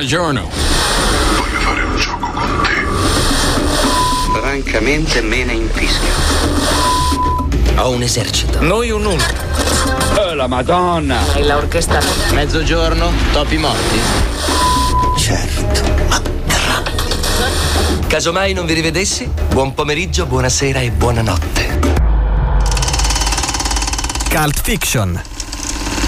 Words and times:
Buongiorno. 0.00 0.48
Voglio 1.36 1.60
fare 1.60 1.82
un 1.82 1.96
gioco 1.96 2.30
con 2.30 2.62
te. 2.62 4.40
Francamente 4.40 5.20
me 5.20 5.44
ne 5.44 5.52
infischio. 5.52 6.08
Ho 7.76 7.90
un 7.90 8.00
esercito. 8.00 8.62
Noi 8.62 8.88
un 8.88 9.02
nulla. 9.02 9.26
Oh, 10.16 10.32
la 10.32 10.46
Madonna. 10.46 11.34
E 11.34 11.42
la 11.42 11.58
orchestra. 11.58 12.00
Mezzogiorno, 12.32 13.12
topi 13.32 13.58
morti? 13.58 14.00
Certo, 15.18 15.82
ma. 16.08 16.22
Casomai 18.06 18.54
non 18.54 18.64
vi 18.64 18.72
rivedessi, 18.72 19.30
buon 19.50 19.74
pomeriggio, 19.74 20.24
buonasera 20.24 20.80
e 20.80 20.92
buonanotte. 20.92 21.78
Cult 24.30 24.60
Fiction. 24.62 25.22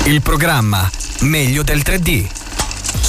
Il 0.05 0.23
programma 0.23 0.91
meglio 1.21 1.63
del 1.63 1.83
3D. 1.85 2.41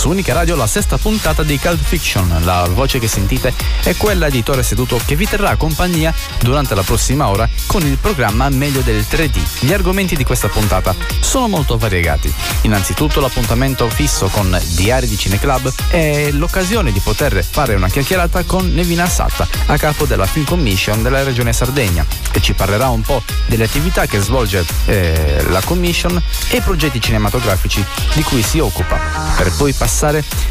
Su 0.04 0.10
Unica 0.10 0.34
Radio 0.34 0.58
la 0.58 0.68
sesta 0.68 0.98
puntata 0.98 1.44
di 1.44 1.58
Cult 1.58 1.82
Fiction. 1.82 2.42
La 2.44 2.68
voce 2.70 3.00
che 3.00 3.08
sentite 3.08 3.54
è 3.84 3.96
quella 3.96 4.28
di 4.28 4.44
Torre 4.44 4.62
Seduto 4.62 5.00
che 5.06 5.16
vi 5.16 5.26
terrà 5.26 5.56
compagnia 5.56 6.14
durante 6.42 6.76
la 6.76 6.82
prossima 6.82 7.30
ora 7.30 7.48
con 7.68 7.84
il 7.84 7.96
programma 7.96 8.50
Meglio 8.50 8.82
del 8.82 9.06
3D. 9.10 9.66
Gli 9.66 9.72
argomenti 9.72 10.18
di 10.18 10.26
questa 10.26 10.50
puntata 10.50 10.94
sono 11.22 11.48
molto 11.48 11.78
variegati. 11.78 12.30
Innanzitutto 12.64 13.22
l'appuntamento 13.22 13.90
fisso 13.90 14.28
con 14.28 14.60
Diari 14.72 15.08
di 15.08 15.18
Cineclub 15.18 15.72
è 15.88 16.32
l'occasione 16.32 16.92
di 16.92 17.00
poter 17.00 17.42
fare 17.42 17.74
una 17.74 17.88
chiacchierata 17.88 18.44
con 18.44 18.74
Nevina 18.74 19.08
Satta, 19.08 19.48
a 19.68 19.78
capo 19.78 20.04
della 20.04 20.26
Film 20.26 20.44
Commission 20.44 21.02
della 21.02 21.24
Regione 21.24 21.54
Sardegna, 21.54 22.06
che 22.30 22.42
ci 22.42 22.52
parlerà 22.52 22.90
un 22.90 23.04
po' 23.04 23.24
delle 23.46 23.64
attività 23.64 24.06
che 24.06 24.20
svolge 24.20 24.66
eh, 24.88 25.46
la 25.48 25.62
Commission 25.62 26.22
e 26.50 26.60
progetti 26.60 27.00
cinematografici 27.00 27.82
di 28.16 28.24
cui 28.24 28.44
si 28.44 28.60
occupa, 28.60 29.00
per 29.38 29.54
poi 29.56 29.72
passare 29.72 29.92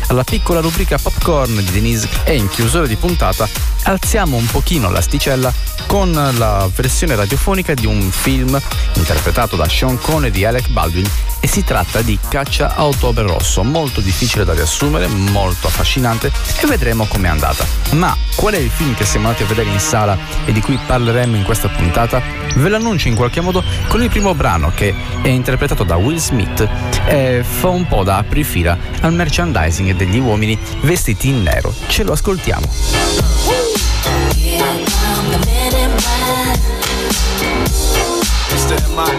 alla 0.06 0.23
piccola 0.23 0.60
rubrica 0.60 0.98
Popcorn 0.98 1.56
di 1.56 1.70
Denise 1.73 2.08
e 2.22 2.36
in 2.36 2.48
chiusura 2.48 2.86
di 2.86 2.94
puntata 2.94 3.48
alziamo 3.83 4.36
un 4.36 4.47
pochino 4.47 4.89
l'asticella 4.89 5.53
con 5.86 6.12
la 6.12 6.70
versione 6.75 7.16
radiofonica 7.16 7.75
di 7.75 7.84
un 7.84 8.11
film 8.11 8.58
interpretato 8.94 9.56
da 9.56 9.69
Sean 9.69 9.98
Connery 9.98 10.31
di 10.31 10.44
Alec 10.44 10.69
Baldwin 10.69 11.08
e 11.41 11.48
si 11.48 11.64
tratta 11.64 12.03
di 12.03 12.16
Caccia 12.28 12.77
a 12.77 12.84
Ottobre 12.84 13.25
Rosso, 13.25 13.64
molto 13.64 14.00
difficile 14.00 14.44
da 14.44 14.55
riassumere, 14.55 15.08
molto 15.08 15.66
affascinante 15.66 16.31
e 16.61 16.66
vedremo 16.69 17.05
com'è 17.06 17.27
andata. 17.27 17.66
Ma 17.94 18.16
qual 18.36 18.55
è 18.55 18.59
il 18.59 18.70
film 18.70 18.94
che 18.94 19.05
siamo 19.05 19.27
andati 19.27 19.42
a 19.42 19.47
vedere 19.47 19.69
in 19.69 19.81
sala 19.81 20.16
e 20.44 20.53
di 20.53 20.61
cui 20.61 20.78
parleremo 20.86 21.34
in 21.34 21.42
questa 21.42 21.69
puntata? 21.69 22.22
Ve 22.55 22.69
l'annuncio 22.69 23.09
in 23.09 23.16
qualche 23.16 23.41
modo 23.41 23.64
con 23.88 24.03
il 24.03 24.09
primo 24.09 24.36
brano 24.36 24.70
che 24.72 24.94
è 25.20 25.28
interpretato 25.28 25.83
da 25.83 25.97
Will 25.97 26.19
Smith 26.19 26.66
e 27.06 27.44
fa 27.44 27.69
un 27.69 27.88
po' 27.88 28.05
da 28.05 28.19
aprifila 28.19 28.78
al 29.00 29.12
merchandising 29.33 29.97
degli 29.97 30.19
uomini 30.19 30.58
vestiti 30.83 31.28
in 31.28 31.42
nero. 31.42 31.72
Ce 31.86 32.02
lo 32.02 32.12
ascoltiamo. 32.12 32.66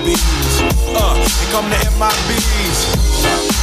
It's. 0.06 0.62
Uh, 0.94 1.16
here 1.16 1.52
come 1.52 1.70
the. 2.28 3.63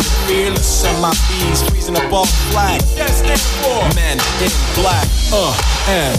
We're 0.00 0.26
fearless. 0.26 0.86
MIBs 0.86 1.68
freezing 1.68 1.94
up 1.94 2.10
all 2.10 2.24
flag. 2.24 2.80
That 2.96 3.10
stands 3.10 3.44
for 3.60 3.84
men 3.94 4.16
in 4.40 4.48
black. 4.74 5.06
Uh, 5.30 5.54
and. 5.88 6.18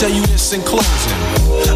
Tell 0.00 0.08
you 0.08 0.24
this 0.32 0.54
in 0.54 0.62
closing. 0.62 1.12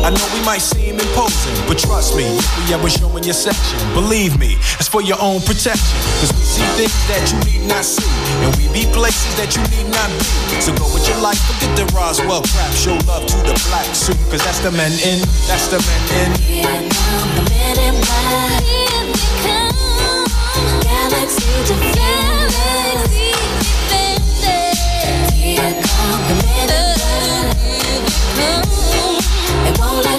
I 0.00 0.08
know 0.08 0.26
we 0.32 0.40
might 0.46 0.64
seem 0.64 0.96
imposing, 0.96 1.52
but 1.68 1.76
trust 1.76 2.16
me, 2.16 2.24
we 2.24 2.72
ever 2.72 2.88
show 2.88 3.14
in 3.18 3.22
your 3.22 3.36
section, 3.36 3.76
believe 3.92 4.40
me, 4.40 4.56
it's 4.80 4.88
for 4.88 5.02
your 5.02 5.20
own 5.20 5.42
protection. 5.42 6.00
Cause 6.24 6.32
we 6.32 6.40
see 6.40 6.64
things 6.72 6.96
that 7.12 7.20
you 7.28 7.36
need 7.44 7.68
not 7.68 7.84
see, 7.84 8.08
and 8.40 8.48
we 8.56 8.64
be 8.72 8.88
places 8.96 9.28
that 9.36 9.52
you 9.52 9.60
need 9.76 9.92
not 9.92 10.08
be. 10.16 10.24
So 10.64 10.72
go 10.72 10.88
with 10.96 11.04
your 11.04 11.20
life, 11.20 11.36
forget 11.36 11.76
the 11.76 11.84
Roswell 11.92 12.40
crap. 12.48 12.72
Show 12.72 12.96
love 13.04 13.28
to 13.28 13.36
the 13.44 13.60
black 13.68 13.92
suit, 13.92 14.16
cause 14.32 14.40
that's 14.40 14.64
the 14.64 14.72
men 14.72 14.96
in, 15.04 15.20
that's 15.44 15.68
the 15.68 15.76
men 15.84 16.00
in. 16.08 16.32
The 16.32 17.44
men 17.52 17.76
in 17.76 17.94
black. 18.00 18.64
Here 18.64 19.04
they 19.04 19.28
come. 19.44 20.24
Galaxy 20.80 21.44
defenders. 21.68 23.12
Here 23.12 23.53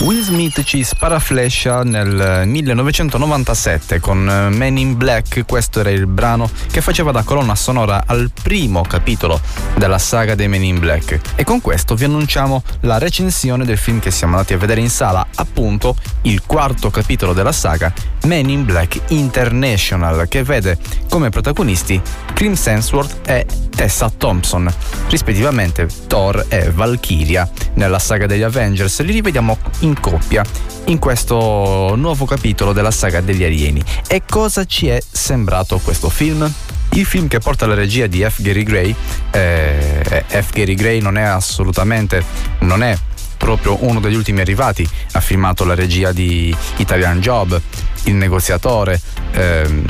Will 0.00 0.22
Smith 0.22 0.62
ci 0.62 0.82
sparaflescia 0.82 1.82
nel 1.82 2.44
1997 2.46 4.00
con 4.00 4.48
Men 4.50 4.78
in 4.78 4.96
Black, 4.96 5.44
questo 5.44 5.80
era 5.80 5.90
il 5.90 6.06
brano 6.06 6.50
che 6.70 6.80
faceva 6.80 7.12
da 7.12 7.22
colonna 7.22 7.54
sonora 7.54 8.04
al 8.06 8.30
primo 8.42 8.80
capitolo 8.80 9.38
della 9.76 9.98
saga 9.98 10.34
dei 10.34 10.48
Men 10.48 10.64
in 10.64 10.78
Black. 10.78 11.20
E 11.34 11.44
con 11.44 11.60
questo 11.60 11.94
vi 11.96 12.04
annunciamo 12.04 12.62
la 12.80 12.96
recensione 12.96 13.66
del 13.66 13.76
film 13.76 13.98
che 14.00 14.10
siamo 14.10 14.36
andati 14.36 14.54
a 14.54 14.58
vedere 14.58 14.80
in 14.80 14.88
sala, 14.88 15.26
appunto 15.34 15.94
il 16.22 16.42
quarto 16.46 16.88
capitolo 16.88 17.34
della 17.34 17.52
saga 17.52 17.92
Men 18.24 18.48
in 18.48 18.64
Black 18.64 19.00
International 19.08 20.28
che 20.28 20.42
vede 20.42 20.78
come 21.08 21.30
protagonisti 21.30 22.00
Chris 22.34 22.66
Hemsworth 22.66 23.28
e 23.28 23.46
Tessa 23.74 24.12
Thompson, 24.14 24.72
rispettivamente 25.08 25.88
Thor 26.06 26.44
e 26.48 26.70
Valkyria 26.70 27.48
nella 27.74 27.98
saga 27.98 28.26
degli 28.26 28.42
Avengers. 28.42 29.00
Li 29.02 29.12
rivediamo 29.12 29.56
in 29.80 29.98
coppia 29.98 30.44
in 30.86 30.98
questo 30.98 31.94
nuovo 31.96 32.24
capitolo 32.24 32.72
della 32.72 32.90
saga 32.90 33.20
degli 33.20 33.44
alieni. 33.44 33.82
E 34.06 34.22
cosa 34.28 34.64
ci 34.64 34.88
è 34.88 35.00
sembrato 35.10 35.78
questo 35.78 36.08
film? 36.08 36.50
Il 36.92 37.06
film 37.06 37.28
che 37.28 37.38
porta 37.38 37.66
la 37.66 37.74
regia 37.74 38.06
di 38.06 38.26
F. 38.28 38.42
Gary 38.42 38.64
Gray, 38.64 38.94
eh, 39.30 40.24
F. 40.26 40.52
Gary 40.52 40.74
Gray 40.74 41.00
non 41.00 41.16
è 41.16 41.22
assolutamente, 41.22 42.22
non 42.60 42.82
è 42.82 42.96
proprio 43.36 43.78
uno 43.84 44.00
degli 44.00 44.16
ultimi 44.16 44.40
arrivati, 44.40 44.86
ha 45.12 45.20
filmato 45.20 45.64
la 45.64 45.74
regia 45.74 46.12
di 46.12 46.54
Italian 46.76 47.20
Job, 47.20 47.58
Il 48.04 48.14
negoziatore, 48.14 49.00
ehm, 49.32 49.84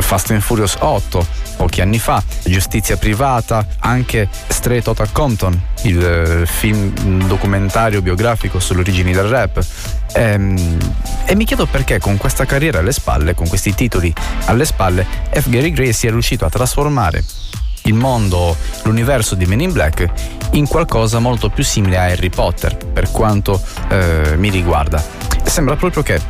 Fast 0.00 0.30
and 0.30 0.40
Furious 0.40 0.76
8, 0.78 1.26
pochi 1.56 1.80
anni 1.80 1.98
fa, 1.98 2.22
Giustizia 2.44 2.96
privata, 2.96 3.66
anche 3.78 4.28
Straight 4.48 4.86
Outta 4.86 5.06
Compton, 5.12 5.60
il 5.82 6.04
eh, 6.04 6.46
film 6.46 7.26
documentario 7.26 8.02
biografico 8.02 8.58
sulle 8.58 8.80
origini 8.80 9.12
del 9.12 9.28
rap. 9.28 9.64
Ehm, 10.14 10.76
e 11.26 11.34
mi 11.34 11.44
chiedo 11.44 11.66
perché 11.66 11.98
con 11.98 12.16
questa 12.16 12.44
carriera 12.44 12.80
alle 12.80 12.92
spalle, 12.92 13.34
con 13.34 13.48
questi 13.48 13.74
titoli 13.74 14.12
alle 14.46 14.64
spalle, 14.64 15.06
F. 15.32 15.48
Gary 15.48 15.70
Gray 15.72 15.92
sia 15.92 16.10
riuscito 16.10 16.44
a 16.44 16.50
trasformare 16.50 17.24
il 17.84 17.94
mondo, 17.94 18.56
l'universo 18.84 19.34
di 19.34 19.46
Men 19.46 19.60
in 19.60 19.72
Black 19.72 20.08
in 20.52 20.66
qualcosa 20.66 21.18
molto 21.18 21.50
più 21.50 21.64
simile 21.64 21.98
a 21.98 22.04
Harry 22.04 22.30
Potter, 22.30 22.76
per 22.76 23.10
quanto 23.10 23.60
eh, 23.88 24.34
mi 24.36 24.50
riguarda. 24.50 25.02
Sembra 25.44 25.76
proprio 25.76 26.02
che 26.02 26.20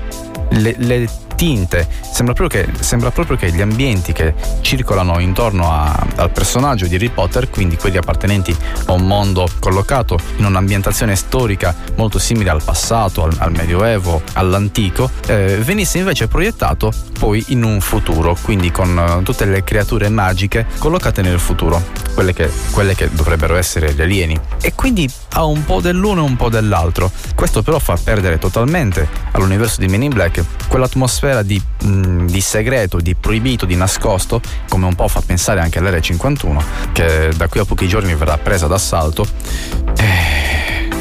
le, 0.51 0.75
le 0.79 1.09
tinte, 1.35 1.89
sembra 2.11 2.35
proprio, 2.35 2.65
che, 2.65 2.73
sembra 2.81 3.11
proprio 3.11 3.37
che, 3.37 3.51
gli 3.53 3.61
ambienti 3.61 4.13
che 4.13 4.35
circolano 4.61 5.19
intorno 5.19 5.71
a, 5.71 6.07
al 6.17 6.31
personaggio 6.31 6.87
di 6.87 6.95
Harry 6.95 7.11
Potter, 7.11 7.51
quindi 7.51 7.77
quelli 7.77 7.97
appartenenti 7.97 8.57
a 8.87 8.93
un 8.93 9.07
mondo 9.07 9.47
collocato 9.59 10.19
in 10.37 10.45
un'ambientazione 10.45 11.17
storica 11.17 11.75
molto 11.97 12.19
simile 12.19 12.51
al 12.51 12.63
passato, 12.63 13.25
al, 13.25 13.35
al 13.39 13.53
medioevo, 13.53 14.23
all'antico, 14.35 15.11
eh, 15.27 15.59
venisse 15.63 15.99
invece 15.99 16.29
proiettato 16.29 16.93
poi 17.19 17.43
in 17.49 17.63
un 17.63 17.81
futuro, 17.81 18.37
quindi 18.43 18.71
con 18.71 18.97
uh, 18.97 19.23
tutte 19.23 19.45
le 19.45 19.65
creature 19.65 20.09
magiche 20.09 20.67
collocate 20.79 21.23
nel 21.23 21.39
futuro, 21.39 21.83
quelle 22.15 22.33
che, 22.33 22.51
quelle 22.71 22.95
che 22.95 23.09
dovrebbero 23.11 23.57
essere 23.57 23.95
gli 23.95 24.03
alieni. 24.03 24.39
E 24.61 24.75
quindi 24.75 25.11
ha 25.33 25.45
un 25.45 25.65
po' 25.65 25.81
dell'uno 25.81 26.25
e 26.25 26.29
un 26.29 26.37
po' 26.37 26.49
dell'altro. 26.49 27.11
Questo 27.35 27.63
però 27.63 27.79
fa 27.79 27.99
perdere 28.03 28.39
totalmente 28.39 29.09
all'universo 29.33 29.81
di 29.81 29.89
Men 29.89 30.03
in 30.03 30.13
Black 30.13 30.43
quell'atmosfera 30.69 31.24
di, 31.43 31.61
mh, 31.83 32.27
di 32.27 32.41
segreto, 32.41 32.99
di 32.99 33.15
proibito, 33.15 33.67
di 33.67 33.77
nascosto, 33.77 34.41
come 34.69 34.87
un 34.87 34.95
po' 34.95 35.09
fa 35.09 35.23
pensare 35.25 35.61
anche 35.61 35.79
all'Area 35.79 36.01
51, 36.01 36.65
che 36.93 37.31
da 37.37 37.49
qui 37.49 37.61
a 37.61 37.65
pochi 37.65 37.89
giorni 37.89 38.15
verrà 38.15 38.37
presa 38.39 38.67
d'assalto. 38.67 39.27
E 39.97 40.44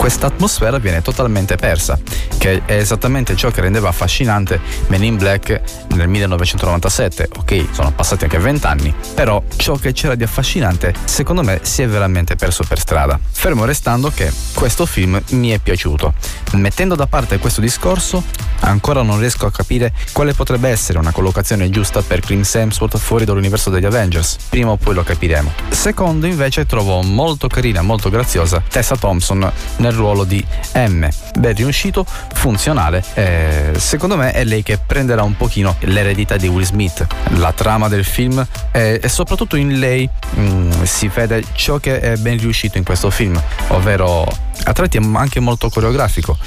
questa 0.04 0.28
atmosfera 0.28 0.80
viene 0.80 1.02
totalmente 1.02 1.56
persa, 1.56 1.98
che 2.38 2.64
è 2.66 2.74
esattamente 2.74 3.38
ciò 3.38 3.52
che 3.52 3.62
rendeva 3.62 3.88
affascinante 3.88 4.60
Men 4.88 5.02
in 5.02 5.16
Black 5.16 5.62
nel 5.94 6.10
1997. 6.10 7.30
Ok, 7.38 7.68
sono 7.72 7.90
passati 7.94 8.26
anche 8.26 8.38
vent'anni, 8.38 8.94
però 9.14 9.42
ciò 9.56 9.76
che 9.76 9.94
c'era 9.94 10.16
di 10.16 10.24
affascinante 10.24 10.94
secondo 11.06 11.42
me 11.42 11.62
si 11.62 11.84
è 11.84 11.88
veramente 11.88 12.36
perso 12.36 12.66
per 12.68 12.80
strada. 12.80 13.18
Fermo 13.32 13.64
restando 13.64 14.12
che 14.14 14.30
questo 14.54 14.86
film 14.86 15.22
mi 15.30 15.52
è 15.52 15.60
piaciuto. 15.60 16.14
Mettendo 16.56 16.96
da 16.96 17.08
parte 17.08 17.38
questo 17.38 17.62
discorso, 17.62 18.26
ancora 18.60 19.04
non 19.04 19.20
riesco 19.20 19.46
a 19.46 19.52
capire 19.52 19.94
quale 20.12 20.34
potrebbe 20.34 20.68
essere 20.68 21.00
una 21.00 21.12
collocazione 21.12 21.70
giusta 21.70 22.02
per 22.02 22.20
Chris 22.20 22.56
Hemsworth 22.56 22.98
fuori 22.98 23.24
dall'universo 23.24 23.70
degli 23.70 23.86
Avengers. 23.86 24.36
Prima 24.50 24.72
o 24.72 24.76
poi 24.76 24.96
lo 24.96 25.04
capiremo. 25.04 25.50
Secondo, 25.70 26.28
invece, 26.28 26.66
trovo 26.66 27.02
molto 27.04 27.48
carina, 27.48 27.82
molto 27.82 28.10
graziosa 28.10 28.62
Tessa 28.68 28.98
Thompson 28.98 29.50
nel 29.78 29.92
ruolo 29.94 30.24
di 30.24 30.44
M. 30.74 31.08
Ben 31.38 31.56
riuscito, 31.56 32.06
funzionale. 32.34 33.04
Eh, 33.14 33.74
secondo 33.78 34.18
me 34.18 34.32
è 34.32 34.44
lei 34.44 34.64
che 34.64 34.78
prenderà 34.78 35.24
un 35.24 35.36
pochino 35.38 35.76
l'eredità 35.82 36.38
di 36.38 36.48
Will 36.48 36.66
Smith. 36.66 37.06
La 37.38 37.52
trama 37.54 37.88
del 37.88 38.04
film 38.04 38.46
è, 38.72 39.00
e 39.02 39.10
soprattutto 39.10 39.56
in 39.56 39.80
lei 39.80 40.08
mh, 40.08 40.42
mm, 40.42 40.72
si 40.84 41.08
vede 41.08 41.44
ciò 41.54 41.78
che 41.78 42.00
è 42.00 42.16
ben 42.18 42.38
riuscito 42.38 42.78
in 42.78 42.84
questo 42.84 43.10
film, 43.10 43.42
ovvero 43.70 44.26
a 44.66 44.74
tratti 44.74 44.98
è 44.98 45.02
anche 45.14 45.40
molto 45.40 45.70
coreografico. 45.70 46.38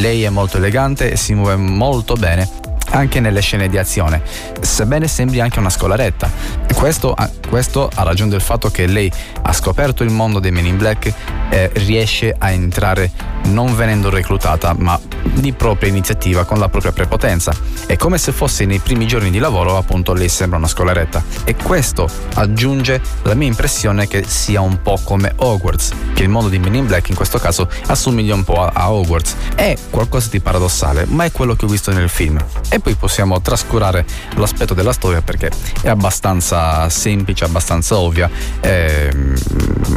Lei 0.00 0.22
è 0.22 0.28
molto 0.28 0.56
elegante 0.56 1.10
e 1.10 1.16
si 1.16 1.34
muove 1.34 1.56
molto 1.56 2.14
bene 2.14 2.67
anche 2.90 3.20
nelle 3.20 3.40
scene 3.40 3.68
di 3.68 3.78
azione, 3.78 4.22
sebbene 4.60 5.08
sembri 5.08 5.40
anche 5.40 5.58
una 5.58 5.70
scolaretta. 5.70 6.30
Questo, 6.74 7.16
questo 7.48 7.90
a 7.92 8.02
ragione 8.02 8.30
del 8.30 8.40
fatto 8.40 8.70
che 8.70 8.86
lei 8.86 9.10
ha 9.42 9.52
scoperto 9.52 10.04
il 10.04 10.10
mondo 10.10 10.38
dei 10.38 10.50
Men 10.50 10.66
in 10.66 10.76
Black 10.76 11.12
e 11.50 11.70
riesce 11.74 12.34
a 12.36 12.50
entrare 12.50 13.10
non 13.44 13.74
venendo 13.74 14.10
reclutata, 14.10 14.74
ma 14.76 14.98
di 15.22 15.52
propria 15.52 15.88
iniziativa 15.88 16.44
con 16.44 16.58
la 16.58 16.68
propria 16.68 16.92
prepotenza. 16.92 17.54
È 17.86 17.96
come 17.96 18.18
se 18.18 18.32
fosse 18.32 18.64
nei 18.64 18.78
primi 18.78 19.06
giorni 19.06 19.30
di 19.30 19.38
lavoro, 19.38 19.76
appunto, 19.76 20.12
lei 20.12 20.28
sembra 20.28 20.58
una 20.58 20.68
scolaretta. 20.68 21.22
E 21.44 21.56
questo 21.56 22.08
aggiunge 22.34 23.00
la 23.22 23.34
mia 23.34 23.48
impressione 23.48 24.06
che 24.06 24.24
sia 24.26 24.60
un 24.60 24.80
po' 24.82 25.00
come 25.02 25.32
Hogwarts, 25.36 25.92
che 26.14 26.22
il 26.22 26.28
mondo 26.28 26.48
di 26.48 26.58
Men 26.58 26.74
in 26.74 26.86
Black 26.86 27.08
in 27.08 27.14
questo 27.14 27.38
caso 27.38 27.68
assomiglia 27.86 28.34
un 28.34 28.44
po' 28.44 28.62
a, 28.62 28.70
a 28.72 28.92
Hogwarts. 28.92 29.34
È 29.54 29.74
qualcosa 29.90 30.28
di 30.30 30.40
paradossale, 30.40 31.06
ma 31.06 31.24
è 31.24 31.32
quello 31.32 31.54
che 31.54 31.64
ho 31.64 31.68
visto 31.68 31.92
nel 31.92 32.08
film. 32.08 32.38
E 32.78 32.80
poi 32.80 32.94
possiamo 32.94 33.40
trascurare 33.40 34.06
l'aspetto 34.36 34.72
della 34.72 34.92
storia 34.92 35.20
perché 35.20 35.50
è 35.82 35.88
abbastanza 35.88 36.88
semplice, 36.88 37.44
abbastanza 37.44 37.98
ovvia, 37.98 38.30
ehm, 38.60 39.34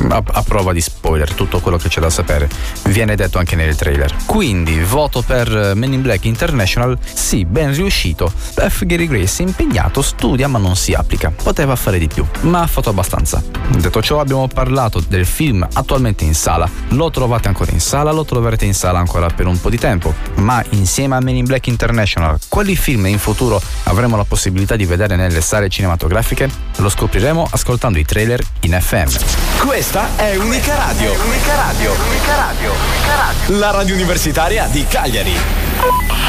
a, 0.10 0.24
a 0.26 0.42
prova 0.42 0.74
di 0.74 0.82
spoiler, 0.82 1.32
tutto 1.34 1.60
quello 1.60 1.78
che 1.78 1.90
c'è 1.90 2.02
da 2.02 2.10
sapere 2.10 2.50
viene 2.86 3.16
detto 3.16 3.38
anche 3.38 3.56
nel 3.56 3.76
trailer. 3.76 4.16
Quindi 4.26 4.80
voto 4.82 5.22
per 5.22 5.74
Men 5.76 5.94
in 5.94 6.02
Black 6.02 6.26
International, 6.26 6.98
sì, 7.04 7.46
ben 7.46 7.72
riuscito. 7.72 8.32
F. 8.56 8.84
Gary 8.86 9.06
Grace 9.06 9.44
è 9.44 9.46
impegnato, 9.46 10.02
studia 10.02 10.48
ma 10.48 10.58
non 10.58 10.76
si 10.76 10.94
applica. 10.94 11.32
Poteva 11.32 11.76
fare 11.76 12.00
di 12.00 12.08
più, 12.08 12.26
ma 12.42 12.62
ha 12.62 12.68
fatto 12.68 12.90
abbastanza. 12.90 13.44
Detto 13.78 14.02
ciò 14.02 14.20
abbiamo 14.20 14.48
parlato 14.48 15.04
del 15.08 15.28
film 15.28 15.68
attualmente 15.74 16.24
in 16.24 16.34
sala. 16.34 16.68
Lo 16.90 17.12
trovate 17.12 17.48
ancora 17.48 17.72
in 17.72 17.80
sala, 17.80 18.12
lo 18.12 18.26
troverete 18.26 18.66
in 18.66 18.74
sala 18.74 18.98
ancora 18.98 19.28
per 19.28 19.46
un 19.46 19.62
po' 19.62 19.70
di 19.70 19.78
tempo. 19.78 20.16
Ma 20.38 20.64
insieme 20.70 21.16
a 21.16 21.20
Men 21.20 21.36
in 21.36 21.46
Black 21.46 21.68
International, 21.68 22.40
quali 22.48 22.71
film 22.76 23.06
in 23.08 23.20
futuro 23.20 23.62
avremo 23.84 24.18
la 24.18 24.24
possibilità 24.24 24.76
di 24.76 24.86
vedere 24.86 25.16
nelle 25.16 25.42
sale 25.42 25.70
cinematografiche? 25.70 26.50
Lo 26.78 26.90
scopriremo 26.90 27.48
ascoltando 27.52 28.00
i 28.00 28.06
trailer 28.06 28.42
in 28.62 28.78
FM. 28.80 29.10
Questa 29.66 30.16
è 30.16 30.36
Unica 30.36 30.76
Radio. 30.76 31.12
Unica 31.12 31.56
Radio. 31.56 31.92
Unica 31.92 32.36
Radio. 32.36 32.72
Unica 32.72 33.16
Radio. 33.16 33.60
La 33.60 33.72
radio 33.72 33.94
universitaria 33.96 34.68
di 34.68 34.86
Cagliari. 34.88 35.34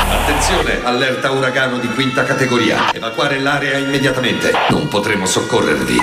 Attenzione, 0.08 0.84
allerta 0.84 1.30
uragano 1.30 1.78
di 1.78 1.88
quinta 1.88 2.24
categoria. 2.24 2.92
Evacuare 2.92 3.38
l'area 3.38 3.78
immediatamente. 3.78 4.52
Non 4.70 4.88
potremo 4.88 5.26
soccorrervi. 5.26 5.96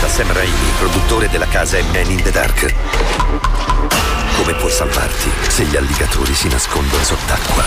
Da 0.00 0.08
Sam 0.08 0.32
Raimi, 0.32 0.70
produttore 0.78 1.28
della 1.28 1.46
casa 1.46 1.78
è 1.78 1.82
Man 1.92 2.10
in 2.10 2.22
the 2.22 2.30
Dark. 2.30 4.13
Come 4.36 4.54
puoi 4.54 4.70
salvarti 4.70 5.30
se 5.48 5.64
gli 5.64 5.76
alligatori 5.76 6.34
si 6.34 6.48
nascondono 6.48 7.02
sott'acqua? 7.02 7.62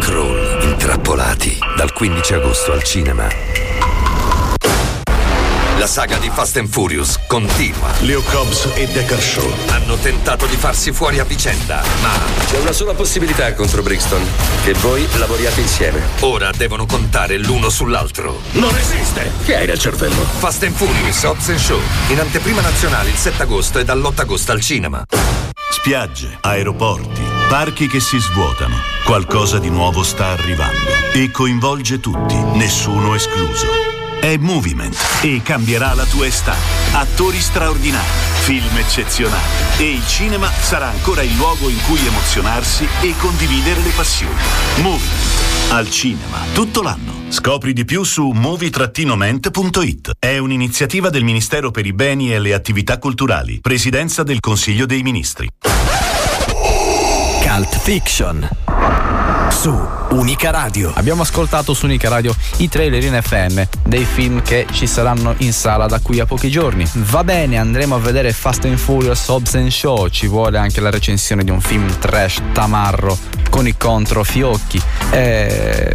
Crawl, 0.00 0.58
intrappolati, 0.62 1.58
dal 1.76 1.92
15 1.92 2.34
agosto 2.34 2.72
al 2.72 2.82
cinema. 2.82 3.28
La 5.78 5.86
saga 5.86 6.18
di 6.18 6.30
Fast 6.30 6.58
and 6.58 6.68
Furious 6.68 7.18
continua. 7.26 7.88
Leo 8.00 8.20
Cobbs 8.22 8.68
e 8.74 8.86
Decker 8.88 9.18
Shaw. 9.20 9.50
Hanno 9.68 9.96
tentato 9.96 10.44
di 10.44 10.56
farsi 10.56 10.92
fuori 10.92 11.18
a 11.20 11.24
vicenda, 11.24 11.82
ma 12.02 12.10
C'è 12.50 12.58
una 12.58 12.72
sola 12.72 12.92
possibilità 12.92 13.54
contro 13.54 13.80
Brixton: 13.82 14.22
che 14.62 14.74
voi 14.74 15.08
lavoriate 15.14 15.60
insieme. 15.60 16.02
ora 16.20 16.50
devono 16.54 16.84
contare 16.84 17.38
l'uno 17.38 17.70
sull'altro. 17.70 18.42
Non 18.52 18.76
esiste! 18.76 19.30
Che 19.44 19.56
hai 19.56 19.66
nel 19.66 19.78
cervello? 19.78 20.22
Fast 20.38 20.62
and 20.64 20.74
Furious 20.74 21.22
Hobbs 21.22 21.48
and 21.48 21.58
Show. 21.58 21.80
In 22.08 22.20
anteprima 22.20 22.60
nazionale 22.60 23.08
il 23.08 23.16
7 23.16 23.42
agosto 23.42 23.78
e 23.78 23.84
dall'8 23.84 24.20
agosto 24.20 24.52
al 24.52 24.60
cinema. 24.60 25.02
Spiagge, 25.70 26.36
aeroporti, 26.40 27.22
parchi 27.48 27.86
che 27.86 28.00
si 28.00 28.18
svuotano. 28.18 28.74
Qualcosa 29.04 29.58
di 29.58 29.70
nuovo 29.70 30.02
sta 30.02 30.26
arrivando 30.26 30.90
e 31.14 31.30
coinvolge 31.30 32.00
tutti, 32.00 32.34
nessuno 32.34 33.14
escluso. 33.14 33.66
è 34.20 34.36
Moviment 34.36 34.94
e 35.22 35.40
cambierà 35.42 35.94
la 35.94 36.04
tua 36.04 36.26
estate. 36.26 36.58
Attori 36.92 37.40
straordinari, 37.40 38.06
film 38.42 38.76
eccezionali 38.76 39.42
e 39.78 39.90
il 39.92 40.06
cinema 40.06 40.50
sarà 40.50 40.88
ancora 40.88 41.22
il 41.22 41.34
luogo 41.36 41.70
in 41.70 41.80
cui 41.86 42.04
emozionarsi 42.06 42.86
e 43.00 43.14
condividere 43.18 43.80
le 43.80 43.90
passioni. 43.90 44.36
Moviment 44.82 45.49
al 45.70 45.90
cinema 45.90 46.38
tutto 46.52 46.82
l'anno. 46.82 47.12
Scopri 47.28 47.72
di 47.72 47.84
più 47.84 48.02
su 48.02 48.30
movie-ment.it. 48.30 50.12
È 50.18 50.38
un'iniziativa 50.38 51.10
del 51.10 51.22
Ministero 51.22 51.70
per 51.70 51.86
i 51.86 51.92
beni 51.92 52.32
e 52.32 52.38
le 52.38 52.54
attività 52.54 52.98
culturali, 52.98 53.60
Presidenza 53.60 54.22
del 54.22 54.40
Consiglio 54.40 54.86
dei 54.86 55.02
Ministri. 55.02 55.48
Cult 57.42 57.78
Fiction 57.78 58.48
su 59.50 59.72
Unica 60.10 60.50
Radio. 60.50 60.92
Abbiamo 60.94 61.22
ascoltato 61.22 61.74
su 61.74 61.84
Unica 61.84 62.08
Radio 62.08 62.34
i 62.58 62.68
trailer 62.68 63.04
in 63.04 63.20
FM 63.20 63.62
dei 63.84 64.04
film 64.04 64.42
che 64.42 64.66
ci 64.72 64.86
saranno 64.86 65.34
in 65.38 65.52
sala 65.52 65.86
da 65.86 66.00
qui 66.00 66.18
a 66.18 66.26
pochi 66.26 66.50
giorni. 66.50 66.88
Va 66.94 67.22
bene, 67.24 67.58
andremo 67.58 67.94
a 67.94 67.98
vedere 67.98 68.32
Fast 68.32 68.64
and 68.64 68.78
Furious 68.78 69.28
Hobbs 69.28 69.54
and 69.54 69.68
Show, 69.68 70.08
ci 70.08 70.26
vuole 70.26 70.58
anche 70.58 70.80
la 70.80 70.90
recensione 70.90 71.44
di 71.44 71.50
un 71.50 71.60
film 71.60 71.86
trash 71.98 72.40
tamarro 72.52 73.18
con 73.50 73.66
i 73.66 73.76
controfiocchi. 73.76 74.80
Eh, 75.12 75.94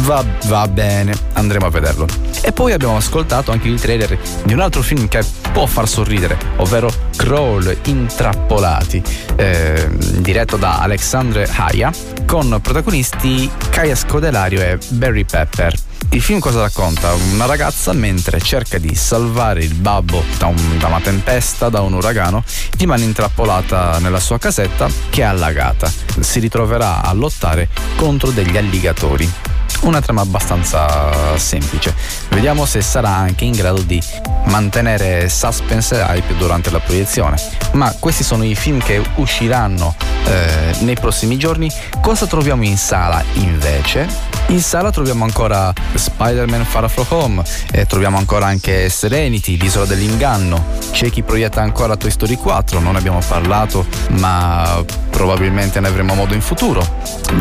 va, 0.00 0.24
va 0.46 0.68
bene, 0.68 1.14
andremo 1.34 1.66
a 1.66 1.70
vederlo. 1.70 2.06
E 2.42 2.52
poi 2.52 2.72
abbiamo 2.72 2.96
ascoltato 2.96 3.50
anche 3.52 3.68
il 3.68 3.80
trailer 3.80 4.18
di 4.44 4.52
un 4.52 4.60
altro 4.60 4.82
film 4.82 5.08
che 5.08 5.24
può 5.52 5.66
far 5.66 5.88
sorridere, 5.88 6.36
ovvero 6.56 6.90
Crawl 7.16 7.76
Intrappolati, 7.84 9.02
eh, 9.36 9.88
diretto 10.18 10.56
da 10.56 10.78
Alexandre 10.78 11.48
Haya, 11.50 11.92
con 12.26 12.58
protagonisti 12.60 13.50
Kaya 13.70 13.94
Scodelario 13.94 14.60
e 14.60 14.78
Barry 14.90 15.24
Pepper. 15.24 15.87
Il 16.10 16.22
film 16.22 16.38
cosa 16.38 16.60
racconta? 16.60 17.12
Una 17.32 17.46
ragazza 17.46 17.92
mentre 17.92 18.40
cerca 18.40 18.78
di 18.78 18.94
salvare 18.94 19.62
il 19.62 19.74
babbo 19.74 20.22
da, 20.38 20.46
un, 20.46 20.78
da, 20.78 20.86
una 20.86 21.00
tempesta, 21.00 21.68
da 21.68 21.80
un 21.80 21.92
uragano, 21.92 22.42
rimane 22.78 23.04
intrappolata 23.04 23.98
nella 23.98 24.20
sua 24.20 24.38
casetta 24.38 24.88
che 25.10 25.22
è 25.22 25.24
allagata. 25.24 25.92
Si 26.20 26.40
ritroverà 26.40 27.02
a 27.02 27.12
lottare 27.12 27.68
contro 27.96 28.30
degli 28.30 28.56
alligatori. 28.56 29.47
Una 29.80 30.00
trama 30.00 30.22
abbastanza 30.22 31.36
semplice. 31.38 31.94
Vediamo 32.30 32.66
se 32.66 32.80
sarà 32.82 33.14
anche 33.14 33.44
in 33.44 33.52
grado 33.52 33.82
di 33.82 34.02
mantenere 34.46 35.28
suspense 35.28 35.98
e 35.98 36.02
hype 36.02 36.36
durante 36.36 36.70
la 36.70 36.80
proiezione. 36.80 37.36
Ma 37.72 37.94
questi 37.98 38.24
sono 38.24 38.44
i 38.44 38.54
film 38.54 38.80
che 38.82 39.02
usciranno 39.16 39.94
eh, 40.24 40.74
nei 40.80 40.94
prossimi 40.94 41.36
giorni. 41.38 41.70
Cosa 42.00 42.26
troviamo 42.26 42.64
in 42.64 42.76
sala 42.76 43.22
invece? 43.34 44.36
In 44.48 44.62
sala 44.62 44.90
troviamo 44.90 45.24
ancora 45.24 45.72
Spider-Man 45.94 46.64
Far 46.64 46.88
From 46.88 47.06
Home, 47.10 47.42
eh, 47.70 47.84
troviamo 47.84 48.16
ancora 48.16 48.46
anche 48.46 48.88
Serenity, 48.88 49.58
l'isola 49.58 49.84
dell'inganno. 49.84 50.64
C'è 50.90 51.10
chi 51.10 51.22
proietta 51.22 51.60
ancora 51.60 51.96
Toy 51.96 52.10
Story 52.10 52.36
4, 52.36 52.80
non 52.80 52.96
abbiamo 52.96 53.20
parlato, 53.28 53.86
ma 54.12 54.82
probabilmente 55.10 55.80
ne 55.80 55.88
avremo 55.88 56.14
modo 56.14 56.32
in 56.32 56.40
futuro. 56.40 56.82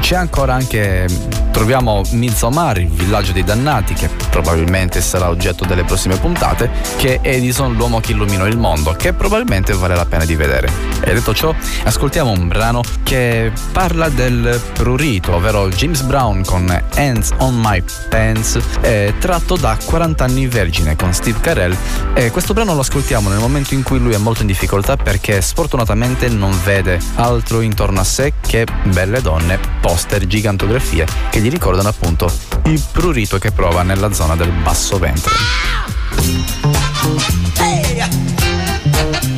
C'è 0.01 0.15
ancora 0.15 0.53
anche, 0.53 1.07
troviamo 1.51 2.01
Midsommar, 2.27 2.77
il 2.79 2.89
villaggio 2.89 3.31
dei 3.31 3.45
dannati, 3.45 3.93
che 3.93 4.09
probabilmente 4.29 4.99
sarà 4.99 5.29
oggetto 5.29 5.63
delle 5.63 5.85
prossime 5.85 6.17
puntate, 6.17 6.69
che 6.97 7.19
Edison, 7.21 7.73
l'uomo 7.73 8.01
che 8.01 8.11
illuminò 8.11 8.45
il 8.45 8.57
mondo, 8.57 8.91
che 8.91 9.13
probabilmente 9.13 9.73
vale 9.73 9.95
la 9.95 10.05
pena 10.05 10.25
di 10.25 10.35
vedere. 10.35 10.69
E 10.99 11.13
detto 11.13 11.33
ciò, 11.33 11.55
ascoltiamo 11.83 12.29
un 12.29 12.49
brano 12.49 12.81
che 13.03 13.51
parla 13.71 14.09
del 14.09 14.61
prurito, 14.73 15.35
ovvero 15.35 15.69
James 15.69 16.01
Brown 16.01 16.43
con 16.43 16.69
Hands 16.95 17.31
on 17.37 17.55
My 17.61 17.81
Pants, 18.09 18.59
eh, 18.81 19.13
tratto 19.19 19.55
da 19.55 19.77
40 19.85 20.25
anni 20.25 20.47
vergine 20.47 20.97
con 20.97 21.13
Steve 21.13 21.39
Carell. 21.39 21.75
E 22.13 22.29
questo 22.31 22.53
brano 22.53 22.73
lo 22.73 22.81
ascoltiamo 22.81 23.29
nel 23.29 23.39
momento 23.39 23.73
in 23.73 23.83
cui 23.83 23.99
lui 23.99 24.13
è 24.13 24.17
molto 24.17 24.41
in 24.41 24.47
difficoltà 24.47 24.97
perché 24.97 25.41
sfortunatamente 25.41 26.27
non 26.27 26.57
vede 26.65 26.99
altro 27.15 27.61
intorno 27.61 28.01
a 28.01 28.03
sé 28.03 28.33
che 28.41 28.65
belle 28.83 29.21
donne, 29.21 29.59
poster, 29.79 30.25
gigantografie 30.27 31.05
che 31.29 31.39
gli 31.39 31.49
ricordano 31.49 31.89
appunto 31.89 32.16
il 32.63 32.81
prurito 32.91 33.37
che 33.37 33.51
prova 33.51 33.83
nella 33.83 34.11
zona 34.11 34.35
del 34.35 34.51
basso 34.51 34.97
ventre. 34.97 35.35
Hey, 37.59 39.36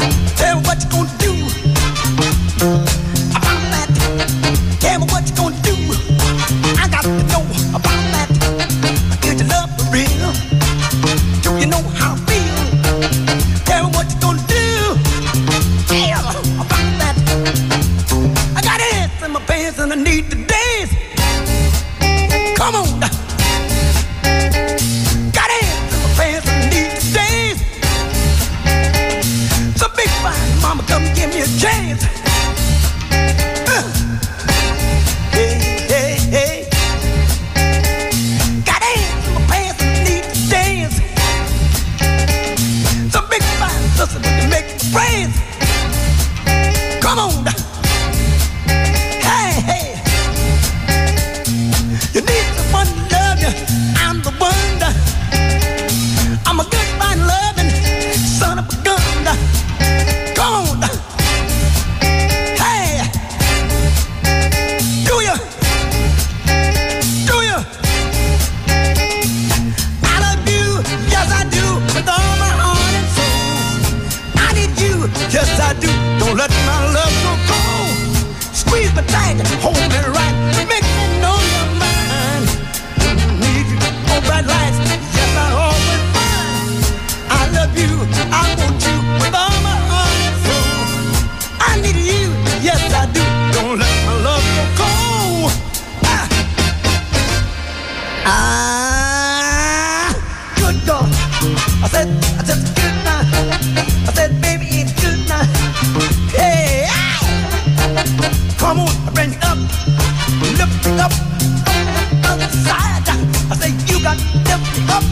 on 112.59 112.65
side. 112.65 113.03
I 113.49 113.55
say, 113.55 113.71
you 113.87 114.03
got 114.03 114.17
to 114.17 114.23
lift 114.37 114.77
it 114.77 114.89
up 114.89 115.03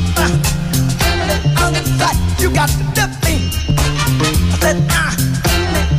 on 1.63 1.73
the. 1.73 1.83
You 2.39 2.49
got 2.51 2.69
to 2.69 2.83
lift 2.95 3.23
me. 3.25 3.35
I 4.51 4.57
said, 4.59 4.77
ah, 4.89 5.15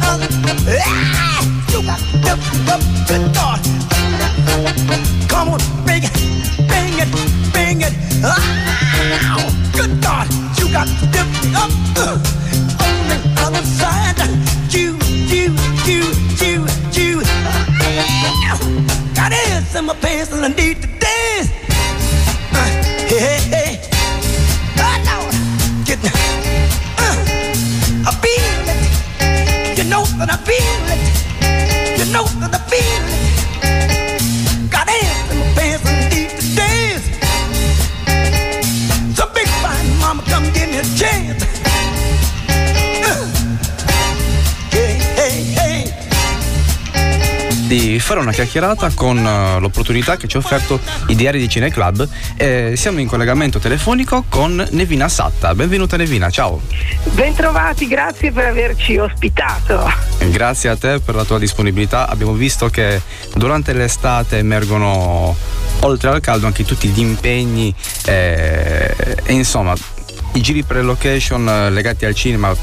on 0.08 0.20
the 0.20 0.26
you 1.72 1.80
got 1.82 1.98
to 1.98 2.04
lift 2.66 3.10
it 3.10 3.36
up. 3.38 3.60
Good. 4.46 5.28
Come 5.28 5.48
on, 5.50 5.60
it, 5.86 6.04
it, 6.04 7.08
it. 7.82 7.94
Ah, 8.24 8.34
good 9.72 9.92
you 10.58 10.66
got 10.72 10.86
to 10.86 11.06
lift 11.06 11.44
it 11.44 11.54
up 11.54 11.72
on 12.06 12.96
the 13.08 13.18
other 13.44 13.64
side. 13.64 14.18
You, 14.70 14.98
you, 15.32 15.54
you, 15.86 16.02
you, 16.40 16.66
you. 16.92 17.22
Got 19.14 19.32
in 19.74 19.84
my 19.84 19.94
pants 19.94 20.32
and 20.32 20.44
chiacchierata 48.38 48.92
con 48.94 49.18
uh, 49.18 49.58
l'opportunità 49.58 50.16
che 50.16 50.28
ci 50.28 50.36
ha 50.36 50.38
offerto 50.38 50.78
i 51.08 51.16
diari 51.16 51.40
di 51.40 51.48
Cineclub. 51.48 52.08
Eh, 52.36 52.74
siamo 52.76 53.00
in 53.00 53.08
collegamento 53.08 53.58
telefonico 53.58 54.26
con 54.28 54.64
Nevina 54.70 55.08
Satta. 55.08 55.56
Benvenuta 55.56 55.96
Nevina, 55.96 56.30
ciao. 56.30 56.60
Bentrovati, 57.14 57.88
grazie 57.88 58.30
per 58.30 58.44
averci 58.44 58.96
ospitato. 58.96 59.90
Grazie 60.30 60.68
a 60.68 60.76
te 60.76 61.00
per 61.00 61.16
la 61.16 61.24
tua 61.24 61.40
disponibilità. 61.40 62.08
Abbiamo 62.08 62.34
visto 62.34 62.68
che 62.68 63.02
durante 63.34 63.72
l'estate 63.72 64.38
emergono 64.38 65.34
oltre 65.80 66.10
al 66.10 66.20
caldo 66.20 66.46
anche 66.46 66.64
tutti 66.64 66.86
gli 66.90 67.00
impegni 67.00 67.74
eh, 68.04 68.94
e 69.24 69.32
insomma 69.32 69.74
i 70.34 70.40
giri 70.40 70.62
per 70.62 70.76
le 70.76 70.82
location 70.82 71.48
eh, 71.48 71.70
legati 71.70 72.04
al 72.04 72.14
cinema 72.14 72.54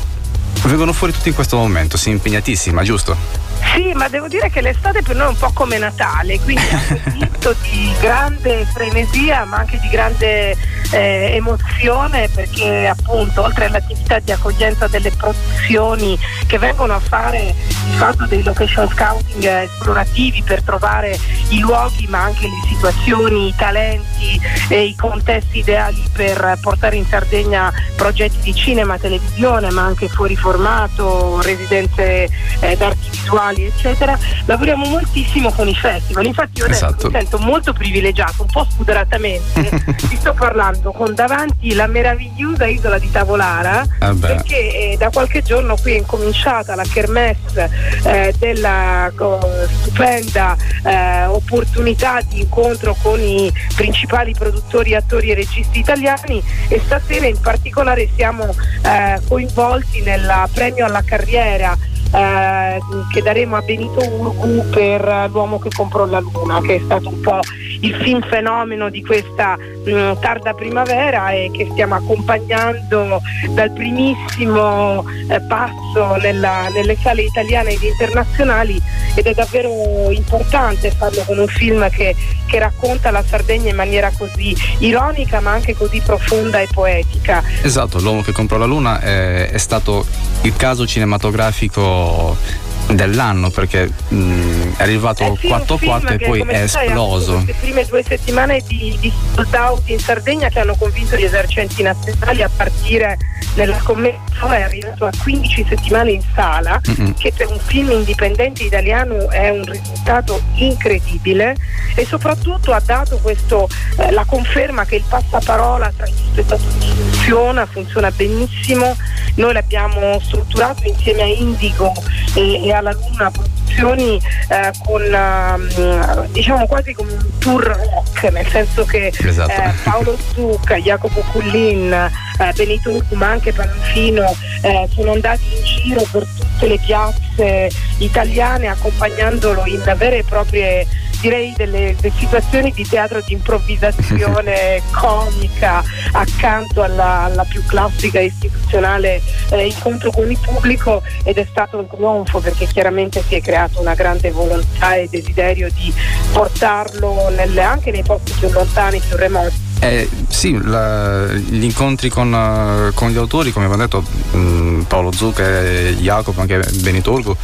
vengono 0.64 0.94
fuori 0.94 1.12
tutti 1.12 1.28
in 1.28 1.36
questo 1.36 1.58
momento, 1.58 1.98
sei 1.98 2.14
impegnatissima, 2.14 2.82
giusto? 2.82 3.45
Sì, 3.76 3.92
ma 3.94 4.08
devo 4.08 4.30
dire 4.30 4.50
che 4.50 4.62
l'estate 4.62 5.02
per 5.02 5.18
noi 5.18 5.26
è 5.26 5.30
un 5.32 5.38
po' 5.38 5.52
come 5.52 5.78
Natale, 5.78 6.40
quindi 6.40 6.66
è 6.66 6.74
un 6.76 7.02
momento 7.12 7.56
di 7.62 7.94
grande 8.00 8.66
frenesia 8.72 9.44
ma 9.44 9.58
anche 9.58 9.78
di 9.82 9.90
grande 9.90 10.56
eh, 10.92 11.36
emozione 11.36 12.30
perché 12.30 12.88
appunto 12.88 13.44
oltre 13.44 13.66
all'attività 13.66 14.20
di 14.20 14.32
accoglienza 14.32 14.88
delle 14.88 15.12
produzioni 15.12 16.18
che 16.48 16.58
vengono 16.58 16.94
a 16.94 17.00
fare 17.00 17.54
il 17.58 17.96
fatto 17.98 18.26
dei 18.26 18.44
location 18.44 18.88
scouting 18.88 19.44
esplorativi 19.44 20.42
per 20.44 20.62
trovare 20.64 21.18
i 21.50 21.60
luoghi 21.60 22.08
ma 22.08 22.24
anche 22.24 22.48
le 22.48 22.68
situazioni, 22.68 23.48
i 23.50 23.56
talenti 23.56 24.40
e 24.70 24.84
i 24.86 24.96
contesti 24.96 25.60
ideali 25.60 26.02
per 26.14 26.58
portare 26.62 26.96
in 26.96 27.06
Sardegna 27.06 27.74
progetti 27.96 28.38
di 28.42 28.56
cinema, 28.56 28.98
televisione 28.98 29.70
ma 29.72 29.84
anche 29.84 30.08
fuori 30.08 30.36
formato, 30.36 31.42
residenze 31.42 32.30
eh, 32.60 32.78
d'arti 32.78 33.10
visuali 33.10 33.65
eccetera, 33.68 34.18
lavoriamo 34.46 34.86
moltissimo 34.86 35.52
con 35.52 35.68
i 35.68 35.76
festival. 35.76 36.26
Infatti 36.26 36.60
io 36.60 36.66
adesso 36.66 36.86
Esatto. 36.88 37.08
mi 37.08 37.14
sento 37.14 37.38
molto 37.40 37.74
privilegiato, 37.74 38.44
un 38.44 38.50
po' 38.52 38.68
spudoratamente, 38.70 39.70
ti 39.96 40.16
sto 40.18 40.34
parlando 40.34 40.92
con 40.92 41.14
davanti 41.14 41.74
la 41.74 41.88
meravigliosa 41.88 42.66
isola 42.66 43.00
di 43.00 43.12
Tavolara, 43.12 43.84
Ah 44.00 44.14
perché 44.20 44.92
eh, 44.92 44.98
da 44.98 45.10
qualche 45.10 45.42
giorno 45.42 45.76
qui 45.76 45.94
è 45.94 45.98
incominciata 45.98 46.76
la 46.76 46.86
kermesse 46.92 47.70
eh, 48.04 48.34
della 48.38 49.12
co- 49.16 49.40
stupenda 49.82 50.56
eh, 50.84 51.26
opportunità 51.26 52.22
di 52.28 52.42
incontro 52.42 52.96
con 53.02 53.20
i 53.20 53.52
principali 53.76 54.34
produttori, 54.34 54.96
attori 54.96 55.32
e 55.32 55.36
registi 55.36 55.80
italiani 55.80 56.42
e 56.68 56.82
stasera 56.84 57.28
in 57.28 57.40
particolare 57.40 58.10
siamo 58.16 58.54
eh, 58.82 59.20
coinvolti 59.28 60.02
nel 60.02 60.50
premio 60.54 60.86
alla 60.86 61.04
carriera 61.04 61.78
eh, 62.16 62.80
che 63.12 63.22
daremo 63.22 63.56
a 63.58 63.62
Benito 63.62 64.00
Urgu 64.00 64.70
per 64.70 65.06
eh, 65.06 65.28
L'uomo 65.30 65.60
che 65.60 65.70
comprò 65.70 66.06
la 66.06 66.20
luna, 66.20 66.62
che 66.62 66.76
è 66.76 66.82
stato 66.84 67.10
un 67.10 67.20
po' 67.20 67.40
il 67.82 67.94
film 67.96 68.22
fenomeno 68.28 68.90
di 68.90 69.04
questa 69.04 69.58
mh, 69.58 70.20
tarda 70.20 70.54
primavera 70.54 71.32
e 71.32 71.52
che 71.52 71.68
stiamo 71.72 71.96
accompagnando 71.96 73.22
dal 73.50 73.72
primissimo 73.72 75.04
eh, 75.28 75.42
passo 75.42 76.16
nella- 76.22 76.70
nelle 76.74 76.98
sale 77.02 77.24
italiane 77.24 77.72
ed 77.72 77.82
internazionali 77.82 78.82
ed 79.16 79.26
è 79.26 79.34
davvero 79.34 80.10
importante 80.10 80.92
farlo 80.92 81.22
con 81.26 81.38
un 81.38 81.48
film 81.48 81.90
che, 81.90 82.16
che 82.46 82.60
racconta 82.60 83.12
la 83.12 83.24
Sardegna 83.24 83.70
in 83.70 83.76
maniera 83.76 84.12
così 84.18 84.56
ironica 84.80 85.40
ma 85.42 85.52
anche 85.52 85.76
così 85.76 86.02
profonda 86.04 86.60
e 86.60 86.68
poetica. 86.72 87.44
Esatto, 87.62 88.00
L'uomo 88.00 88.22
che 88.22 88.32
comprò 88.32 88.58
la 88.58 88.66
luna 88.66 89.00
è, 89.00 89.50
è 89.50 89.58
stato 89.58 90.06
il 90.42 90.56
caso 90.56 90.86
cinematografico 90.86 92.05
Oh. 92.08 92.65
Dell'anno 92.88 93.50
perché 93.50 93.90
mh, 94.08 94.76
è 94.78 94.84
arrivato 94.84 95.24
Eh 95.24 95.38
sì, 95.40 95.48
un 95.48 95.58
4-4 95.58 95.78
film 95.78 96.08
e 96.08 96.18
poi 96.20 96.42
è 96.42 96.68
sai, 96.68 96.88
esploso. 96.88 97.34
queste 97.34 97.56
prime 97.60 97.86
due 97.86 98.04
settimane 98.04 98.62
di, 98.68 98.98
di 99.00 99.12
sold 99.34 99.54
out 99.54 99.90
in 99.90 100.00
Sardegna 100.00 100.50
che 100.50 100.60
hanno 100.60 100.76
convinto 100.76 101.16
gli 101.16 101.24
esercenti 101.24 101.82
nazionali 101.82 102.44
a 102.44 102.50
partire 102.56 103.18
nella 103.56 103.80
scommessa 103.80 104.24
è 104.54 104.62
arrivato 104.62 105.06
a 105.06 105.12
15 105.24 105.66
settimane 105.68 106.12
in 106.12 106.22
sala 106.34 106.80
Mm-mm. 106.90 107.14
che 107.18 107.34
per 107.36 107.48
un 107.50 107.60
film 107.60 107.92
indipendente 107.92 108.64
italiano 108.64 109.30
è 109.30 109.50
un 109.50 109.64
risultato 109.64 110.42
incredibile 110.56 111.56
e 111.96 112.06
soprattutto 112.06 112.74
ha 112.74 112.82
dato 112.86 113.18
questo, 113.22 113.70
eh, 113.98 114.12
la 114.12 114.26
conferma 114.26 114.86
che 114.86 114.98
il 114.98 115.04
passaparola 115.08 115.92
tra 115.96 116.06
gli 116.06 116.14
spettatori 116.32 116.68
funziona, 116.80 117.66
funziona 117.66 118.12
benissimo. 118.12 118.96
Noi 119.36 119.54
l'abbiamo 119.54 120.20
strutturato 120.20 120.88
insieme 120.88 121.22
a 121.24 121.26
Indigo 121.26 121.94
e, 122.34 122.66
e 122.66 122.74
alla 122.76 122.92
Luna 122.92 123.32
Produzioni 123.32 124.22
eh, 124.50 124.72
con 124.84 125.02
ehm, 125.02 126.28
diciamo 126.32 126.66
quasi 126.68 126.94
come 126.94 127.12
un 127.14 127.38
tour 127.40 127.64
rock, 127.64 128.24
nel 128.32 128.48
senso 128.48 128.86
che 128.86 129.12
Esatto. 129.18 129.52
eh, 129.52 129.72
Paolo 129.84 130.18
Zucca, 130.34 130.76
Jacopo 130.78 131.22
Cullin, 131.32 131.92
eh, 131.92 132.54
Benito 132.56 132.92
Urcu, 132.92 133.16
ma 133.16 133.30
anche 133.30 133.52
Panfino 133.54 134.24
eh, 134.62 134.88
sono 134.94 135.12
andati 135.14 135.44
in 135.56 135.64
giro 135.64 136.08
per 136.12 136.26
tutte 136.38 136.68
le 136.68 136.80
piazze 136.80 137.70
italiane 137.98 138.68
accompagnandolo 138.68 139.66
in 139.66 139.82
vere 139.98 140.20
e 140.20 140.24
proprie 140.24 140.88
direi 141.26 141.54
delle, 141.58 141.96
delle 142.00 142.14
situazioni 142.20 142.72
di 142.72 142.88
teatro 142.88 143.20
di 143.26 143.34
improvvisazione 143.34 144.84
comica 144.94 145.84
accanto 146.12 146.84
alla, 146.84 147.22
alla 147.24 147.44
più 147.46 147.66
classica 147.66 148.20
e 148.20 148.26
istituzionale 148.26 149.22
eh, 149.50 149.66
incontro 149.66 150.12
con 150.12 150.30
il 150.30 150.38
pubblico 150.38 151.02
ed 151.24 151.38
è 151.40 151.48
stato 151.50 151.78
un 151.80 151.88
trionfo 151.88 152.40
perché 152.40 152.68
chiaramente 152.68 153.24
si 153.28 153.34
è 153.34 153.42
creata 153.42 153.80
una 153.80 153.96
grande 153.96 154.30
volontà 154.30 154.96
e 154.96 155.08
desiderio 155.10 155.68
di 155.74 155.92
portarlo 156.32 157.30
nelle- 157.36 157.64
anche 157.64 157.90
nei 157.90 158.04
posti 158.04 158.32
più 158.38 158.50
lontani, 158.52 159.00
più 159.00 159.18
remoti. 159.18 159.64
Eh, 159.80 160.08
sì, 160.30 160.58
la- 160.62 161.26
gli 161.34 161.64
incontri 161.64 162.10
con, 162.10 162.34
eh, 162.34 162.94
con 162.94 163.10
gli 163.10 163.18
autori, 163.18 163.52
come 163.52 163.66
abbiamo 163.66 163.84
detto, 163.84 164.04
mh, 164.38 164.84
Paolo 164.88 165.12
Zucca 165.12 165.44
Jacopo, 165.52 166.40
anche 166.42 166.60
Benito 166.82 167.12
Urgu, 167.12 167.36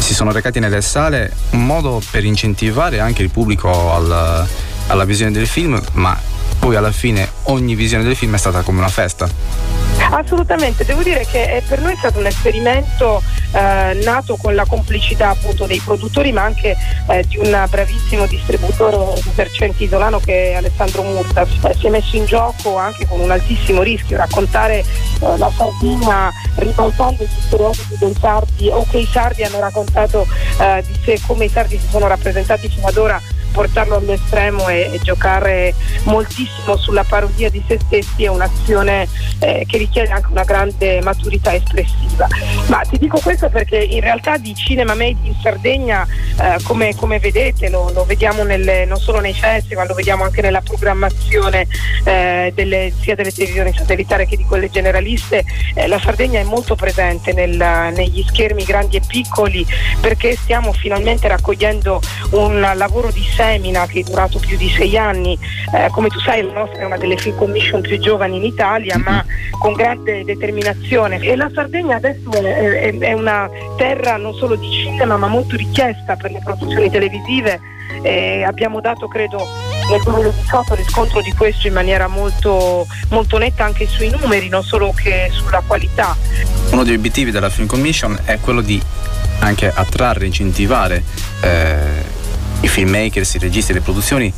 si 0.00 0.14
sono 0.14 0.32
recati 0.32 0.58
nelle 0.58 0.82
sale, 0.82 1.32
un 1.50 1.64
modo 1.66 2.02
per 2.10 2.24
incentivare 2.24 3.00
anche 3.00 3.22
il 3.22 3.30
pubblico 3.30 3.92
al- 3.92 4.46
alla 4.88 5.04
visione 5.04 5.30
del 5.30 5.46
film, 5.46 5.80
ma 5.92 6.18
poi 6.58 6.76
alla 6.76 6.92
fine 6.92 7.28
ogni 7.44 7.74
visione 7.74 8.02
del 8.02 8.16
film 8.16 8.34
è 8.34 8.38
stata 8.38 8.62
come 8.62 8.78
una 8.78 8.88
festa. 8.88 9.28
Assolutamente, 10.10 10.84
devo 10.84 11.02
dire 11.02 11.24
che 11.26 11.56
eh, 11.56 11.62
per 11.66 11.80
noi 11.80 11.92
è 11.92 11.96
stato 11.96 12.18
un 12.18 12.26
esperimento 12.26 13.22
eh, 13.52 14.00
nato 14.02 14.36
con 14.36 14.54
la 14.54 14.64
complicità 14.64 15.30
appunto 15.30 15.66
dei 15.66 15.80
produttori 15.80 16.32
ma 16.32 16.42
anche 16.42 16.76
eh, 17.08 17.24
di 17.26 17.36
un 17.38 17.66
bravissimo 17.68 18.26
distributore 18.26 19.18
esercente 19.18 19.84
isolano 19.84 20.18
che 20.18 20.50
è 20.50 20.54
Alessandro 20.54 21.02
Murta. 21.02 21.42
Eh, 21.42 21.74
si 21.78 21.86
è 21.86 21.90
messo 21.90 22.16
in 22.16 22.24
gioco 22.24 22.76
anche 22.76 23.06
con 23.06 23.20
un 23.20 23.30
altissimo 23.30 23.82
rischio 23.82 24.16
raccontare 24.16 24.78
eh, 24.78 25.38
la 25.38 25.50
Sardegna 25.56 26.30
ribaltando 26.56 27.24
gli 27.24 27.42
stereotipi 27.46 27.96
dei 27.98 28.16
sardi 28.20 28.68
o 28.68 28.86
che 28.90 28.98
i 28.98 29.08
sardi 29.10 29.42
hanno 29.42 29.60
raccontato 29.60 30.26
eh, 30.58 30.84
di 30.86 30.98
sé 31.04 31.20
come 31.26 31.44
i 31.44 31.48
sardi 31.48 31.78
si 31.78 31.88
sono 31.88 32.06
rappresentati 32.06 32.68
fino 32.68 32.86
ad 32.86 32.96
ora 32.96 33.20
portarlo 33.50 33.96
all'estremo 33.96 34.68
e, 34.68 34.90
e 34.92 34.98
giocare 35.02 35.74
moltissimo 36.04 36.76
sulla 36.76 37.04
parodia 37.04 37.50
di 37.50 37.62
se 37.66 37.78
stessi 37.84 38.24
è 38.24 38.28
un'azione 38.28 39.08
eh, 39.40 39.64
che 39.66 39.78
richiede 39.78 40.10
anche 40.10 40.28
una 40.30 40.44
grande 40.44 41.00
maturità 41.02 41.54
espressiva. 41.54 42.26
Ma 42.68 42.80
ti 42.88 42.98
dico 42.98 43.18
questo 43.20 43.48
perché 43.48 43.76
in 43.76 44.00
realtà 44.00 44.36
di 44.36 44.54
cinema 44.54 44.94
made 44.94 45.16
in 45.22 45.34
Sardegna, 45.42 46.06
eh, 46.40 46.62
come, 46.62 46.94
come 46.94 47.18
vedete, 47.18 47.68
lo, 47.68 47.90
lo 47.92 48.04
vediamo 48.04 48.42
nelle- 48.42 48.84
non 48.84 48.98
solo 48.98 49.20
nei 49.20 49.34
festival, 49.34 49.86
lo 49.86 49.94
vediamo 49.94 50.24
anche 50.24 50.42
nella 50.42 50.60
programmazione 50.60 51.66
eh, 52.04 52.52
delle- 52.54 52.92
sia 53.00 53.14
delle 53.14 53.32
televisioni 53.32 53.72
satellitari 53.76 54.26
che 54.26 54.36
di 54.36 54.44
quelle 54.44 54.70
generaliste, 54.70 55.44
eh, 55.74 55.86
la 55.86 55.98
Sardegna 55.98 56.40
è 56.40 56.44
molto 56.44 56.74
presente 56.74 57.32
nel- 57.32 57.92
negli 57.94 58.24
schermi 58.26 58.64
grandi 58.64 58.96
e 58.96 59.02
piccoli 59.06 59.66
perché 60.00 60.36
stiamo 60.36 60.72
finalmente 60.72 61.28
raccogliendo 61.28 62.00
un 62.30 62.60
lavoro 62.74 63.10
di 63.10 63.22
semina 63.40 63.86
che 63.86 64.00
è 64.00 64.02
durato 64.02 64.38
più 64.38 64.58
di 64.58 64.68
sei 64.68 64.98
anni. 64.98 65.38
Eh, 65.72 65.88
come 65.92 66.08
tu 66.08 66.18
sai 66.20 66.42
la 66.42 66.52
nostra 66.52 66.80
è 66.80 66.84
una 66.84 66.98
delle 66.98 67.16
film 67.16 67.36
commission 67.36 67.80
più 67.80 67.98
giovani 67.98 68.36
in 68.36 68.44
Italia, 68.44 68.98
ma 68.98 69.24
con 69.58 69.72
grande 69.72 70.24
determinazione. 70.24 71.18
E 71.20 71.34
la 71.36 71.50
Sardegna 71.54 71.96
adesso 71.96 72.30
è, 72.32 72.42
è- 72.42 72.98
è 72.98 73.12
una 73.14 73.48
terra 73.78 74.18
non 74.18 74.34
solo 74.34 74.56
di 74.56 74.70
cinema, 74.70 75.16
ma 75.16 75.26
molto 75.26 75.56
richiesta 75.56 76.16
per 76.16 76.32
le 76.32 76.40
produzioni 76.44 76.90
televisive. 76.90 77.60
E 78.02 78.44
abbiamo 78.44 78.80
dato, 78.80 79.08
credo, 79.08 79.46
nel 79.90 80.00
2018 80.04 80.74
riscontro 80.74 81.22
di 81.22 81.32
questo 81.32 81.66
in 81.66 81.72
maniera 81.72 82.06
molto, 82.08 82.86
molto 83.08 83.38
netta 83.38 83.64
anche 83.64 83.86
sui 83.86 84.10
numeri, 84.10 84.48
non 84.48 84.62
solo 84.62 84.92
che 84.92 85.28
sulla 85.32 85.62
qualità. 85.66 86.14
Uno 86.70 86.84
degli 86.84 86.94
obiettivi 86.94 87.30
della 87.30 87.50
Film 87.50 87.66
Commission 87.66 88.18
è 88.24 88.38
quello 88.38 88.60
di 88.60 88.80
anche 89.40 89.72
attrarre, 89.74 90.26
incentivare 90.26 91.02
eh, 91.40 92.18
i 92.60 92.68
filmmakers, 92.68 93.34
i 93.34 93.38
registi, 93.38 93.72
le 93.72 93.80
produzioni 93.80 94.32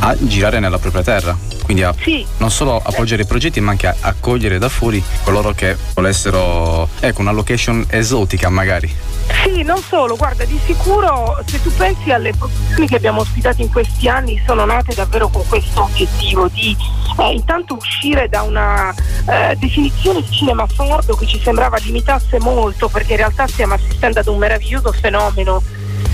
a 0.00 0.16
girare 0.18 0.60
nella 0.60 0.78
propria 0.78 1.02
terra. 1.02 1.36
Quindi 1.64 1.82
a 1.82 1.94
non 2.38 2.50
solo 2.50 2.80
appoggiare 2.82 3.22
i 3.22 3.26
progetti, 3.26 3.60
ma 3.60 3.72
anche 3.72 3.88
a 3.88 3.94
accogliere 4.00 4.58
da 4.58 4.70
fuori 4.70 5.02
coloro 5.22 5.52
che 5.52 5.76
volessero, 5.94 6.88
ecco, 7.00 7.20
una 7.20 7.30
location 7.30 7.84
esotica 7.90 8.48
magari. 8.48 8.90
Sì, 9.44 9.62
non 9.62 9.82
solo, 9.82 10.16
guarda, 10.16 10.44
di 10.46 10.58
sicuro 10.64 11.38
se 11.46 11.60
tu 11.60 11.70
pensi 11.74 12.10
alle 12.10 12.32
produzioni 12.32 12.88
che 12.88 12.96
abbiamo 12.96 13.20
ospitato 13.20 13.60
in 13.60 13.70
questi 13.70 14.08
anni 14.08 14.40
sono 14.46 14.64
nate 14.64 14.94
davvero 14.94 15.28
con 15.28 15.46
questo 15.46 15.82
obiettivo 15.82 16.48
di 16.48 16.74
eh, 17.18 17.32
intanto 17.32 17.74
uscire 17.74 18.28
da 18.28 18.42
una 18.42 18.94
eh, 19.28 19.54
definizione 19.58 20.22
di 20.22 20.30
cinema 20.30 20.66
sordo 20.72 21.14
che 21.16 21.26
ci 21.26 21.38
sembrava 21.38 21.76
limitasse 21.78 22.38
molto 22.40 22.88
perché 22.88 23.12
in 23.12 23.18
realtà 23.18 23.46
stiamo 23.46 23.74
assistendo 23.74 24.20
ad 24.20 24.26
un 24.26 24.38
meraviglioso 24.38 24.90
fenomeno 24.92 25.62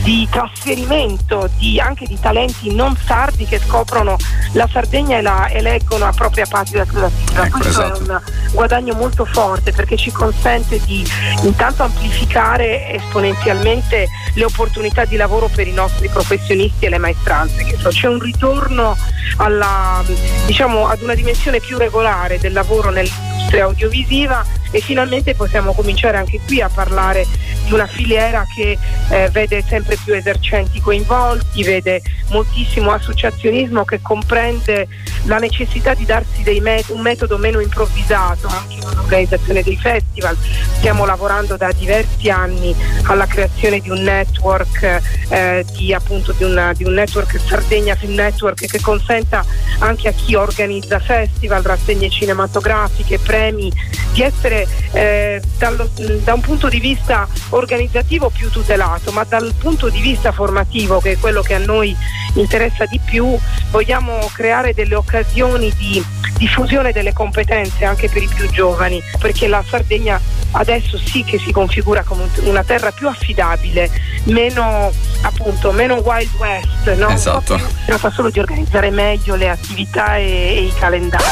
di 0.05 0.29
trasferimento 0.31 1.49
di, 1.57 1.81
anche 1.81 2.05
di 2.05 2.21
talenti 2.21 2.75
non 2.75 2.95
sardi 2.95 3.47
che 3.47 3.59
scoprono 3.59 4.17
la 4.53 4.69
Sardegna 4.71 5.17
e 5.17 5.23
la 5.23 5.49
eleggono 5.51 6.05
a 6.05 6.12
propria 6.12 6.45
patria 6.47 6.85
creativa. 6.85 7.11
Ecco, 7.45 7.59
Questo 7.59 7.83
esatto. 7.83 8.03
è 8.05 8.12
un 8.12 8.21
guadagno 8.53 8.95
molto 8.95 9.25
forte 9.25 9.73
perché 9.73 9.97
ci 9.97 10.12
consente 10.12 10.79
di 10.85 11.05
intanto 11.43 11.83
amplificare 11.83 12.93
esponenzialmente 12.93 14.09
le 14.35 14.45
opportunità 14.45 15.07
di 15.07 15.17
lavoro 15.17 15.49
per 15.49 15.67
i 15.67 15.73
nostri 15.73 16.09
professionisti 16.09 16.85
e 16.85 16.90
le 16.90 16.99
maestranze. 16.99 17.64
C'è 17.64 18.07
un 18.07 18.19
ritorno 18.19 18.97
alla, 19.37 20.05
diciamo, 20.47 20.87
ad 20.87 21.01
una 21.01 21.14
dimensione 21.14 21.61
più 21.61 21.79
regolare 21.79 22.38
del 22.38 22.53
lavoro 22.53 22.90
nell'industria 22.90 23.64
audiovisiva 23.64 24.45
e 24.71 24.81
finalmente 24.81 25.35
possiamo 25.35 25.73
cominciare 25.73 26.17
anche 26.17 26.40
qui 26.45 26.61
a 26.61 26.69
parlare 26.69 27.27
di 27.64 27.73
una 27.73 27.87
filiera 27.87 28.45
che 28.55 28.77
eh, 29.09 29.29
vede 29.31 29.62
sempre 29.67 29.94
più 30.03 30.15
esercenti 30.15 30.81
coinvolti, 30.81 31.63
vede 31.63 32.03
moltissimo 32.31 32.91
associazionismo 32.93 33.85
che 33.85 34.01
comprende 34.01 34.89
la 35.25 35.39
necessità 35.39 35.95
di 35.95 36.05
darsi 36.05 36.43
met- 36.61 36.91
un 36.91 37.01
metodo 37.01 37.39
meno 37.39 37.61
improvvisato 37.61 38.47
anche 38.47 38.77
nell'organizzazione 38.77 39.63
dei 39.63 39.77
festival. 39.77 40.37
Stiamo 40.77 41.05
lavorando 41.07 41.57
da 41.57 41.73
diversi 41.73 42.31
anni 42.31 42.75
alla 43.05 43.27
creazione 43.27 43.81
di 43.81 43.91
un 43.91 44.03
network, 44.03 45.01
eh, 45.29 45.65
di, 45.77 45.93
appunto, 45.93 46.33
di, 46.33 46.45
una- 46.45 46.73
di 46.73 46.85
un 46.85 46.93
network 46.93 47.39
Sardegna 47.41 47.95
Film 47.95 48.15
Network 48.15 48.67
che 48.67 48.81
consenta 48.81 49.45
anche 49.79 50.09
a 50.09 50.13
chi 50.13 50.35
organizza 50.35 50.99
festival, 50.99 51.63
rassegne 51.63 52.11
cinematografiche, 52.11 53.19
premi, 53.19 53.73
di 54.13 54.23
essere 54.23 54.67
eh, 54.93 55.43
dallo- 55.59 55.91
da 56.23 56.35
un 56.35 56.41
punto 56.41 56.69
di 56.69 56.79
vista 56.79 57.27
organizzativo 57.51 58.31
più 58.31 58.49
tutelato, 58.51 59.11
ma 59.11 59.25
dal 59.25 59.53
punto 59.59 59.84
di 59.88 60.01
vista 60.01 60.33
formativo, 60.33 61.01
che 61.01 61.12
è 61.12 61.18
quello 61.18 61.42
che 61.42 61.55
a 61.55 61.59
noi 61.59 61.97
interessa 62.35 62.85
di 62.87 63.01
più, 63.05 63.38
vogliamo 63.70 64.29
creare 64.33 64.75
delle 64.75 64.94
occasioni 64.94 65.73
di 65.77 66.05
diffusione 66.37 66.92
delle 66.92 67.12
competenze 67.12 67.85
anche 67.85 68.09
per 68.09 68.23
i 68.23 68.29
più 68.29 68.49
giovani, 68.51 69.01
perché 69.18 69.47
la 69.47 69.62
Sardegna 69.68 70.20
adesso 70.53 70.99
sì 70.99 71.23
che 71.25 71.38
si 71.38 71.53
configura 71.53 72.03
come 72.03 72.25
un- 72.25 72.49
una 72.49 72.64
terra 72.64 72.90
più 72.90 73.09
affidabile, 73.09 73.90
meno 74.25 74.92
appunto 75.23 75.73
meno 75.73 75.97
Wild 75.97 76.31
West, 76.38 76.94
no? 76.97 77.09
Esatto. 77.09 77.57
si 77.59 77.64
tratta 77.87 78.11
solo 78.11 78.31
di 78.31 78.38
organizzare 78.40 78.90
meglio 78.90 79.37
le 79.37 79.49
attività 79.49 80.16
e, 80.16 80.23
e 80.23 80.62
i 80.64 80.73
calendari. 80.79 81.25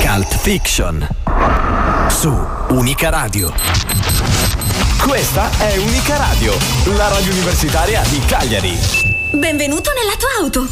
Cult 0.00 0.36
Fiction. 0.38 1.06
Su 2.08 2.34
Unica 2.70 3.10
Radio. 3.10 4.09
Questa 5.02 5.50
è 5.58 5.76
Unica 5.78 6.18
Radio, 6.18 6.52
la 6.94 7.08
radio 7.08 7.32
universitaria 7.32 8.02
di 8.10 8.20
Cagliari. 8.20 8.78
Benvenuto 9.32 9.90
nella 9.94 10.14
tua 10.18 10.28
auto. 10.40 10.68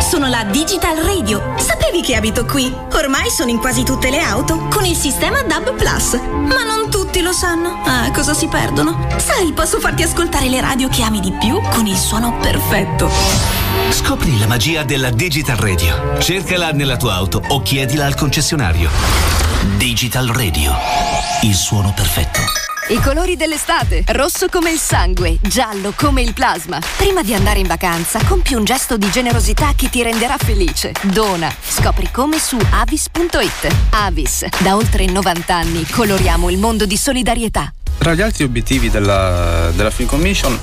Sono 0.00 0.26
la 0.26 0.42
Digital 0.44 0.96
Radio. 0.96 1.54
Sapevi 1.58 2.02
che 2.02 2.16
abito 2.16 2.44
qui? 2.44 2.74
Ormai 2.94 3.30
sono 3.30 3.50
in 3.50 3.58
quasi 3.58 3.84
tutte 3.84 4.10
le 4.10 4.18
auto 4.18 4.66
con 4.68 4.84
il 4.84 4.96
sistema 4.96 5.42
DAB 5.42 5.74
Plus. 5.76 6.14
Ma 6.14 6.64
non 6.64 6.90
tutti 6.90 7.22
lo 7.22 7.32
sanno. 7.32 7.80
Ah, 7.84 8.10
cosa 8.10 8.34
si 8.34 8.48
perdono? 8.48 9.06
Sai, 9.16 9.52
posso 9.52 9.78
farti 9.78 10.02
ascoltare 10.02 10.48
le 10.48 10.60
radio 10.60 10.88
che 10.88 11.02
ami 11.02 11.20
di 11.20 11.32
più 11.32 11.60
con 11.70 11.86
il 11.86 11.96
suono 11.96 12.36
perfetto. 12.38 13.08
Scopri 13.90 14.38
la 14.40 14.48
magia 14.48 14.82
della 14.82 15.10
Digital 15.10 15.56
Radio. 15.56 16.18
Cercala 16.18 16.72
nella 16.72 16.96
tua 16.96 17.14
auto 17.14 17.40
o 17.46 17.62
chiedila 17.62 18.06
al 18.06 18.16
concessionario. 18.16 18.90
Digital 19.76 20.26
Radio. 20.26 20.74
Il 21.42 21.54
suono 21.54 21.92
perfetto. 21.94 22.31
I 22.88 23.00
colori 23.00 23.36
dell'estate, 23.36 24.02
rosso 24.08 24.48
come 24.48 24.70
il 24.72 24.78
sangue, 24.78 25.38
giallo 25.40 25.92
come 25.96 26.20
il 26.20 26.34
plasma. 26.34 26.78
Prima 26.96 27.22
di 27.22 27.32
andare 27.32 27.60
in 27.60 27.66
vacanza, 27.66 28.20
compi 28.26 28.54
un 28.54 28.64
gesto 28.64 28.96
di 28.96 29.08
generosità 29.10 29.72
che 29.76 29.88
ti 29.88 30.02
renderà 30.02 30.36
felice. 30.36 30.92
Dona. 31.02 31.54
Scopri 31.66 32.10
come 32.10 32.38
su 32.38 32.58
avis.it. 32.70 33.74
Avis, 33.90 34.44
da 34.58 34.74
oltre 34.76 35.06
90 35.06 35.54
anni 35.54 35.86
coloriamo 35.86 36.50
il 36.50 36.58
mondo 36.58 36.84
di 36.84 36.96
solidarietà. 36.96 37.72
Tra 37.98 38.14
gli 38.14 38.20
altri 38.20 38.44
obiettivi 38.44 38.90
della, 38.90 39.70
della 39.74 39.90
Film 39.90 40.08
Commission 40.08 40.58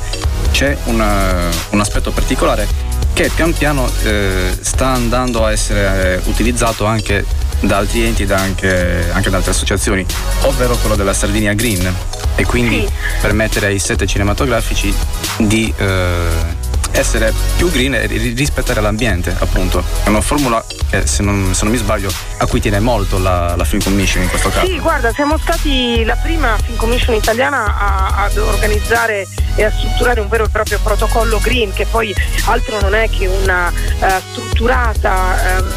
c'è 0.51 0.77
una- 0.85 1.49
un 1.69 1.79
aspetto 1.79 2.11
particolare 2.11 2.67
che 3.13 3.31
pian 3.33 3.53
piano 3.53 3.89
eh, 4.03 4.57
sta 4.59 4.87
andando 4.87 5.45
a 5.45 5.51
essere 5.51 6.21
eh, 6.23 6.29
utilizzato 6.29 6.85
anche 6.85 7.25
da 7.61 7.77
altri 7.77 8.03
enti 8.03 8.23
e 8.23 8.25
da 8.25 8.37
anche, 8.37 9.09
anche 9.11 9.29
da 9.29 9.37
altre 9.37 9.51
associazioni, 9.51 10.05
ovvero 10.41 10.75
quello 10.77 10.95
della 10.95 11.13
Sardinia 11.13 11.53
Green 11.53 11.93
e 12.35 12.45
quindi 12.45 12.87
permettere 13.21 13.67
ai 13.67 13.79
set 13.79 14.05
cinematografici 14.05 14.93
di 15.37 15.73
eh, 15.77 16.27
essere 16.91 17.33
più 17.57 17.69
green 17.69 17.93
e 17.95 18.05
ri- 18.07 18.33
rispettare 18.33 18.81
l'ambiente, 18.81 19.35
appunto. 19.37 19.83
È 20.03 20.07
una 20.09 20.21
formula 20.21 20.63
che, 20.89 21.05
se 21.05 21.21
non, 21.21 21.53
se 21.53 21.63
non 21.63 21.73
mi 21.73 21.77
sbaglio, 21.79 22.11
a 22.37 22.45
cui 22.45 22.59
tiene 22.61 22.79
molto 22.79 23.19
la, 23.19 23.55
la 23.55 23.63
Film 23.65 23.81
Commission 23.83 24.23
in 24.23 24.29
questo 24.29 24.49
caso. 24.49 24.65
Sì, 24.65 24.79
guarda, 24.79 25.11
siamo 25.13 25.37
stati 25.37 26.03
la 26.03 26.15
prima 26.15 26.57
Film 26.63 26.77
Commission 26.77 27.15
italiana 27.15 27.77
a- 27.77 28.23
ad 28.23 28.37
organizzare 28.37 29.27
e 29.59 29.65
a 29.65 29.71
strutturare 29.71 30.21
un 30.21 30.29
vero 30.29 30.45
e 30.45 30.49
proprio 30.49 30.79
protocollo 30.81 31.37
green, 31.39 31.73
che 31.73 31.85
poi 31.85 32.15
altro 32.45 32.79
non 32.79 32.95
è 32.95 33.09
che 33.09 33.27
una 33.27 33.69
eh, 33.99 34.21
strutturata 34.31 35.57
ehm, 35.57 35.73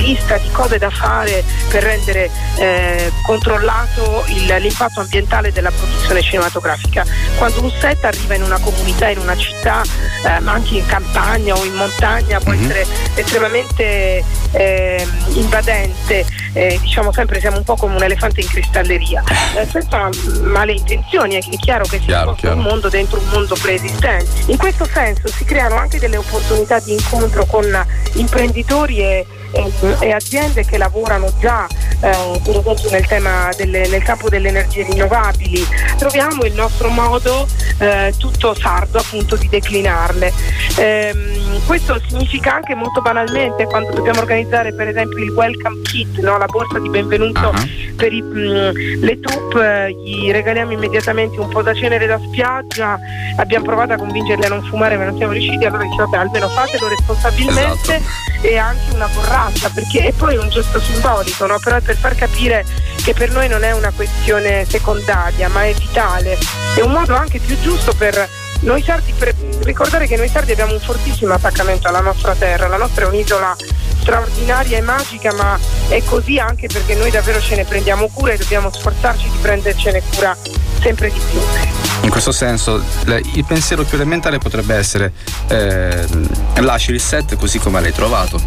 lista 0.00 0.36
di 0.38 0.48
cose 0.52 0.78
da 0.78 0.88
fare 0.88 1.42
per 1.68 1.82
rendere 1.82 2.30
eh, 2.58 3.10
controllato 3.26 4.24
il- 4.28 4.54
l'impatto 4.60 5.00
ambientale 5.00 5.50
della 5.50 5.70
produzione 5.72 6.22
cinematografica. 6.22 7.04
Quando 7.36 7.62
un 7.62 7.72
set 7.80 8.04
arriva 8.04 8.34
in 8.34 8.42
una 8.44 8.58
comunità, 8.60 9.08
in 9.08 9.18
una 9.18 9.36
città, 9.36 9.82
eh, 9.82 10.38
ma 10.38 10.52
anche 10.52 10.76
in 10.76 10.86
campagna 10.86 11.54
o 11.56 11.64
in 11.64 11.74
montagna, 11.74 12.38
può 12.38 12.52
essere 12.52 12.86
estremamente 13.16 14.22
ehm, 14.52 15.10
invadente, 15.34 16.24
eh, 16.52 16.78
diciamo 16.80 17.12
sempre 17.12 17.40
siamo 17.40 17.56
un 17.56 17.64
po' 17.64 17.74
come 17.74 17.96
un 17.96 18.02
elefante 18.02 18.40
in 18.40 18.46
cristalleria, 18.48 19.24
eh, 19.56 19.66
senza 19.66 20.08
male 20.42 20.72
intenzioni, 20.72 21.34
è 21.34 21.40
chiaro 21.58 21.84
che 21.84 21.98
si 21.98 22.10
sposta 22.32 22.52
un 22.52 22.60
mondo 22.60 22.88
dentro 22.88 23.20
un 23.24 23.30
mondo 23.30 23.56
preesistente. 23.60 24.26
In 24.46 24.56
questo 24.56 24.86
senso 24.86 25.28
si 25.28 25.44
creano 25.44 25.76
anche 25.76 25.98
delle 25.98 26.16
opportunità 26.16 26.78
di 26.80 26.92
incontro 26.92 27.44
con 27.46 27.64
imprenditori 28.14 28.98
e, 28.98 29.26
e- 29.54 29.96
e 30.00 30.12
aziende 30.12 30.64
che 30.64 30.78
lavorano 30.78 31.32
già 31.40 31.66
eh, 32.00 32.40
per 32.42 32.56
esempio 32.56 32.90
nel, 32.90 33.06
tema 33.06 33.48
delle- 33.56 33.88
nel 33.88 34.02
campo 34.02 34.28
delle 34.28 34.48
energie 34.48 34.82
rinnovabili. 34.82 35.66
Troviamo 35.96 36.44
il 36.44 36.52
nostro 36.52 36.88
modo 36.88 37.46
eh, 37.78 38.12
tutto 38.18 38.54
sardo 38.54 38.98
appunto 38.98 39.36
di 39.36 39.48
declinarle. 39.48 40.32
Ehm, 40.76 41.64
questo 41.66 42.00
significa 42.06 42.54
anche 42.54 42.74
molto 42.74 43.00
banalmente 43.00 43.64
quando 43.64 43.92
dobbiamo 43.92 44.20
organizzare 44.20 44.74
per 44.74 44.88
esempio 44.88 45.22
il 45.22 45.30
welcome 45.30 45.80
kit, 45.82 46.18
no? 46.18 46.36
la 46.36 46.46
borsa 46.46 46.78
di 46.78 46.88
benvenuto 46.88 47.52
per 47.96 48.12
i, 48.12 48.20
mh, 48.20 49.00
le 49.00 49.20
troupe, 49.20 49.86
eh, 49.86 49.92
gli 49.92 50.30
regaliamo 50.30 50.72
immediatamente 50.72 51.38
un 51.40 51.48
po' 51.48 51.62
da 51.62 51.72
cenere 51.74 52.06
da 52.06 52.18
spiaggia, 52.18 52.98
abbiamo 53.36 53.64
provato 53.64 53.92
a 53.92 53.96
convincerli 53.96 54.44
a 54.44 54.48
non 54.48 54.62
fumare 54.64 54.96
ma 54.96 55.04
non 55.04 55.16
siamo 55.16 55.32
riusciti, 55.32 55.64
allora 55.64 55.84
diciamo 55.84 56.08
vabbè 56.10 56.16
almeno 56.16 56.48
fatelo 56.48 56.88
responsabilmente 56.88 58.02
e 58.42 58.58
anche 58.58 58.94
una 58.94 59.08
borraccia 59.08 59.43
perché 59.72 60.06
è 60.06 60.12
poi 60.12 60.36
un 60.36 60.48
gesto 60.48 60.80
simbolico, 60.80 61.46
no? 61.46 61.58
però 61.58 61.76
è 61.76 61.80
per 61.80 61.96
far 61.96 62.14
capire 62.14 62.64
che 63.02 63.12
per 63.14 63.30
noi 63.30 63.48
non 63.48 63.64
è 63.64 63.72
una 63.72 63.92
questione 63.94 64.64
secondaria 64.68 65.48
ma 65.48 65.64
è 65.64 65.74
vitale, 65.74 66.38
è 66.74 66.80
un 66.80 66.92
modo 66.92 67.14
anche 67.14 67.38
più 67.38 67.58
giusto 67.60 67.92
per 67.94 68.28
noi 68.60 68.82
sardi, 68.82 69.12
per 69.12 69.34
ricordare 69.62 70.06
che 70.06 70.16
noi 70.16 70.28
sardi 70.28 70.52
abbiamo 70.52 70.72
un 70.72 70.80
fortissimo 70.80 71.34
attaccamento 71.34 71.88
alla 71.88 72.00
nostra 72.00 72.34
terra, 72.34 72.66
la 72.66 72.78
nostra 72.78 73.04
è 73.04 73.08
un'isola 73.08 73.54
straordinaria 74.04 74.76
e 74.76 74.82
magica, 74.82 75.32
ma 75.32 75.58
è 75.88 76.02
così 76.04 76.38
anche 76.38 76.66
perché 76.66 76.94
noi 76.94 77.10
davvero 77.10 77.40
ce 77.40 77.56
ne 77.56 77.64
prendiamo 77.64 78.08
cura 78.12 78.32
e 78.32 78.36
dobbiamo 78.36 78.70
sforzarci 78.70 79.30
di 79.30 79.38
prendercene 79.40 80.02
cura 80.12 80.36
sempre 80.82 81.10
di 81.10 81.18
più. 81.30 81.40
In 82.02 82.10
questo 82.10 82.32
senso, 82.32 82.82
il 83.06 83.44
pensiero 83.46 83.82
più 83.82 83.96
elementare 83.96 84.36
potrebbe 84.36 84.74
essere 84.74 85.10
eh, 85.48 86.06
lasci 86.56 86.90
il 86.90 87.00
set 87.00 87.34
così 87.36 87.58
come 87.58 87.80
l'hai 87.80 87.94
trovato. 87.94 88.38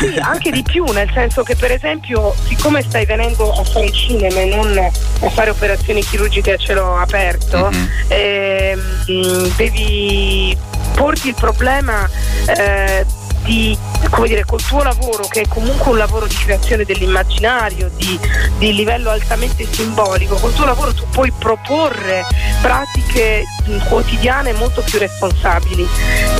Sì, 0.00 0.18
anche 0.18 0.50
di 0.50 0.62
più, 0.64 0.84
nel 0.86 1.08
senso 1.14 1.44
che 1.44 1.54
per 1.54 1.70
esempio, 1.70 2.34
siccome 2.48 2.82
stai 2.82 3.06
venendo 3.06 3.52
a 3.52 3.62
fare 3.62 3.92
cinema 3.92 4.40
e 4.40 4.46
non 4.46 4.76
a 4.76 5.30
fare 5.30 5.50
operazioni 5.50 6.02
chirurgiche 6.02 6.54
a 6.54 6.56
cielo 6.56 6.96
aperto, 6.96 7.70
ehm, 8.08 9.54
devi 9.54 10.56
porti 10.94 11.28
il 11.28 11.34
problema 11.34 12.08
eh, 12.46 13.06
di 13.50 13.76
come 14.10 14.28
dire, 14.28 14.44
col 14.44 14.62
tuo 14.62 14.82
lavoro, 14.82 15.26
che 15.26 15.42
è 15.42 15.48
comunque 15.48 15.90
un 15.90 15.98
lavoro 15.98 16.26
di 16.26 16.34
creazione 16.34 16.84
dell'immaginario, 16.84 17.90
di, 17.96 18.18
di 18.58 18.74
livello 18.74 19.10
altamente 19.10 19.66
simbolico, 19.70 20.36
col 20.36 20.54
tuo 20.54 20.64
lavoro 20.64 20.94
tu 20.94 21.04
puoi 21.10 21.32
proporre 21.32 22.24
pratiche 22.62 23.44
quotidiane 23.88 24.52
molto 24.52 24.82
più 24.82 24.98
responsabili. 24.98 25.86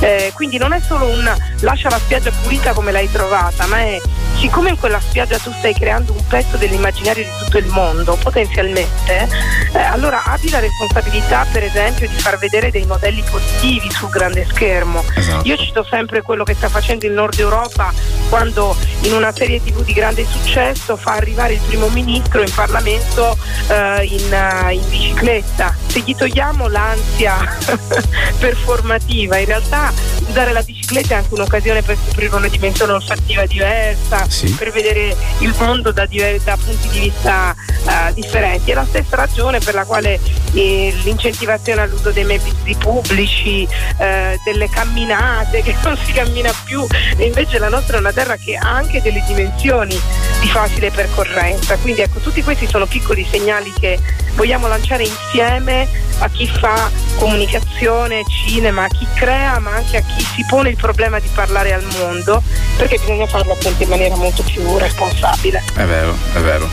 Eh, 0.01 0.31
quindi 0.35 0.57
non 0.57 0.73
è 0.73 0.81
solo 0.81 1.07
un 1.07 1.37
lascia 1.61 1.91
la 1.91 1.99
spiaggia 1.99 2.31
pulita 2.43 2.73
come 2.73 2.93
l'hai 2.93 3.11
trovata, 3.11 3.67
ma 3.67 3.79
è 3.79 4.01
siccome 4.37 4.71
in 4.71 4.79
quella 4.79 5.01
spiaggia 5.01 5.39
tu 5.39 5.53
stai 5.53 5.75
creando 5.75 6.13
un 6.13 6.27
pezzo 6.27 6.57
dell'immaginario 6.57 7.25
di 7.25 7.31
tutto 7.45 7.59
il 7.59 7.67
mondo, 7.67 8.17
potenzialmente, 8.17 9.29
eh, 9.73 9.79
allora 9.79 10.23
abbi 10.25 10.49
la 10.49 10.61
responsabilità 10.61 11.47
per 11.53 11.65
esempio 11.65 12.09
di 12.09 12.15
far 12.15 12.39
vedere 12.39 12.71
dei 12.71 12.87
modelli 12.87 13.23
positivi 13.31 13.91
sul 13.91 14.09
grande 14.09 14.47
schermo. 14.49 15.05
Io 15.43 15.57
cito 15.57 15.85
sempre 15.85 16.23
quello 16.23 16.45
che 16.45 16.55
sta 16.55 16.69
facendo 16.69 17.00
il 17.07 17.13
Nord 17.13 17.39
Europa 17.39 17.93
quando 18.29 18.77
in 19.03 19.13
una 19.13 19.33
serie 19.33 19.63
tv 19.63 19.83
di 19.85 19.93
grande 19.93 20.25
successo 20.25 20.97
fa 20.97 21.15
arrivare 21.15 21.55
il 21.55 21.61
primo 21.67 21.89
ministro 21.89 22.43
in 22.43 22.53
Parlamento 22.55 23.37
eh, 23.69 24.05
in, 24.05 24.33
eh, 24.33 24.75
in 24.75 24.89
bicicletta. 24.89 25.75
Se 25.87 26.01
gli 26.01 26.15
togliamo 26.15 26.69
l'ansia 26.69 27.37
performativa, 28.39 29.37
in 29.39 29.47
realtà 29.47 29.93
usare 30.29 30.53
la 30.53 30.63
bicicletta 30.63 30.80
è 30.99 31.15
anche 31.15 31.35
un'occasione 31.35 31.83
per 31.83 31.97
scoprire 31.97 32.35
una 32.35 32.49
dimensione 32.49 32.93
olfattiva 32.93 33.47
diversa, 33.47 34.27
per 34.57 34.73
vedere 34.73 35.17
il 35.39 35.55
mondo 35.59 35.93
da, 35.93 36.05
diver- 36.07 36.43
da 36.43 36.57
punti 36.57 36.89
di 36.89 36.99
vista 36.99 37.55
eh, 37.55 38.13
differenti. 38.15 38.73
È 38.73 38.75
la 38.75 38.85
stessa 38.85 39.17
ragione 39.17 39.61
per 39.61 39.75
la 39.75 39.85
quale 39.85 40.19
eh, 40.53 40.95
l'incentivazione 41.05 41.83
all'uso 41.83 42.11
dei 42.11 42.25
mezzi 42.25 42.75
pubblici, 42.79 43.67
eh, 43.99 44.39
delle 44.45 44.69
camminate, 44.69 45.63
che 45.63 45.77
non 45.85 45.97
si 46.05 46.13
cammina 46.13 46.53
più, 46.65 46.85
e 47.17 47.27
invece 47.27 47.59
la 47.59 47.69
nostra 47.69 47.97
è 47.97 48.01
una 48.01 48.13
terra 48.13 48.37
che 48.37 48.57
ha 48.57 48.69
anche 48.69 49.01
delle 49.01 49.23
dimensioni 49.27 49.99
di 50.41 50.49
facile 50.49 50.91
percorrenza. 50.91 51.77
Quindi 51.77 52.01
ecco, 52.01 52.19
tutti 52.19 52.43
questi 52.43 52.67
sono 52.67 52.87
piccoli 52.87 53.27
segnali 53.31 53.73
che 53.79 53.99
vogliamo 54.35 54.67
lanciare 54.69 55.05
insieme 55.05 55.89
a 56.19 56.29
chi 56.29 56.47
fa 56.47 56.91
comunicazione, 57.17 58.25
cinema, 58.47 58.85
a 58.85 58.89
chi 58.89 59.07
crea, 59.15 59.59
ma 59.59 59.75
anche 59.75 59.99
a 59.99 60.01
chi 60.03 60.25
si 60.35 60.45
pone 60.49 60.71
il 60.71 60.77
problema 60.81 61.19
di 61.19 61.29
parlare 61.33 61.73
al 61.73 61.85
mondo, 61.99 62.43
perché 62.77 62.99
bisogna 62.99 63.27
farlo 63.27 63.53
appunto 63.53 63.83
in 63.83 63.89
maniera 63.89 64.17
molto 64.17 64.43
più 64.43 64.79
responsabile. 64.79 65.63
È 65.75 65.85
vero, 65.85 66.17
è 66.33 66.39
vero. 66.39 66.69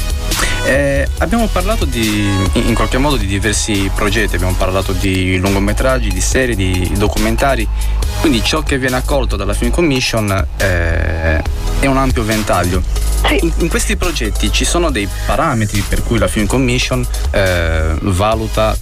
Eh, 0.65 1.07
abbiamo 1.19 1.47
parlato 1.47 1.85
di, 1.85 2.27
in 2.53 2.73
qualche 2.73 2.97
modo 2.97 3.15
di 3.15 3.25
diversi 3.25 3.89
progetti, 3.93 4.35
abbiamo 4.35 4.55
parlato 4.55 4.91
di 4.91 5.37
lungometraggi, 5.37 6.09
di 6.09 6.21
serie, 6.21 6.55
di 6.55 6.91
documentari, 6.97 7.67
quindi 8.19 8.43
ciò 8.43 8.63
che 8.63 8.77
viene 8.77 8.97
accolto 8.97 9.35
dalla 9.35 9.53
Film 9.53 9.71
Commission 9.71 10.29
eh, 10.57 11.41
è 11.79 11.85
un 11.85 11.97
ampio 11.97 12.23
ventaglio. 12.23 12.81
In, 13.41 13.51
in 13.57 13.69
questi 13.69 13.95
progetti 13.95 14.51
ci 14.51 14.65
sono 14.65 14.89
dei 14.89 15.07
parametri 15.25 15.81
per 15.81 16.03
cui 16.03 16.17
la 16.17 16.27
Film 16.27 16.47
Commission 16.47 17.05
eh, 17.31 17.93
valuta 18.01 18.75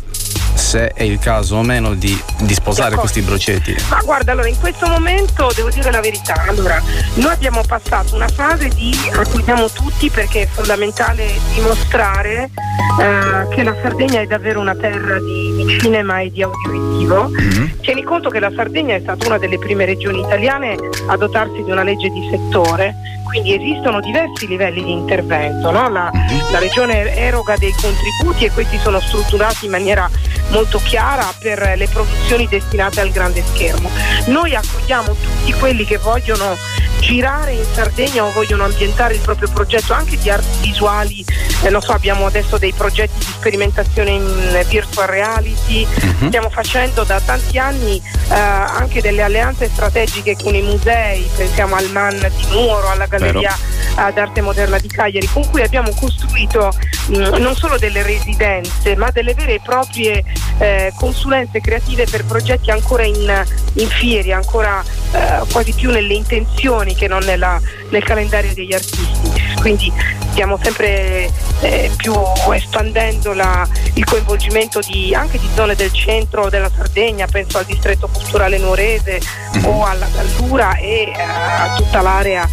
se 0.75 0.89
è 0.89 1.03
il 1.03 1.19
caso 1.19 1.55
o 1.55 1.63
meno 1.63 1.93
di, 1.93 2.21
di 2.41 2.53
sposare 2.53 2.97
questi 2.97 3.21
progetti. 3.21 3.73
Ma 3.89 4.01
guarda, 4.03 4.33
allora 4.33 4.49
in 4.49 4.59
questo 4.59 4.87
momento 4.87 5.49
devo 5.55 5.69
dire 5.69 5.89
la 5.89 6.01
verità. 6.01 6.43
Allora, 6.47 6.81
noi 7.13 7.31
abbiamo 7.31 7.61
passato 7.65 8.13
una 8.15 8.27
fase 8.27 8.67
di 8.67 8.93
a 9.13 9.25
cui 9.25 9.41
siamo 9.43 9.69
tutti 9.69 10.09
perché 10.09 10.41
è 10.41 10.47
fondamentale 10.47 11.31
dimostrare 11.53 12.49
eh, 12.99 13.47
che 13.55 13.63
la 13.63 13.73
Sardegna 13.81 14.19
è 14.19 14.25
davvero 14.25 14.59
una 14.59 14.75
terra 14.75 15.17
di, 15.19 15.63
di 15.63 15.79
cinema 15.79 16.19
e 16.19 16.31
di 16.31 16.43
audiovisivo. 16.43 17.31
Tieni 17.79 18.03
conto 18.03 18.29
che 18.29 18.39
la 18.39 18.51
Sardegna 18.53 18.95
è 18.95 18.99
stata 18.99 19.27
una 19.27 19.37
delle 19.37 19.57
prime 19.57 19.85
regioni 19.85 20.19
italiane 20.19 20.75
a 21.07 21.15
dotarsi 21.15 21.63
di 21.63 21.71
una 21.71 21.83
legge 21.83 22.09
di 22.09 22.27
settore, 22.29 22.93
quindi 23.35 23.53
esistono 23.53 23.99
diversi 23.99 24.47
livelli 24.47 24.81
di 24.81 24.91
intervento. 24.93 25.69
no? 25.69 25.89
La, 25.89 26.09
la 26.51 26.59
regione 26.59 27.13
eroga 27.17 27.57
dei 27.57 27.73
contributi 27.73 28.45
e 28.45 28.51
questi 28.51 28.77
sono 28.77 29.01
strutturati 29.01 29.65
in 29.65 29.71
maniera 29.71 30.09
molto 30.51 30.79
chiara 30.81 31.33
per 31.37 31.73
le 31.75 31.87
produzioni 31.89 32.47
destinate 32.47 33.01
al 33.01 33.09
grande 33.09 33.43
schermo. 33.53 33.89
Noi 34.27 34.55
accogliamo 34.55 35.13
tutti 35.13 35.51
quelli 35.51 35.83
che 35.83 35.97
vogliono 35.97 36.55
girare 37.01 37.51
in 37.51 37.65
Sardegna 37.73 38.23
o 38.23 38.31
vogliono 38.31 38.63
ambientare 38.63 39.13
il 39.15 39.19
proprio 39.19 39.49
progetto 39.53 39.93
anche 39.93 40.17
di 40.17 40.29
arti 40.29 40.59
visuali, 40.61 41.23
eh, 41.63 41.69
non 41.69 41.81
so, 41.81 41.91
abbiamo 41.91 42.25
adesso 42.25 42.57
dei 42.57 42.73
progetti 42.73 43.17
di 43.19 43.25
sperimentazione 43.25 44.11
in 44.11 44.65
virtual 44.67 45.07
reality, 45.07 45.85
stiamo 46.27 46.49
facendo 46.49 47.03
da 47.03 47.19
tanti 47.19 47.59
anni 47.59 48.01
eh, 48.29 48.33
anche 48.33 49.01
delle 49.01 49.21
alleanze 49.21 49.69
strategiche 49.71 50.35
con 50.41 50.55
i 50.55 50.61
musei, 50.61 51.29
pensiamo 51.35 51.75
al 51.75 51.89
MAN 51.91 52.31
di 52.35 52.45
Nuoro, 52.49 52.89
alla 52.89 53.05
Galleria 53.05 53.24
eh, 54.07 54.13
d'arte 54.13 54.41
moderna 54.41 54.77
di 54.77 54.87
Cagliari, 54.87 55.27
con 55.27 55.47
cui 55.49 55.61
abbiamo 55.61 55.91
costruito 55.93 56.71
mh, 57.07 57.37
non 57.39 57.55
solo 57.55 57.77
delle 57.77 58.03
residenze, 58.03 58.95
ma 58.95 59.09
delle 59.11 59.33
vere 59.33 59.55
e 59.55 59.59
proprie 59.63 60.23
eh, 60.57 60.91
consulenze 60.95 61.61
creative 61.61 62.05
per 62.05 62.25
progetti 62.25 62.71
ancora 62.71 63.03
in, 63.03 63.43
in 63.73 63.87
fieri, 63.87 64.31
ancora 64.31 64.83
eh, 65.11 65.41
quasi 65.51 65.73
più 65.73 65.91
nelle 65.91 66.13
intenzioni 66.13 66.95
che 66.95 67.07
non 67.07 67.23
nella- 67.25 67.59
nel 67.89 68.03
calendario 68.03 68.53
degli 68.53 68.73
artisti. 68.73 69.43
Quindi 69.59 69.91
stiamo 70.31 70.59
sempre 70.61 71.29
eh, 71.61 71.89
più 71.95 72.13
espandendo 72.53 73.33
la- 73.33 73.67
il 73.93 74.03
coinvolgimento 74.03 74.79
di- 74.81 75.13
anche 75.15 75.39
di 75.39 75.47
zone 75.55 75.75
del 75.75 75.91
centro 75.93 76.49
della 76.49 76.69
Sardegna, 76.75 77.25
penso 77.27 77.57
al 77.57 77.65
distretto 77.65 78.07
culturale 78.11 78.57
nuorese 78.57 79.19
o 79.63 79.85
alla 79.85 80.07
Gallura 80.13 80.75
e 80.75 81.11
eh, 81.15 81.21
a 81.21 81.73
tutta 81.77 82.01
l'area 82.01 82.47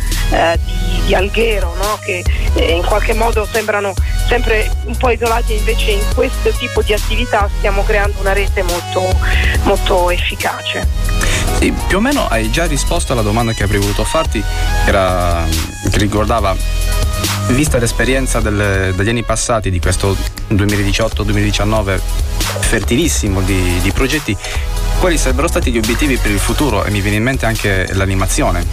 di, 0.56 1.02
di 1.06 1.14
Alghero, 1.14 1.74
no? 1.76 1.98
che 2.00 2.24
eh, 2.54 2.72
in 2.72 2.84
qualche 2.84 3.14
modo 3.14 3.46
sembrano 3.50 3.94
sempre 4.28 4.70
un 4.84 4.96
po' 4.96 5.10
isolati 5.10 5.54
invece 5.54 5.92
in 5.92 6.04
questo 6.14 6.50
tipo 6.50 6.82
di 6.82 6.92
attività 6.92 7.48
stiamo 7.58 7.82
creando 7.82 8.20
una 8.20 8.32
rete 8.32 8.62
molto, 8.62 9.02
molto 9.64 10.10
efficace. 10.10 10.86
Sì, 11.58 11.72
più 11.86 11.98
o 11.98 12.00
meno 12.00 12.26
hai 12.28 12.50
già 12.50 12.66
risposto 12.66 13.12
alla 13.12 13.22
domanda 13.22 13.52
che 13.52 13.62
avrei 13.62 13.80
voluto 13.80 14.04
farti, 14.04 14.42
era, 14.86 15.44
che 15.90 15.98
riguardava, 15.98 16.56
vista 17.48 17.78
l'esperienza 17.78 18.40
del- 18.40 18.92
degli 18.94 19.08
anni 19.08 19.22
passati 19.22 19.70
di 19.70 19.80
questo 19.80 20.16
2018-2019 20.48 22.00
fertilissimo 22.60 23.40
di, 23.42 23.78
di 23.80 23.90
progetti, 23.92 24.36
quali 24.98 25.18
sarebbero 25.18 25.48
stati 25.48 25.70
gli 25.70 25.78
obiettivi 25.78 26.16
per 26.16 26.30
il 26.30 26.38
futuro? 26.38 26.84
E 26.84 26.90
mi 26.90 27.00
viene 27.00 27.16
in 27.16 27.22
mente 27.22 27.44
anche 27.44 27.88
l'animazione. 27.92 28.64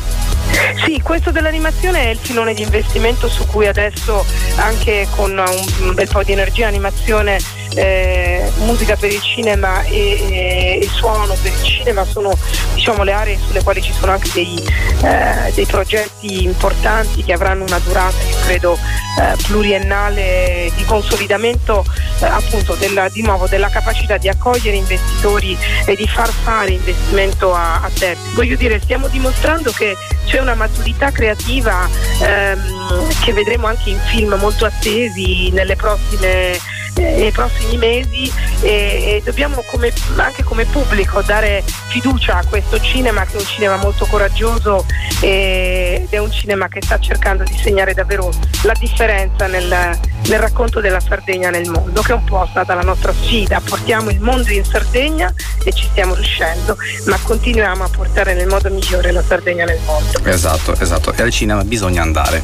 Sì, 0.85 1.01
questo 1.01 1.31
dell'animazione 1.31 2.03
è 2.05 2.09
il 2.09 2.17
filone 2.17 2.53
di 2.53 2.61
investimento 2.61 3.27
su 3.27 3.45
cui 3.45 3.67
adesso 3.67 4.25
anche 4.55 5.07
con 5.15 5.31
un, 5.31 5.93
bel 5.93 6.07
po' 6.07 6.23
di 6.23 6.31
energia, 6.31 6.67
animazione, 6.67 7.39
eh, 7.75 8.51
musica 8.57 8.95
per 8.95 9.11
il 9.11 9.21
cinema 9.21 9.83
e, 9.83 10.79
e- 10.81 10.89
suono 10.91 11.35
per 11.41 11.51
il 11.51 11.63
cinema 11.63 12.03
sono 12.05 12.35
diciamo, 12.73 13.03
le 13.03 13.11
aree 13.11 13.37
sulle 13.37 13.63
quali 13.63 13.81
ci 13.81 13.93
sono 13.93 14.11
anche 14.11 14.29
dei, 14.33 14.63
eh, 15.03 15.51
dei 15.53 15.65
progetti 15.65 16.43
importanti 16.43 17.23
che 17.23 17.33
avranno 17.33 17.63
una 17.63 17.79
durata, 17.79 18.15
io 18.29 18.35
credo, 18.45 18.77
eh, 19.19 19.35
pluriennale 19.47 20.71
di 20.75 20.85
consolidamento 20.85 21.85
eh, 22.19 22.25
appunto 22.25 22.75
della, 22.75 23.09
di 23.09 23.21
nuovo 23.21 23.47
della 23.47 23.69
capacità 23.69 24.17
di 24.17 24.29
accogliere 24.29 24.77
investitori 24.77 25.57
e 25.85 25.95
di 25.95 26.07
far 26.07 26.29
fare 26.29 26.71
investimento 26.71 27.53
a, 27.53 27.81
a 27.81 27.89
terzi. 27.93 28.33
Voglio 28.33 28.55
dire, 28.55 28.79
stiamo 28.81 29.07
dimostrando 29.07 29.71
che 29.71 29.95
c'è 30.25 30.39
una 30.39 30.55
maturità 30.55 31.11
creativa 31.11 31.87
ehm, 32.21 33.07
che 33.23 33.33
vedremo 33.33 33.67
anche 33.67 33.89
in 33.89 33.99
film 34.05 34.35
molto 34.39 34.65
attesi 34.65 35.49
nelle 35.51 35.75
prossime 35.75 36.57
nei 36.99 37.31
prossimi 37.31 37.77
mesi 37.77 38.31
e, 38.61 38.67
e 38.69 39.21
dobbiamo 39.23 39.63
come- 39.67 39.93
anche 40.17 40.43
come 40.43 40.65
pubblico 40.65 41.21
dare 41.21 41.63
fiducia 41.87 42.37
a 42.37 42.45
questo 42.45 42.79
cinema 42.79 43.25
che 43.25 43.33
è 43.37 43.39
un 43.39 43.45
cinema 43.45 43.75
molto 43.77 44.05
coraggioso 44.05 44.85
e- 45.21 46.01
ed 46.03 46.07
è 46.13 46.17
un 46.17 46.31
cinema 46.31 46.67
che 46.67 46.79
sta 46.81 46.99
cercando 46.99 47.43
di 47.43 47.57
segnare 47.61 47.93
davvero 47.93 48.29
la 48.63 48.73
differenza 48.79 49.47
nel, 49.47 49.67
nel 49.67 50.39
racconto 50.39 50.79
della 50.79 50.99
Sardegna 50.99 51.49
nel 51.49 51.69
mondo, 51.69 52.01
che 52.01 52.11
è 52.11 52.15
un 52.15 52.23
po' 52.23 52.47
stata 52.49 52.73
la 52.73 52.81
nostra 52.81 53.13
sfida. 53.13 53.61
Portiamo 53.63 54.09
il 54.09 54.19
mondo 54.19 54.51
in 54.51 54.63
Sardegna 54.63 55.33
e 55.63 55.71
ci 55.73 55.87
stiamo 55.89 56.13
riuscendo, 56.15 56.77
ma 57.05 57.17
continuiamo 57.21 57.83
a 57.83 57.89
portare 57.89 58.33
nel 58.33 58.47
modo 58.47 58.69
migliore 58.69 59.11
la 59.11 59.23
Sardegna 59.25 59.65
nel 59.65 59.79
mondo. 59.85 60.19
Esatto, 60.23 60.75
esatto. 60.79 61.13
E 61.13 61.21
al 61.21 61.31
cinema 61.31 61.63
bisogna 61.63 62.01
andare. 62.01 62.43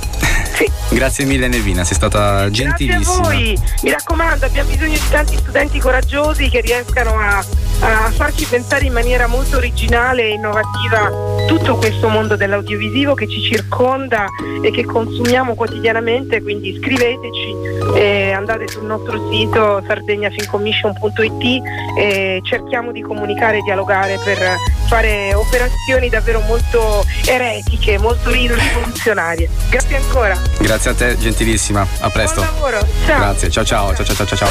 Grazie 0.90 1.26
mille 1.26 1.48
Nevina, 1.48 1.84
sei 1.84 1.96
stata 1.96 2.48
Grazie 2.48 2.48
a 2.48 2.50
gentilissima. 2.50 3.20
voi, 3.28 3.60
mi 3.82 3.90
raccomando, 3.92 4.45
abbiamo 4.46 4.70
bisogno 4.70 4.94
di 4.94 5.10
tanti 5.10 5.38
studenti 5.38 5.80
coraggiosi 5.80 6.50
che 6.50 6.62
riescano 6.62 7.18
a, 7.20 7.44
a 7.80 8.12
farci 8.12 8.46
pensare 8.46 8.86
in 8.86 8.94
maniera 8.94 9.28
molto 9.28 9.58
originale 9.58 10.24
e 10.24 10.34
innovativa 10.34 11.12
tutto 11.48 11.76
questo 11.78 12.10
mondo 12.10 12.36
dell'audiovisivo 12.36 13.14
che 13.14 13.28
ci 13.28 13.42
circonda 13.42 14.26
e 14.62 14.72
che 14.72 14.86
consumiamo 14.86 15.56
quotidianamente, 15.56 16.42
quindi 16.42 16.78
scriveteci, 16.80 17.56
e 17.96 18.32
andate 18.32 18.68
sul 18.68 18.86
nostro 18.86 19.30
sito 19.32 19.84
sardegnafincommission.it 19.86 21.62
e 21.98 22.42
cerchiamo 22.44 22.92
di 22.92 23.02
comunicare 23.02 23.58
e 23.58 23.62
dialogare 23.62 24.20
per 24.24 24.58
fare 24.88 25.34
operazioni 25.34 26.10
davvero 26.10 26.42
molto 26.42 27.04
eretiche, 27.26 27.98
molto 27.98 28.32
rivoluzionarie. 28.32 29.50
Grazie 29.70 29.98
ancora. 29.98 30.40
Grazie 30.60 30.92
a 30.92 30.94
te, 30.94 31.18
gentilissima. 31.18 31.86
A 32.00 32.10
presto. 32.10 32.42
Buon 32.42 32.54
lavoro. 32.54 32.88
Ciao. 33.06 33.18
Grazie, 33.20 33.50
ciao 33.50 33.64
ciao, 33.64 33.96
ciao 33.96 34.06
ciao 34.06 34.16
ciao 34.16 34.25
ciao. 34.34 34.48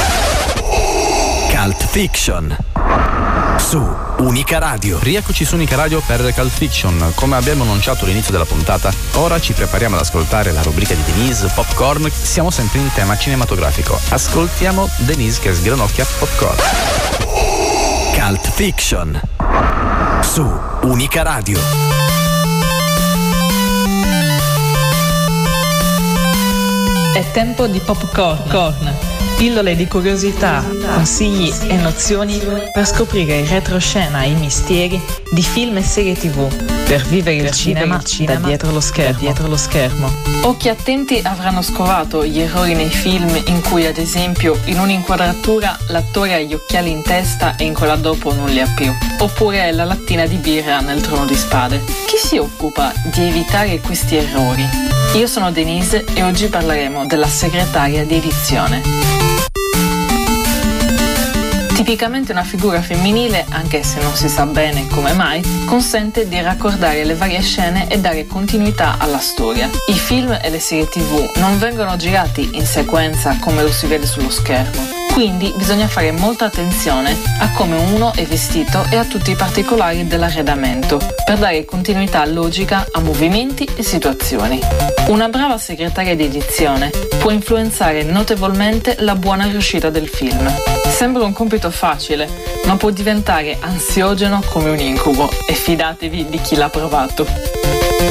Cult 1.50 1.86
Fiction 1.86 2.56
su 3.58 3.82
Unica 4.18 4.58
Radio. 4.58 4.98
Rieccoci 5.00 5.44
su 5.44 5.54
Unica 5.54 5.74
Radio 5.74 6.00
per 6.06 6.32
Cult 6.34 6.50
Fiction. 6.50 7.12
Come 7.14 7.36
abbiamo 7.36 7.62
annunciato 7.64 8.04
all'inizio 8.04 8.30
della 8.30 8.44
puntata, 8.44 8.92
ora 9.14 9.40
ci 9.40 9.52
prepariamo 9.52 9.96
ad 9.96 10.02
ascoltare 10.02 10.52
la 10.52 10.62
rubrica 10.62 10.94
di 10.94 11.02
Denise 11.02 11.50
Popcorn. 11.54 12.10
Siamo 12.10 12.50
sempre 12.50 12.78
in 12.78 12.90
tema 12.92 13.16
cinematografico. 13.16 13.98
Ascoltiamo 14.10 14.88
Denise 14.98 15.40
che 15.40 15.54
sgranocchia 15.54 16.06
popcorn. 16.18 16.56
Cult 18.14 18.50
Fiction 18.50 19.20
su 20.20 20.60
Unica 20.82 21.22
Radio. 21.22 21.58
È 27.14 27.30
tempo 27.32 27.66
di 27.66 27.78
popcorn. 27.78 28.48
Corn. 28.48 29.13
Pillole 29.36 29.76
di 29.76 29.86
curiosità, 29.86 30.64
consigli 30.94 31.52
e 31.68 31.76
nozioni 31.76 32.40
per 32.72 32.86
scoprire 32.86 33.34
in 33.38 33.48
retroscena 33.48 34.24
i 34.24 34.34
misteri 34.34 35.00
di 35.30 35.42
film 35.42 35.76
e 35.76 35.82
serie 35.82 36.14
tv. 36.14 36.48
Per 36.84 37.02
vivere 37.06 37.36
il, 37.36 37.50
cinema, 37.50 38.00
da 38.26 38.34
dietro 38.36 38.70
lo 38.70 38.80
schermo. 38.80 39.18
dietro 39.18 39.46
lo 39.48 39.56
schermo. 39.56 40.10
Occhi 40.42 40.68
attenti 40.68 41.20
avranno 41.22 41.62
scovato 41.62 42.24
gli 42.24 42.40
errori 42.40 42.74
nei 42.74 42.88
film 42.88 43.28
in 43.46 43.60
cui, 43.62 43.86
ad 43.86 43.98
esempio, 43.98 44.58
in 44.66 44.78
un'inquadratura 44.78 45.78
l'attore 45.88 46.34
ha 46.34 46.38
gli 46.38 46.54
occhiali 46.54 46.90
in 46.90 47.02
testa 47.02 47.56
e 47.56 47.64
in 47.64 47.74
quella 47.74 47.96
dopo 47.96 48.32
non 48.32 48.48
li 48.48 48.60
ha 48.60 48.68
più. 48.74 48.92
Oppure 49.18 49.72
la 49.72 49.84
lattina 49.84 50.26
di 50.26 50.36
birra 50.36 50.80
nel 50.80 51.00
trono 51.00 51.24
di 51.24 51.34
spade. 51.34 51.82
Chi 52.06 52.16
si 52.22 52.38
occupa 52.38 52.92
di 53.12 53.22
evitare 53.22 53.80
questi 53.80 54.16
errori? 54.16 54.66
Io 55.14 55.26
sono 55.26 55.50
Denise 55.50 56.04
e 56.12 56.22
oggi 56.22 56.46
parleremo 56.48 57.06
della 57.06 57.28
segretaria 57.28 58.04
di 58.04 58.16
edizione. 58.16 59.23
Tipicamente 61.74 62.30
una 62.30 62.44
figura 62.44 62.80
femminile, 62.80 63.44
anche 63.50 63.82
se 63.82 64.00
non 64.00 64.14
si 64.14 64.28
sa 64.28 64.46
bene 64.46 64.86
come 64.86 65.12
mai, 65.12 65.42
consente 65.66 66.28
di 66.28 66.40
raccordare 66.40 67.04
le 67.04 67.14
varie 67.14 67.40
scene 67.42 67.88
e 67.88 67.98
dare 67.98 68.26
continuità 68.26 68.94
alla 68.98 69.18
storia. 69.18 69.68
I 69.88 69.94
film 69.94 70.38
e 70.40 70.50
le 70.50 70.60
serie 70.60 70.88
tv 70.88 71.32
non 71.36 71.58
vengono 71.58 71.96
girati 71.96 72.50
in 72.52 72.64
sequenza 72.64 73.36
come 73.40 73.62
lo 73.62 73.72
si 73.72 73.86
vede 73.86 74.06
sullo 74.06 74.30
schermo. 74.30 75.02
Quindi 75.12 75.52
bisogna 75.56 75.86
fare 75.86 76.10
molta 76.12 76.46
attenzione 76.46 77.16
a 77.40 77.50
come 77.52 77.76
uno 77.76 78.12
è 78.14 78.24
vestito 78.24 78.84
e 78.90 78.96
a 78.96 79.04
tutti 79.04 79.32
i 79.32 79.36
particolari 79.36 80.06
dell'arredamento, 80.06 80.98
per 81.24 81.38
dare 81.38 81.64
continuità 81.64 82.24
logica 82.24 82.86
a 82.90 83.00
movimenti 83.00 83.68
e 83.76 83.82
situazioni. 83.82 84.60
Una 85.08 85.28
brava 85.28 85.58
segretaria 85.58 86.16
di 86.16 86.24
edizione 86.24 86.90
può 87.18 87.30
influenzare 87.30 88.04
notevolmente 88.04 88.96
la 89.00 89.14
buona 89.16 89.44
riuscita 89.44 89.90
del 89.90 90.08
film. 90.08 90.52
Sembra 91.04 91.24
un 91.24 91.34
compito 91.34 91.70
facile, 91.70 92.26
ma 92.64 92.78
può 92.78 92.88
diventare 92.88 93.58
ansiogeno 93.60 94.42
come 94.48 94.70
un 94.70 94.78
incubo 94.78 95.30
e 95.46 95.52
fidatevi 95.52 96.30
di 96.30 96.40
chi 96.40 96.56
l'ha 96.56 96.70
provato. 96.70 97.26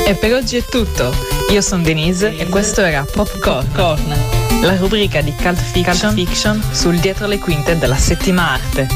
E 0.06 0.13
per 0.13 0.36
oggi 0.36 0.58
è 0.58 0.63
tutto. 0.63 1.12
Io 1.49 1.62
sono 1.62 1.82
Denise 1.82 2.38
e 2.38 2.47
questo 2.49 2.82
era 2.82 3.03
Popcorn, 3.03 3.67
Corn, 3.73 4.15
la 4.62 4.75
rubrica 4.75 5.21
di 5.21 5.34
Cult 5.34 5.60
Fiction, 5.60 6.13
Fiction 6.13 6.63
sul 6.71 6.99
dietro 6.99 7.25
le 7.25 7.39
quinte 7.39 7.79
della 7.79 7.97
settima 7.97 8.51
arte. 8.51 8.88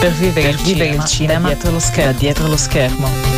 Per 0.00 0.10
vivere, 0.14 0.48
per 0.48 0.58
il, 0.58 0.64
vivere 0.64 0.90
cinema, 0.90 1.02
il 1.04 1.08
cinema 1.08 1.46
dietro 1.46 1.70
lo 1.70 1.78
schermo. 1.78 2.18
dietro 2.18 2.46
lo 2.48 2.56
schermo. 2.56 3.37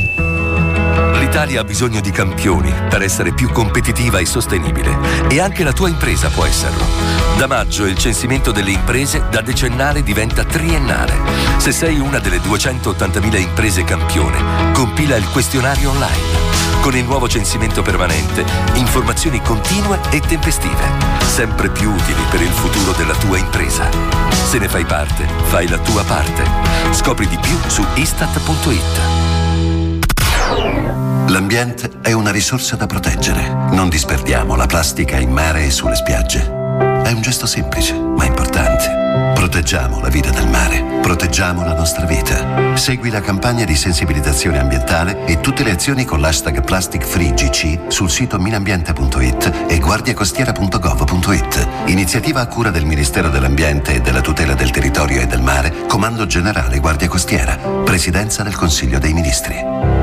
L'Italia 1.21 1.61
ha 1.61 1.63
bisogno 1.63 2.01
di 2.01 2.09
campioni 2.09 2.73
per 2.89 3.03
essere 3.03 3.31
più 3.31 3.51
competitiva 3.51 4.17
e 4.17 4.25
sostenibile 4.25 4.97
e 5.29 5.39
anche 5.39 5.63
la 5.63 5.71
tua 5.71 5.87
impresa 5.87 6.29
può 6.29 6.45
esserlo. 6.45 6.83
Da 7.37 7.45
maggio 7.45 7.85
il 7.85 7.95
censimento 7.95 8.51
delle 8.51 8.71
imprese 8.71 9.25
da 9.29 9.41
decennale 9.41 10.01
diventa 10.01 10.43
triennale. 10.43 11.13
Se 11.57 11.71
sei 11.71 11.99
una 11.99 12.17
delle 12.17 12.39
280.000 12.39 13.39
imprese 13.39 13.83
campione, 13.83 14.73
compila 14.73 15.15
il 15.15 15.29
questionario 15.29 15.91
online. 15.91 16.39
Con 16.81 16.95
il 16.95 17.05
nuovo 17.05 17.27
censimento 17.27 17.83
permanente, 17.83 18.43
informazioni 18.73 19.39
continue 19.43 19.99
e 20.09 20.21
tempestive, 20.21 20.83
sempre 21.27 21.69
più 21.69 21.91
utili 21.91 22.23
per 22.31 22.41
il 22.41 22.49
futuro 22.49 22.93
della 22.93 23.15
tua 23.15 23.37
impresa. 23.37 23.87
Se 24.31 24.57
ne 24.57 24.67
fai 24.67 24.85
parte, 24.85 25.27
fai 25.43 25.67
la 25.67 25.77
tua 25.77 26.03
parte. 26.03 26.43
Scopri 26.91 27.27
di 27.27 27.37
più 27.37 27.57
su 27.67 27.85
istat.it. 27.93 29.30
L'ambiente 31.31 31.89
è 32.01 32.11
una 32.11 32.29
risorsa 32.29 32.75
da 32.75 32.87
proteggere. 32.87 33.47
Non 33.71 33.87
disperdiamo 33.87 34.57
la 34.57 34.65
plastica 34.65 35.17
in 35.17 35.31
mare 35.31 35.63
e 35.63 35.71
sulle 35.71 35.95
spiagge. 35.95 36.41
È 36.41 37.09
un 37.09 37.21
gesto 37.21 37.45
semplice, 37.45 37.93
ma 37.93 38.25
importante. 38.25 39.31
Proteggiamo 39.33 40.01
la 40.01 40.09
vita 40.09 40.29
del 40.29 40.49
mare, 40.49 40.99
proteggiamo 41.01 41.63
la 41.63 41.73
nostra 41.73 42.05
vita. 42.05 42.75
Segui 42.75 43.09
la 43.09 43.21
campagna 43.21 43.63
di 43.63 43.77
sensibilizzazione 43.77 44.59
ambientale 44.59 45.23
e 45.25 45.39
tutte 45.39 45.63
le 45.63 45.71
azioni 45.71 46.03
con 46.03 46.19
l'hashtag 46.19 46.65
plasticfreegc 46.65 47.89
sul 47.89 48.09
sito 48.09 48.37
minambiente.it 48.37 49.67
e 49.69 49.79
guardiacostiera.gov.it. 49.79 51.67
Iniziativa 51.85 52.41
a 52.41 52.47
cura 52.47 52.71
del 52.71 52.83
Ministero 52.83 53.29
dell'Ambiente 53.29 53.95
e 53.95 54.01
della 54.01 54.19
tutela 54.19 54.53
del 54.53 54.71
territorio 54.71 55.21
e 55.21 55.27
del 55.27 55.41
mare, 55.41 55.85
Comando 55.87 56.25
Generale 56.25 56.79
Guardia 56.79 57.07
Costiera, 57.07 57.55
Presidenza 57.55 58.43
del 58.43 58.57
Consiglio 58.57 58.99
dei 58.99 59.13
Ministri. 59.13 60.00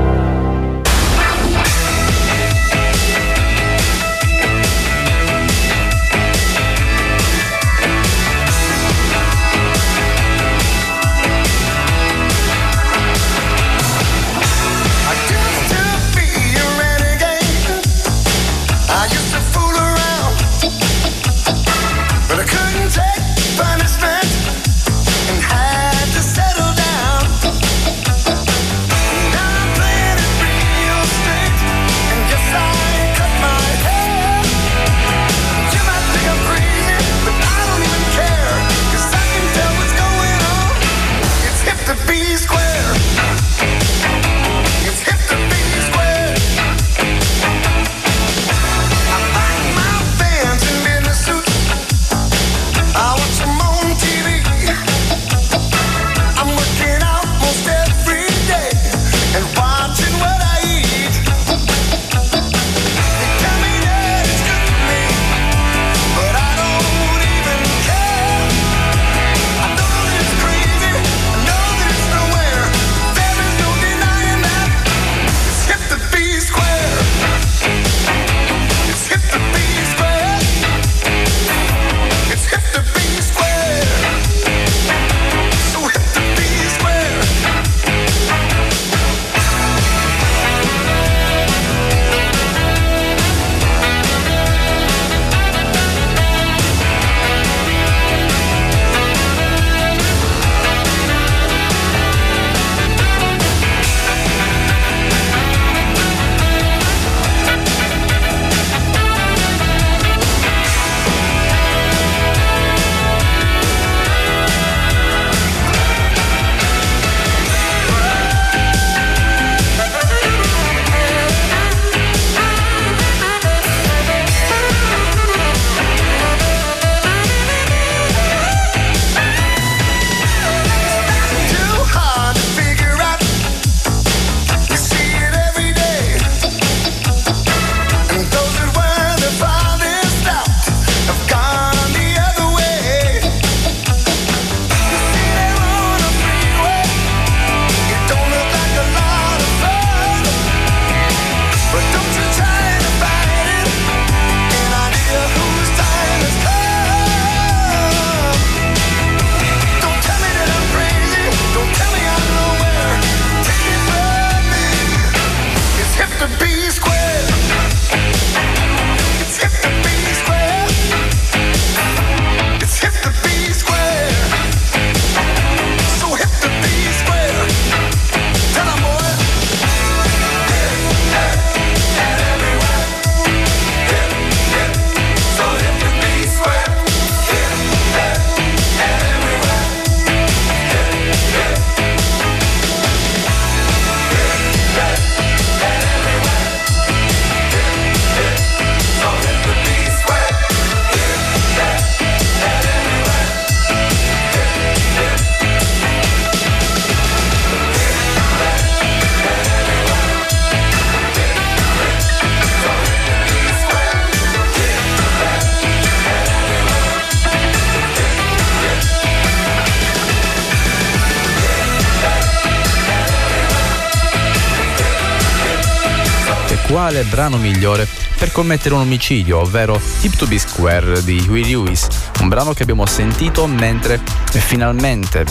Quale 226.79 227.03
brano 227.03 227.35
migliore 227.35 227.85
per 228.17 228.31
commettere 228.31 228.73
un 228.73 228.79
omicidio, 228.79 229.39
ovvero 229.39 229.77
Tip 229.99 230.15
to 230.15 230.25
Be 230.27 230.39
Square 230.39 231.03
di 231.03 231.25
Huey 231.27 231.43
Lewis, 231.43 231.85
un 232.21 232.29
brano 232.29 232.53
che 232.53 232.63
abbiamo 232.63 232.85
sentito 232.85 233.45
mentre 233.47 233.99
finalmente 234.29 235.25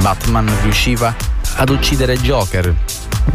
Batman 0.00 0.50
riusciva 0.62 1.14
ad 1.56 1.68
uccidere 1.68 2.16
Joker. 2.16 2.74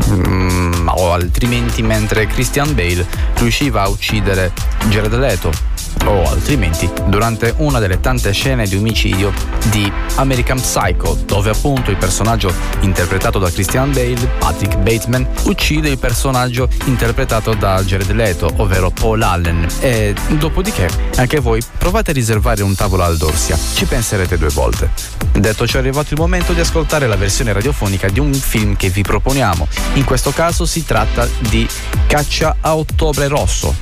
Mm, 0.09 0.87
o 0.87 1.13
altrimenti 1.13 1.83
mentre 1.83 2.25
Christian 2.25 2.73
Bale 2.73 3.05
riusciva 3.35 3.83
a 3.83 3.87
uccidere 3.87 4.51
Jared 4.87 5.13
Leto 5.13 5.68
o 6.05 6.29
altrimenti 6.29 6.89
durante 7.07 7.53
una 7.57 7.79
delle 7.79 7.99
tante 7.99 8.31
scene 8.31 8.65
di 8.67 8.75
omicidio 8.75 9.31
di 9.69 9.91
American 10.15 10.59
Psycho, 10.59 11.17
dove 11.25 11.49
appunto 11.49 11.91
il 11.91 11.97
personaggio 11.97 12.53
interpretato 12.81 13.39
da 13.39 13.49
Christian 13.49 13.91
Bale, 13.91 14.29
Patrick 14.39 14.77
Bateman, 14.77 15.27
uccide 15.43 15.89
il 15.89 15.97
personaggio 15.97 16.67
interpretato 16.85 17.53
da 17.53 17.81
Jared 17.83 18.11
Leto, 18.11 18.51
ovvero 18.57 18.89
Paul 18.89 19.21
Allen. 19.21 19.67
E 19.79 20.13
dopodiché 20.37 20.89
anche 21.15 21.39
voi 21.39 21.61
provate 21.77 22.11
a 22.11 22.13
riservare 22.13 22.63
un 22.63 22.75
tavolo 22.75 23.03
al 23.03 23.17
Dorsia, 23.17 23.57
ci 23.73 23.85
penserete 23.85 24.37
due 24.37 24.49
volte. 24.49 24.91
Detto 25.31 25.67
ciò 25.67 25.77
è 25.77 25.81
arrivato 25.81 26.13
il 26.13 26.19
momento 26.19 26.53
di 26.53 26.59
ascoltare 26.59 27.07
la 27.07 27.15
versione 27.15 27.53
radiofonica 27.53 28.09
di 28.09 28.19
un 28.19 28.33
film 28.33 28.75
che 28.75 28.89
vi 28.89 29.03
proponiamo. 29.03 29.67
In 29.93 30.03
questo 30.03 30.31
caso 30.31 30.65
si 30.65 30.85
tratta 30.85 31.27
di 31.39 31.67
Caccia 32.07 32.57
a 32.59 32.75
Ottobre 32.75 33.27
Rosso, 33.27 33.75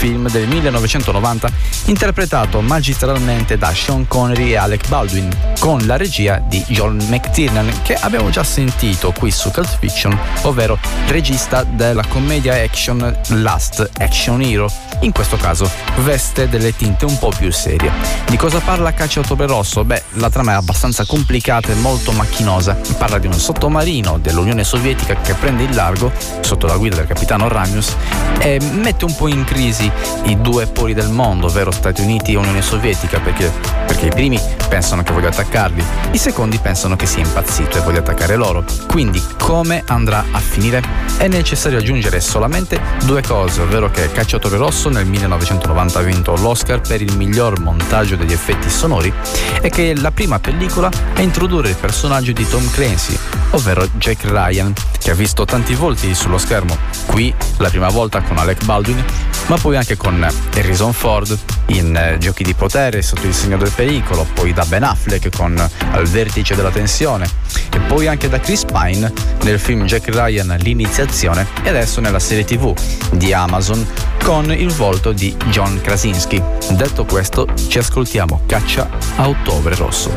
film 0.00 0.30
del 0.30 0.48
1990 0.48 1.50
interpretato 1.86 2.62
magistralmente 2.62 3.58
da 3.58 3.70
Sean 3.74 4.08
Connery 4.08 4.52
e 4.52 4.56
Alec 4.56 4.88
Baldwin 4.88 5.28
con 5.58 5.84
la 5.84 5.98
regia 5.98 6.38
di 6.38 6.64
John 6.68 6.96
McTiernan 7.10 7.82
che 7.82 7.96
abbiamo 7.96 8.30
già 8.30 8.42
sentito 8.42 9.12
qui 9.12 9.30
su 9.30 9.50
Cult 9.50 9.76
Fiction 9.78 10.18
ovvero 10.44 10.78
regista 11.08 11.64
della 11.64 12.04
commedia 12.08 12.54
action 12.54 13.14
Last 13.28 13.90
Action 13.98 14.40
Hero 14.40 14.72
in 15.00 15.12
questo 15.12 15.36
caso 15.36 15.70
veste 15.98 16.48
delle 16.48 16.74
tinte 16.74 17.04
un 17.04 17.18
po' 17.18 17.32
più 17.36 17.50
serie. 17.50 17.90
Di 18.26 18.36
cosa 18.36 18.60
parla 18.60 18.92
Caccia 18.92 19.20
Ottobre 19.20 19.46
Rosso? 19.46 19.84
Beh, 19.84 20.02
la 20.14 20.28
trama 20.28 20.52
è 20.52 20.54
abbastanza 20.54 21.04
complicata 21.06 21.72
e 21.72 21.74
molto 21.74 22.12
macchinosa. 22.12 22.78
Parla 22.98 23.18
di 23.18 23.26
un 23.26 23.32
sottomarino 23.32 24.18
dell'Unione 24.18 24.64
Sovietica 24.64 25.14
che 25.16 25.34
prende 25.34 25.62
il 25.62 25.74
largo 25.74 26.12
sotto 26.40 26.66
la 26.66 26.76
guida 26.76 26.96
del 26.96 27.06
capitano 27.06 27.48
Ramius 27.48 27.96
e 28.38 28.60
mette 28.60 29.04
un 29.04 29.14
po' 29.16 29.28
in 29.28 29.44
crisi 29.44 29.89
i 30.24 30.40
due 30.40 30.66
poli 30.66 30.94
del 30.94 31.08
mondo, 31.08 31.46
ovvero 31.46 31.70
Stati 31.70 32.02
Uniti 32.02 32.32
e 32.32 32.36
Unione 32.36 32.62
Sovietica, 32.62 33.18
perché, 33.20 33.50
perché 33.86 34.06
i 34.06 34.10
primi 34.10 34.40
pensano 34.68 35.02
che 35.02 35.12
voglia 35.12 35.28
attaccarli, 35.28 35.84
i 36.12 36.18
secondi 36.18 36.58
pensano 36.58 36.96
che 36.96 37.06
sia 37.06 37.22
impazzito 37.22 37.78
e 37.78 37.80
voglia 37.80 38.00
attaccare 38.00 38.36
loro. 38.36 38.64
Quindi 38.86 39.22
come 39.38 39.82
andrà 39.86 40.24
a 40.30 40.38
finire? 40.38 40.82
È 41.16 41.26
necessario 41.28 41.78
aggiungere 41.78 42.20
solamente 42.20 42.80
due 43.04 43.22
cose, 43.22 43.60
ovvero 43.62 43.90
che 43.90 44.10
Caccia 44.12 44.36
Ottobre 44.36 44.58
Rosso 44.58 44.88
nel 44.88 45.06
1990 45.06 45.98
ha 45.98 46.02
vinto 46.02 46.36
l'Oscar 46.36 46.80
per 46.80 47.02
il 47.02 47.16
miglior 47.16 47.58
montaggio 47.60 48.16
degli 48.16 48.32
effetti 48.32 48.70
sonori 48.70 49.12
e 49.60 49.68
che 49.68 49.94
la 49.96 50.10
prima 50.10 50.38
pellicola 50.38 50.90
a 51.14 51.20
introdurre 51.20 51.70
il 51.70 51.76
personaggio 51.76 52.32
di 52.32 52.48
Tom 52.48 52.68
Clancy, 52.70 53.18
ovvero 53.50 53.86
Jack 53.94 54.24
Ryan, 54.24 54.72
che 54.98 55.10
ha 55.10 55.14
visto 55.14 55.44
tanti 55.44 55.74
volti 55.74 56.14
sullo 56.14 56.38
schermo, 56.38 56.76
qui 57.06 57.34
la 57.58 57.68
prima 57.68 57.88
volta 57.88 58.22
con 58.22 58.38
Alec 58.38 58.64
Baldwin, 58.64 59.04
ma 59.46 59.56
poi 59.56 59.76
anche 59.76 59.96
con 59.96 60.26
Harrison 60.54 60.92
Ford 60.92 61.36
in 61.66 61.96
eh, 61.96 62.18
Giochi 62.18 62.42
di 62.42 62.54
potere 62.54 63.02
sotto 63.02 63.26
il 63.26 63.34
segno 63.34 63.56
del 63.56 63.72
pericolo, 63.74 64.26
poi 64.32 64.52
da 64.52 64.64
Ben 64.64 64.82
Affleck 64.82 65.34
con 65.36 65.70
Al 65.92 66.06
vertice 66.06 66.54
della 66.54 66.70
tensione 66.70 67.28
e 67.72 67.78
poi 67.80 68.06
anche 68.06 68.28
da 68.28 68.40
Chris 68.40 68.64
Pine 68.64 69.12
nel 69.42 69.58
film 69.58 69.84
Jack 69.84 70.08
Ryan 70.08 70.56
L'iniziazione 70.60 71.46
e 71.62 71.68
adesso 71.68 72.00
nella 72.00 72.18
serie 72.18 72.44
tv 72.44 72.74
di 73.12 73.32
Amazon 73.32 73.86
con 74.22 74.52
il 74.52 74.70
volto 74.70 75.12
di 75.12 75.34
John 75.46 75.80
Krasinski. 75.80 76.42
Detto 76.70 77.04
questo, 77.04 77.46
ci 77.68 77.78
ascoltiamo 77.78 78.42
Caccia 78.46 78.88
a 79.16 79.28
Ottobre 79.28 79.74
Rosso. 79.74 80.12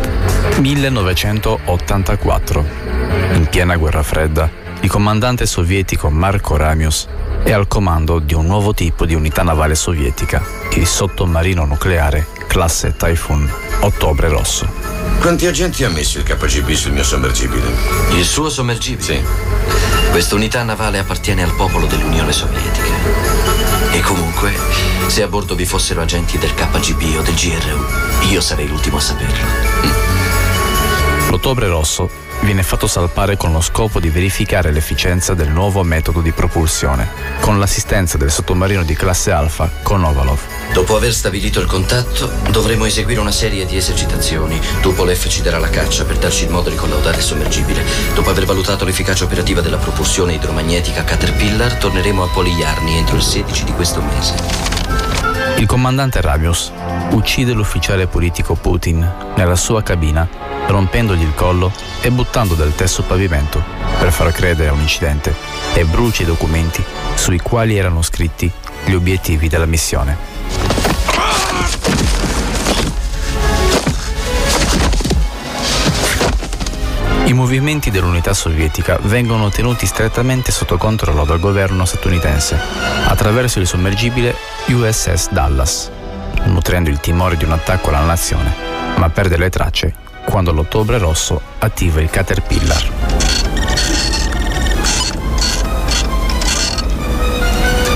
1984. 0.59 2.65
In 3.33 3.47
piena 3.49 3.75
guerra 3.75 4.03
fredda, 4.03 4.49
il 4.81 4.89
comandante 4.89 5.45
sovietico 5.45 6.09
Marco 6.09 6.57
Ramius 6.57 7.07
è 7.43 7.51
al 7.51 7.67
comando 7.67 8.19
di 8.19 8.33
un 8.33 8.45
nuovo 8.45 8.73
tipo 8.73 9.05
di 9.05 9.13
unità 9.13 9.43
navale 9.43 9.75
sovietica, 9.75 10.41
il 10.75 10.87
sottomarino 10.87 11.65
nucleare 11.65 12.27
classe 12.47 12.95
Typhoon 12.95 13.51
Ottobre 13.81 14.29
Rosso. 14.29 14.65
Quanti 15.19 15.45
agenti 15.45 15.83
ha 15.83 15.89
messo 15.89 16.19
il 16.19 16.23
KGB 16.23 16.71
sul 16.71 16.93
mio 16.93 17.03
sommergibile? 17.03 17.67
Il 18.11 18.23
suo 18.23 18.49
sommergibile? 18.49 19.03
Sì. 19.03 19.21
Questa 20.11 20.35
unità 20.35 20.63
navale 20.63 20.99
appartiene 20.99 21.43
al 21.43 21.53
popolo 21.55 21.85
dell'Unione 21.85 22.31
Sovietica. 22.31 22.93
E 23.91 23.99
comunque, 24.01 24.53
se 25.07 25.23
a 25.23 25.27
bordo 25.27 25.55
vi 25.55 25.65
fossero 25.65 26.01
agenti 26.01 26.37
del 26.37 26.53
KGB 26.53 27.17
o 27.17 27.21
del 27.21 27.35
GRU, 27.35 28.29
io 28.29 28.41
sarei 28.41 28.67
l'ultimo 28.67 28.97
a 28.97 29.01
saperlo. 29.01 29.45
L'Ottobre 31.29 31.67
Rosso 31.67 32.09
viene 32.43 32.63
fatto 32.63 32.87
salpare 32.87 33.37
con 33.37 33.51
lo 33.51 33.61
scopo 33.61 33.99
di 33.99 34.09
verificare 34.09 34.71
l'efficienza 34.71 35.33
del 35.33 35.49
nuovo 35.49 35.81
metodo 35.83 36.19
di 36.19 36.31
propulsione, 36.31 37.09
con 37.39 37.57
l'assistenza 37.57 38.17
del 38.17 38.31
sottomarino 38.31 38.83
di 38.83 38.95
classe 38.95 39.31
Alpha 39.31 39.69
Konovalov. 39.81 40.39
Dopo 40.73 40.95
aver 40.95 41.13
stabilito 41.13 41.59
il 41.59 41.67
contatto, 41.67 42.29
dovremo 42.49 42.85
eseguire 42.85 43.19
una 43.19 43.31
serie 43.31 43.65
di 43.65 43.77
esercitazioni. 43.77 44.59
Tupolev 44.81 45.27
ci 45.27 45.41
darà 45.41 45.57
la 45.57 45.69
caccia 45.69 46.03
per 46.03 46.17
darci 46.17 46.43
il 46.43 46.49
modo 46.49 46.69
di 46.69 46.75
collaudare 46.75 47.17
il 47.17 47.23
sommergibile. 47.23 47.83
Dopo 48.13 48.29
aver 48.29 48.45
valutato 48.45 48.83
l'efficacia 48.83 49.23
operativa 49.23 49.61
della 49.61 49.77
propulsione 49.77 50.33
idromagnetica 50.33 51.03
Caterpillar, 51.03 51.75
torneremo 51.75 52.23
a 52.23 52.27
Poliarni 52.27 52.97
entro 52.97 53.15
il 53.15 53.23
16 53.23 53.63
di 53.63 53.71
questo 53.71 54.01
mese. 54.01 54.82
Il 55.57 55.65
comandante 55.65 56.19
Ramius 56.21 56.71
uccide 57.11 57.53
l'ufficiale 57.53 58.07
politico 58.07 58.55
Putin 58.55 59.09
nella 59.35 59.55
sua 59.55 59.81
cabina, 59.83 60.27
rompendogli 60.67 61.21
il 61.21 61.33
collo 61.35 61.71
e 62.01 62.11
buttando 62.11 62.53
del 62.55 62.75
tè 62.75 62.87
sul 62.87 63.05
pavimento 63.05 63.63
per 63.99 64.11
far 64.11 64.31
credere 64.31 64.69
a 64.69 64.73
un 64.73 64.81
incidente 64.81 65.33
e 65.73 65.85
brucia 65.85 66.23
i 66.23 66.25
documenti 66.25 66.83
sui 67.15 67.39
quali 67.39 67.77
erano 67.77 68.01
scritti 68.01 68.51
gli 68.85 68.93
obiettivi 68.93 69.47
della 69.47 69.65
missione. 69.65 70.17
I 77.25 77.31
movimenti 77.31 77.89
dell'unità 77.89 78.33
sovietica 78.33 78.99
vengono 79.03 79.49
tenuti 79.49 79.85
strettamente 79.85 80.51
sotto 80.51 80.77
controllo 80.77 81.23
dal 81.23 81.39
governo 81.39 81.85
statunitense 81.85 82.59
attraverso 83.05 83.59
il 83.59 83.67
sommergibile 83.67 84.35
USS 84.67 85.29
Dallas, 85.29 85.89
nutrendo 86.45 86.89
il 86.89 86.99
timore 86.99 87.37
di 87.37 87.45
un 87.45 87.53
attacco 87.53 87.89
alla 87.89 88.01
nazione, 88.01 88.53
ma 88.97 89.09
perde 89.09 89.37
le 89.37 89.49
tracce 89.49 89.95
quando 90.25 90.51
l'Ottobre 90.51 90.97
Rosso 90.97 91.39
attiva 91.59 92.01
il 92.01 92.09
Caterpillar. 92.09 92.91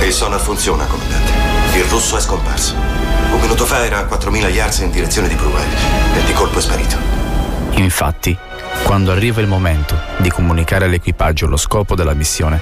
Il 0.03 0.13
sonar 0.13 0.39
funziona, 0.39 0.86
comandante. 0.86 1.32
Il 1.73 1.84
russo 1.84 2.15
è 2.15 2.21
scomparso. 2.21 2.75
Un 3.34 3.41
minuto 3.41 3.65
fa 3.65 3.84
era 3.84 3.99
a 3.99 4.03
4.000 4.05 4.47
yards 4.47 4.80
in 4.80 4.91
direzione 4.91 5.28
di 5.28 5.36
Bruwell 5.36 5.67
e 6.15 6.23
di 6.23 6.32
colpo 6.32 6.59
è 6.59 6.61
sparito. 6.61 6.95
Infatti, 7.71 8.38
quando 8.88 9.12
arriva 9.12 9.42
il 9.42 9.48
momento 9.48 10.00
di 10.16 10.30
comunicare 10.30 10.86
all'equipaggio 10.86 11.46
lo 11.46 11.58
scopo 11.58 11.94
della 11.94 12.14
missione, 12.14 12.62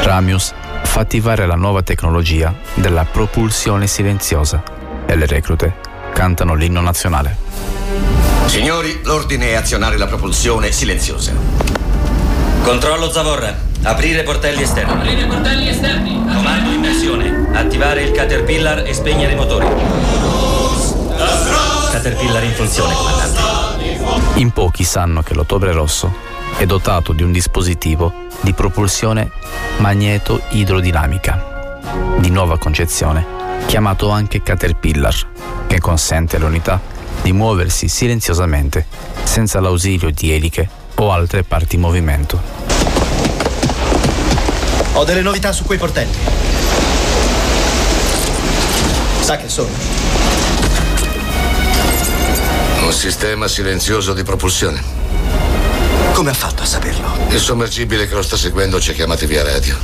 Ramius 0.00 0.54
fa 0.84 1.00
attivare 1.00 1.44
la 1.46 1.56
nuova 1.56 1.82
tecnologia 1.82 2.54
della 2.72 3.04
propulsione 3.04 3.86
silenziosa 3.86 4.62
e 5.04 5.14
le 5.14 5.26
reclute 5.26 5.74
cantano 6.14 6.54
l'inno 6.54 6.80
nazionale. 6.80 7.36
Signori, 8.46 9.00
l'ordine 9.04 9.48
è 9.48 9.54
azionare 9.56 9.98
la 9.98 10.06
propulsione 10.06 10.72
silenziosa. 10.72 11.34
Controllo 12.62 13.10
Zavorra. 13.10 13.54
Aprire 13.82 14.22
portelli 14.22 14.62
esterni. 14.62 14.90
Aprire 14.90 15.26
portelli 15.26 15.68
esterni. 15.68 16.14
Comando 16.14 16.70
immersione. 16.70 17.50
Attivare 17.52 18.04
il 18.04 18.12
Caterpillar 18.12 18.84
e 18.86 18.94
spegnere 18.94 19.32
i 19.32 19.36
motori. 19.36 19.66
Caterpillar 21.92 22.42
in 22.42 22.52
funzione, 22.52 22.94
comandante. 22.94 23.37
In 24.34 24.50
pochi 24.52 24.84
sanno 24.84 25.22
che 25.22 25.34
l'Ottobre 25.34 25.72
Rosso 25.72 26.14
è 26.56 26.66
dotato 26.66 27.12
di 27.12 27.22
un 27.22 27.32
dispositivo 27.32 28.26
di 28.40 28.52
propulsione 28.52 29.30
magneto-idrodinamica 29.78 31.80
di 32.18 32.30
nuova 32.30 32.58
concezione, 32.58 33.24
chiamato 33.66 34.10
anche 34.10 34.42
Caterpillar, 34.42 35.14
che 35.66 35.80
consente 35.80 36.36
all'unità 36.36 36.80
di 37.22 37.32
muoversi 37.32 37.88
silenziosamente 37.88 38.86
senza 39.22 39.60
l'ausilio 39.60 40.10
di 40.10 40.32
eliche 40.32 40.68
o 40.94 41.12
altre 41.12 41.42
parti 41.42 41.76
in 41.76 41.82
movimento. 41.82 42.40
Ho 44.94 45.04
delle 45.04 45.22
novità 45.22 45.52
su 45.52 45.64
quei 45.64 45.78
portelli. 45.78 46.16
Sa 49.20 49.36
che 49.36 49.48
sono? 49.48 50.07
Un 52.88 52.94
sistema 52.94 53.46
silenzioso 53.48 54.14
di 54.14 54.22
propulsione. 54.22 54.82
Come 56.14 56.30
ha 56.30 56.34
fatto 56.34 56.62
a 56.62 56.64
saperlo? 56.64 57.18
Il 57.28 57.38
sommergibile 57.38 58.08
che 58.08 58.14
lo 58.14 58.22
sta 58.22 58.38
seguendo 58.38 58.80
ci 58.80 58.90
ha 58.90 58.94
chiamati 58.94 59.26
via 59.26 59.44
radio. 59.44 59.76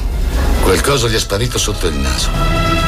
Qualcosa 0.62 1.06
gli 1.06 1.14
è 1.14 1.18
sparito 1.18 1.58
sotto 1.58 1.86
il 1.86 1.96
naso. 1.96 2.30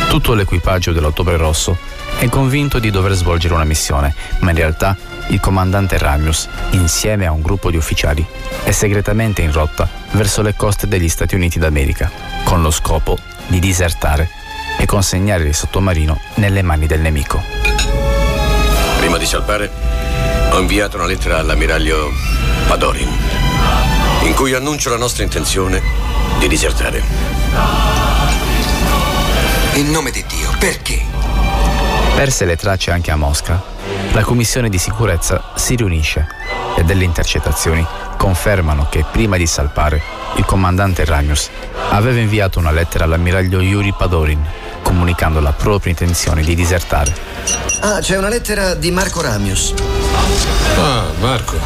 Tutto 0.09 0.33
l'equipaggio 0.33 0.93
dell'Ottobre 0.93 1.37
Rosso 1.37 1.77
è 2.17 2.31
convinto 2.31 2.79
di 2.79 2.91
dover 2.91 3.13
svolgere 3.13 3.53
una 3.53 3.65
missione, 3.65 4.15
ma 4.39 4.53
in 4.53 4.57
realtà 4.57 4.97
il 5.27 5.39
comandante 5.39 5.99
Ramius, 5.99 6.49
insieme 6.71 7.27
a 7.27 7.33
un 7.33 7.43
gruppo 7.43 7.71
di 7.71 7.77
ufficiali, 7.77 8.27
è 8.65 8.71
segretamente 8.71 9.43
in 9.43 9.53
rotta 9.53 9.87
verso 10.13 10.41
le 10.41 10.55
coste 10.57 10.89
degli 10.89 11.11
Stati 11.11 11.35
Uniti 11.35 11.59
d'America, 11.59 12.11
con 12.43 12.63
lo 12.63 12.71
scopo 12.71 13.19
di 13.49 13.59
disertare 13.59 14.31
e 14.79 14.87
consegnare 14.87 15.45
il 15.45 15.55
sottomarino 15.55 16.19
nelle 16.37 16.63
mani 16.63 16.87
del 16.87 17.01
nemico. 17.01 17.43
Prima 18.99 19.19
di 19.19 19.27
salpare, 19.27 19.86
ho 20.57 20.61
inviato 20.61 20.97
una 20.97 21.05
lettera 21.05 21.37
all'ammiraglio 21.37 22.11
Padorin, 22.67 23.11
in 24.23 24.33
cui 24.33 24.55
annuncio 24.55 24.89
la 24.89 24.97
nostra 24.97 25.23
intenzione 25.23 25.83
di 26.39 26.49
disertare. 26.49 27.03
In 29.75 29.91
nome 29.91 30.11
di 30.11 30.25
Dio, 30.27 30.51
perché? 30.59 31.03
Perse 32.15 32.47
le 32.47 32.57
tracce 32.57 32.91
anche 32.91 33.11
a 33.11 33.17
Mosca, 33.17 33.63
la 34.13 34.23
commissione 34.23 34.71
di 34.71 34.79
sicurezza 34.79 35.53
si 35.57 35.75
riunisce 35.75 36.27
e 36.75 36.85
delle 36.85 37.05
intercettazioni 37.05 37.87
confermano 38.17 38.87
che 38.89 39.05
prima 39.13 39.37
di 39.37 39.47
salpare 39.47 40.01
il 40.37 40.47
comandante 40.47 41.05
Ramius 41.05 41.51
aveva 41.91 42.19
inviato 42.19 42.59
una 42.59 42.71
lettera 42.71 43.05
all'ammiraglio 43.05 43.61
Yuri 43.61 43.93
Padorin 43.93 44.43
comunicando 44.81 45.41
la 45.41 45.53
propria 45.53 45.91
intenzione 45.91 46.43
di 46.43 46.55
disertare. 46.55 47.15
Ah, 47.81 47.99
c'è 48.01 48.17
una 48.17 48.29
lettera 48.29 48.75
di 48.75 48.91
Marco 48.91 49.21
Ramius. 49.21 49.75
Ah, 50.79 51.05
Marco. 51.21 51.57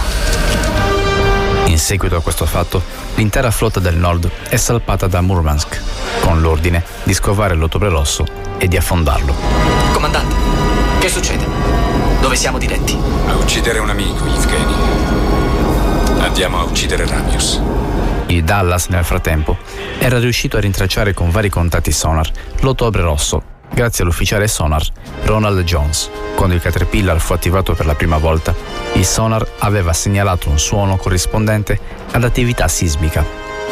In 1.66 1.78
seguito 1.78 2.16
a 2.16 2.20
questo 2.20 2.46
fatto, 2.46 2.82
l'intera 3.14 3.50
flotta 3.50 3.80
del 3.80 3.96
nord 3.96 4.30
è 4.48 4.56
salpata 4.56 5.06
da 5.06 5.20
Murmansk 5.20 5.80
con 6.20 6.40
l'ordine 6.40 6.84
di 7.04 7.14
scovare 7.14 7.54
l'Ottobre 7.54 7.88
Rosso 7.88 8.24
e 8.58 8.66
di 8.66 8.76
affondarlo. 8.76 9.34
Comandante, 9.92 10.34
che 10.98 11.08
succede? 11.08 11.44
Dove 12.20 12.36
siamo 12.36 12.58
diretti? 12.58 12.98
A 13.26 13.34
uccidere 13.36 13.78
un 13.78 13.88
amico, 13.88 14.26
Yevgeny. 14.26 14.74
Andiamo 16.20 16.60
a 16.60 16.64
uccidere 16.64 17.06
Ramius. 17.06 17.60
Il 18.26 18.44
Dallas, 18.44 18.86
nel 18.86 19.04
frattempo, 19.04 19.56
era 19.98 20.18
riuscito 20.18 20.56
a 20.56 20.60
rintracciare 20.60 21.14
con 21.14 21.30
vari 21.30 21.48
contatti 21.48 21.90
sonar 21.90 22.30
l'Ottobre 22.60 23.02
Rosso, 23.02 23.42
grazie 23.72 24.04
all'ufficiale 24.04 24.48
sonar 24.48 24.82
Ronald 25.24 25.62
Jones. 25.62 26.10
Quando 26.34 26.54
il 26.54 26.60
Caterpillar 26.60 27.20
fu 27.20 27.32
attivato 27.32 27.74
per 27.74 27.86
la 27.86 27.94
prima 27.94 28.18
volta, 28.18 28.54
il 28.94 29.04
sonar 29.04 29.46
aveva 29.58 29.92
segnalato 29.92 30.48
un 30.48 30.58
suono 30.58 30.96
corrispondente 30.96 31.78
ad 32.12 32.24
attività 32.24 32.68
sismica, 32.68 33.24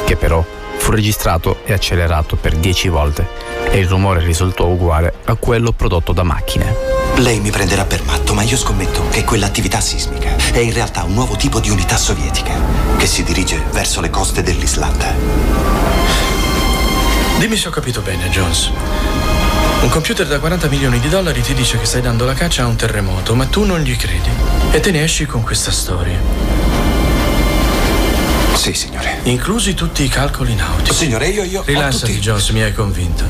che 0.05 0.17
però 0.17 0.45
fu 0.79 0.93
registrato 0.93 1.59
e 1.65 1.73
accelerato 1.73 2.37
per 2.37 2.55
10 2.57 2.89
volte 2.89 3.27
e 3.71 3.79
il 3.79 3.89
rumore 3.89 4.25
risultò 4.25 4.67
uguale 4.67 5.13
a 5.25 5.35
quello 5.35 5.73
prodotto 5.73 6.13
da 6.13 6.23
macchine. 6.23 6.75
Lei 7.17 7.41
mi 7.41 7.51
prenderà 7.51 7.85
per 7.85 8.05
matto, 8.05 8.33
ma 8.33 8.43
io 8.43 8.57
scommetto 8.57 9.09
che 9.11 9.25
quell'attività 9.25 9.81
sismica 9.81 10.37
è 10.53 10.59
in 10.59 10.73
realtà 10.73 11.03
un 11.03 11.15
nuovo 11.15 11.37
tipo 11.37 11.59
di 11.59 11.69
unità 11.69 11.97
sovietica 11.97 12.53
che 12.97 13.07
si 13.07 13.25
dirige 13.25 13.61
verso 13.73 14.01
le 14.01 14.09
coste 14.09 14.43
dell'Islanda. 14.43 15.13
Dimmi 17.39 17.57
se 17.57 17.69
ho 17.69 17.71
capito 17.71 18.01
bene, 18.01 18.29
Jones. 18.31 18.71
Un 19.81 19.89
computer 19.91 20.27
da 20.27 20.39
40 20.39 20.69
milioni 20.69 20.99
di 20.99 21.09
dollari 21.09 21.41
ti 21.41 21.55
dice 21.55 21.79
che 21.79 21.85
stai 21.87 22.01
dando 22.01 22.25
la 22.25 22.35
caccia 22.35 22.65
a 22.65 22.67
un 22.67 22.77
terremoto, 22.77 23.35
ma 23.35 23.47
tu 23.47 23.65
non 23.65 23.81
gli 23.81 23.97
credi. 23.97 24.29
E 24.73 24.81
te 24.81 24.91
ne 24.91 25.03
esci 25.03 25.25
con 25.25 25.43
questa 25.43 25.71
storia. 25.71 26.19
Sì, 28.55 28.75
signore. 28.75 29.19
Inclusi 29.25 29.75
tutti 29.75 30.03
i 30.03 30.09
calcoli 30.09 30.55
nautici. 30.57 30.93
Signore, 30.93 31.29
io, 31.29 31.45
io. 31.45 31.61
ho 31.61 31.65
Rilassati, 31.65 32.13
tutti- 32.13 32.19
Jones, 32.25 32.49
mi 32.51 32.61
hai 32.63 32.73
convinto. 32.75 33.25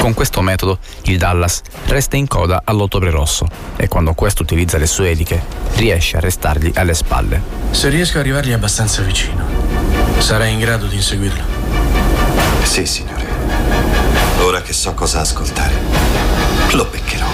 Con 0.00 0.14
questo 0.14 0.40
metodo, 0.40 0.78
il 1.02 1.18
Dallas 1.18 1.60
resta 1.86 2.16
in 2.16 2.26
coda 2.26 2.62
all'Ottobre 2.64 3.10
Rosso 3.10 3.46
e 3.76 3.86
quando 3.88 4.14
questo 4.14 4.42
utilizza 4.42 4.78
le 4.78 4.86
sue 4.86 5.10
eliche, 5.10 5.44
riesce 5.74 6.16
a 6.16 6.20
restargli 6.20 6.72
alle 6.74 6.94
spalle. 6.94 7.42
Se 7.72 7.90
riesco 7.90 8.16
a 8.16 8.20
arrivargli 8.20 8.52
abbastanza 8.52 9.02
vicino, 9.02 9.44
sarai 10.18 10.54
in 10.54 10.58
grado 10.58 10.86
di 10.86 10.96
inseguirlo. 10.96 11.42
Sì, 12.62 12.86
signore. 12.86 13.19
Che 14.70 14.76
so 14.76 14.94
cosa 14.94 15.18
ascoltare, 15.18 15.74
lo 16.74 16.84
beccherò. 16.84 17.26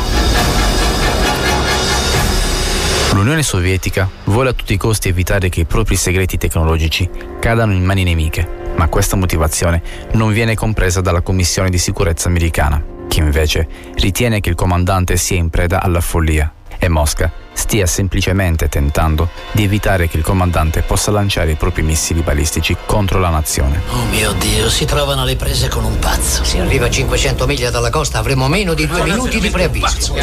L'Unione 3.12 3.42
Sovietica 3.42 4.08
vuole 4.24 4.48
a 4.48 4.52
tutti 4.54 4.72
i 4.72 4.78
costi 4.78 5.08
evitare 5.08 5.50
che 5.50 5.60
i 5.60 5.64
propri 5.66 5.96
segreti 5.96 6.38
tecnologici 6.38 7.06
cadano 7.38 7.74
in 7.74 7.84
mani 7.84 8.04
nemiche, 8.04 8.72
ma 8.76 8.88
questa 8.88 9.16
motivazione 9.16 9.82
non 10.12 10.32
viene 10.32 10.54
compresa 10.54 11.02
dalla 11.02 11.20
Commissione 11.20 11.68
di 11.68 11.76
sicurezza 11.76 12.28
americana, 12.28 12.82
che 13.06 13.20
invece 13.20 13.68
ritiene 13.96 14.40
che 14.40 14.48
il 14.48 14.54
comandante 14.54 15.18
sia 15.18 15.36
in 15.36 15.50
preda 15.50 15.82
alla 15.82 16.00
follia 16.00 16.50
e 16.78 16.88
Mosca 16.88 17.30
stia 17.56 17.86
semplicemente 17.86 18.68
tentando 18.68 19.30
di 19.52 19.64
evitare 19.64 20.08
che 20.08 20.18
il 20.18 20.22
comandante 20.22 20.82
possa 20.82 21.10
lanciare 21.10 21.52
i 21.52 21.54
propri 21.54 21.82
missili 21.82 22.20
balistici 22.20 22.76
contro 22.84 23.18
la 23.18 23.30
nazione. 23.30 23.80
Oh 23.90 24.04
mio 24.04 24.32
Dio, 24.34 24.68
si 24.68 24.84
trovano 24.84 25.22
alle 25.22 25.36
prese 25.36 25.68
con 25.68 25.84
un 25.84 25.98
pazzo. 25.98 26.44
Se 26.44 26.60
arriva 26.60 26.86
a 26.86 26.90
500 26.90 27.46
miglia 27.46 27.70
dalla 27.70 27.90
costa 27.90 28.18
avremo 28.18 28.46
meno 28.46 28.74
di 28.74 28.86
due 28.86 29.02
minuti 29.02 29.40
di 29.40 29.50
preavviso. 29.50 30.14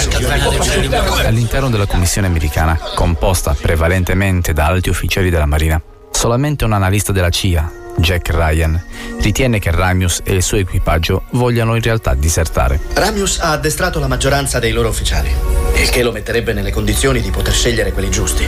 All'interno 1.25 1.69
della 1.69 1.88
commissione 1.88 2.27
americana, 2.27 2.79
composta 2.95 3.55
prevalentemente 3.59 4.53
da 4.53 4.67
alti 4.67 4.89
ufficiali 4.89 5.29
della 5.29 5.47
Marina, 5.47 5.81
solamente 6.11 6.65
un 6.65 6.73
analista 6.73 7.11
della 7.11 7.29
CIA, 7.29 7.71
Jack 7.95 8.29
Ryan, 8.29 8.81
ritiene 9.21 9.59
che 9.59 9.71
Ramius 9.71 10.21
e 10.23 10.33
il 10.33 10.43
suo 10.43 10.57
equipaggio 10.57 11.23
vogliano 11.31 11.75
in 11.75 11.81
realtà 11.81 12.13
disertare. 12.13 12.79
Ramius 12.93 13.39
ha 13.39 13.51
addestrato 13.51 13.99
la 13.99 14.07
maggioranza 14.07 14.59
dei 14.59 14.71
loro 14.71 14.89
ufficiali, 14.89 15.33
il 15.75 15.89
che 15.89 16.03
lo 16.03 16.11
metterebbe 16.11 16.53
nelle 16.53 16.71
condizioni 16.71 17.21
di 17.21 17.29
poter 17.29 17.53
scegliere 17.53 17.91
quelli 17.91 18.09
giusti. 18.09 18.45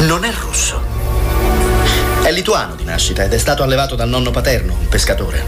Non 0.00 0.24
è 0.24 0.32
russo. 0.32 0.80
È 2.22 2.30
lituano 2.30 2.74
di 2.74 2.84
nascita 2.84 3.24
ed 3.24 3.32
è 3.32 3.38
stato 3.38 3.62
allevato 3.62 3.94
dal 3.94 4.08
nonno 4.08 4.30
paterno, 4.30 4.76
un 4.78 4.88
pescatore. 4.88 5.44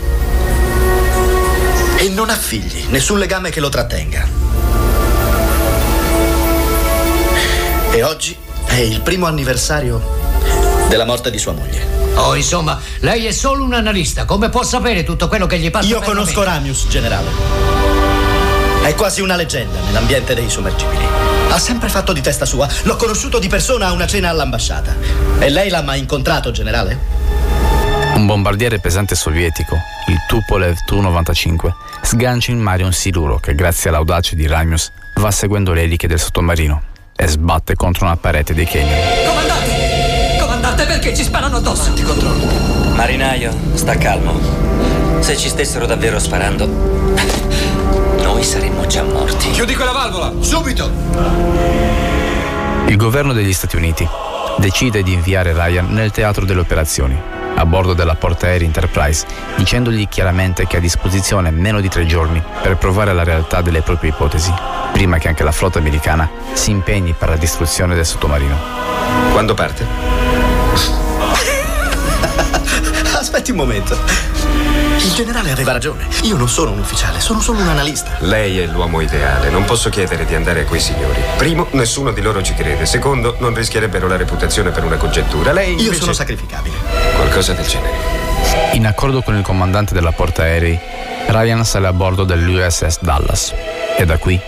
E 1.99 2.09
non 2.09 2.31
ha 2.31 2.37
figli, 2.37 2.87
nessun 2.89 3.19
legame 3.19 3.51
che 3.51 3.61
lo 3.61 3.69
trattenga. 3.69 4.27
E 7.93 8.03
oggi 8.03 8.37
è 8.67 8.79
il 8.79 9.01
primo 9.03 9.27
anniversario 9.27 10.20
della 10.91 11.05
morte 11.05 11.31
di 11.31 11.39
sua 11.39 11.53
moglie. 11.53 11.87
Oh, 12.17 12.35
insomma, 12.35 12.81
lei 12.99 13.25
è 13.25 13.31
solo 13.31 13.63
un 13.63 13.73
analista. 13.73 14.25
Come 14.25 14.49
può 14.49 14.65
sapere 14.65 15.05
tutto 15.05 15.29
quello 15.29 15.47
che 15.47 15.59
gli 15.61 15.71
passa 15.71 15.87
Io 15.87 16.01
per 16.01 16.09
la 16.09 16.15
conosco? 16.15 16.43
Ramius, 16.43 16.87
generale. 16.89 17.29
È 18.83 18.93
quasi 18.97 19.21
una 19.21 19.37
leggenda 19.37 19.79
nell'ambiente 19.83 20.35
dei 20.35 20.51
sommergibili. 20.51 21.05
Ha 21.49 21.59
sempre 21.61 21.89
fatto 21.89 22.13
di 22.13 22.21
testa 22.21 22.45
sua. 22.45 22.69
L'ho 22.83 22.97
conosciuto 22.97 23.39
di 23.39 23.47
persona 23.47 23.87
a 23.87 23.93
una 23.93 24.09
cena 24.09 24.31
all'ambasciata. 24.31 24.97
E 25.39 25.49
lei 25.49 25.71
l'ha 25.71 25.83
mai 25.83 26.01
incontrato, 26.01 26.51
generale? 26.51 26.99
Un 28.17 28.27
bombardiere 28.27 28.81
pesante 28.81 29.15
sovietico, 29.15 29.77
il 30.09 30.17
Tupolev 30.27 30.77
Tu-95, 30.87 31.71
sgancia 32.03 32.51
in 32.51 32.59
mare 32.59 32.83
un 32.83 32.93
siluro 32.93 33.39
che 33.39 33.55
grazie 33.55 33.91
all'audacia 33.91 34.35
di 34.35 34.49
Ramius 34.49 34.91
va 35.21 35.31
seguendo 35.31 35.73
le 35.73 35.83
eliche 35.83 36.09
del 36.09 36.19
sottomarino 36.19 36.83
e 37.15 37.29
sbatte 37.29 37.77
contro 37.77 38.07
una 38.07 38.17
parete 38.17 38.55
dei 38.55 38.67
canyon. 38.67 38.99
Comandante! 39.25 39.60
Comandante, 40.81 40.87
perché 40.87 41.15
ci 41.15 41.25
sparano 41.25 41.57
addosso? 41.59 41.93
Ti 41.93 42.03
controllo. 42.03 42.47
Marinaio, 42.95 43.55
sta 43.75 43.99
calmo. 43.99 44.41
Se 45.21 45.37
ci 45.37 45.51
stessero 45.51 45.85
davvero 45.85 46.19
sparando, 46.19 46.67
noi 48.23 48.43
saremmo 48.43 48.87
già 48.87 49.03
morti. 49.03 49.51
Chiudi 49.51 49.75
quella 49.75 49.93
valvola! 49.93 50.33
Subito! 50.41 50.91
Il 52.87 52.97
governo 52.97 53.35
degli 53.35 53.53
Stati 53.53 53.77
Uniti 53.77 54.09
decide 54.57 55.03
di 55.03 55.13
inviare 55.13 55.53
Ryan 55.53 55.93
nel 55.93 56.13
teatro 56.13 56.47
delle 56.47 56.61
operazioni, 56.61 57.21
a 57.57 57.67
bordo 57.67 57.93
della 57.93 58.15
portaerei 58.15 58.67
Enterprise, 58.67 59.27
dicendogli 59.57 60.09
chiaramente 60.09 60.67
che 60.67 60.77
ha 60.77 60.79
a 60.79 60.83
disposizione 60.83 61.51
meno 61.51 61.81
di 61.81 61.89
tre 61.89 62.07
giorni 62.07 62.43
per 62.63 62.79
provare 62.79 63.13
la 63.13 63.25
realtà 63.25 63.61
delle 63.61 63.83
proprie 63.83 64.11
ipotesi, 64.11 64.53
prima 64.93 65.19
che 65.19 65.29
anche 65.29 65.45
la 65.45 65.53
flotta 65.53 65.79
americana 65.79 66.31
si 66.55 66.71
impegni 66.71 67.13
per 67.13 67.29
la 67.29 67.37
distruzione 67.37 67.95
del 67.95 68.07
sottomarino. 68.07 68.57
Quando 69.33 69.53
parte? 69.53 70.20
Aspetti 73.19 73.51
un 73.51 73.57
momento. 73.57 73.99
Il 75.03 75.13
generale 75.13 75.51
aveva 75.51 75.73
ragione. 75.73 76.07
Io 76.23 76.37
non 76.37 76.49
sono 76.49 76.73
un 76.73 76.79
ufficiale, 76.79 77.21
sono 77.21 77.41
solo 77.41 77.61
un 77.61 77.69
analista. 77.69 78.17
Lei 78.21 78.59
è 78.59 78.67
l'uomo 78.67 79.01
ideale, 79.01 79.49
non 79.49 79.65
posso 79.65 79.89
chiedere 79.89 80.25
di 80.25 80.35
andare 80.35 80.61
a 80.61 80.65
quei 80.65 80.81
signori. 80.81 81.21
Primo, 81.37 81.67
nessuno 81.73 82.13
di 82.13 82.21
loro 82.21 82.43
ci 82.43 82.55
crede. 82.55 82.87
Secondo, 82.87 83.37
non 83.39 83.55
rischierebbero 83.55 84.07
la 84.07 84.17
reputazione 84.17 84.71
per 84.71 84.85
una 84.85 84.97
congettura. 84.97 85.53
Lei 85.53 85.75
Io 85.75 85.81
invece... 85.81 86.01
sono 86.01 86.13
sacrificabile. 86.13 86.77
Qualcosa 87.15 87.53
del 87.55 87.67
genere. 87.67 87.97
In 88.73 88.87
accordo 88.87 89.23
con 89.23 89.37
il 89.37 89.43
comandante 89.43 89.95
della 89.95 90.13
portaerei, 90.13 90.79
Ryan 91.27 91.65
sale 91.65 91.87
a 91.87 91.93
bordo 91.93 92.25
dell'USS 92.25 92.99
Dallas 93.01 93.55
e 93.97 94.05
da 94.05 94.19
qui 94.19 94.41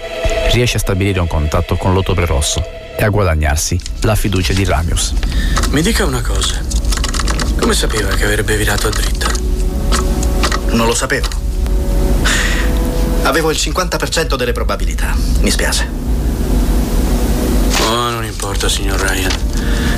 riesce 0.53 0.77
a 0.77 0.81
stabilire 0.81 1.21
un 1.21 1.27
contatto 1.27 1.77
con 1.77 1.93
l'Ottobre 1.95 2.27
Rosso 2.27 2.65
e 2.97 3.05
a 3.05 3.09
guadagnarsi 3.09 3.79
la 4.01 4.15
fiducia 4.15 4.53
di 4.53 4.65
Ramius. 4.65 5.15
Mi 5.71 5.83
dica 5.83 6.05
una 6.05 6.21
cosa. 6.21 6.61
Come 7.59 7.75
sapeva 7.75 8.09
che 8.15 8.25
avrebbe 8.25 8.57
virato 8.57 8.89
a 8.89 8.91
dritta? 8.91 9.29
Non 10.71 10.87
lo 10.87 10.95
sapevo. 10.95 11.29
Avevo 13.23 13.51
il 13.51 13.57
50% 13.57 14.35
delle 14.35 14.53
probabilità. 14.53 15.15
Mi 15.41 15.51
spiace. 15.51 15.89
Oh, 17.81 18.11
non 18.11 18.25
importa, 18.25 18.69
signor 18.69 19.01
Ryan. 19.01 19.31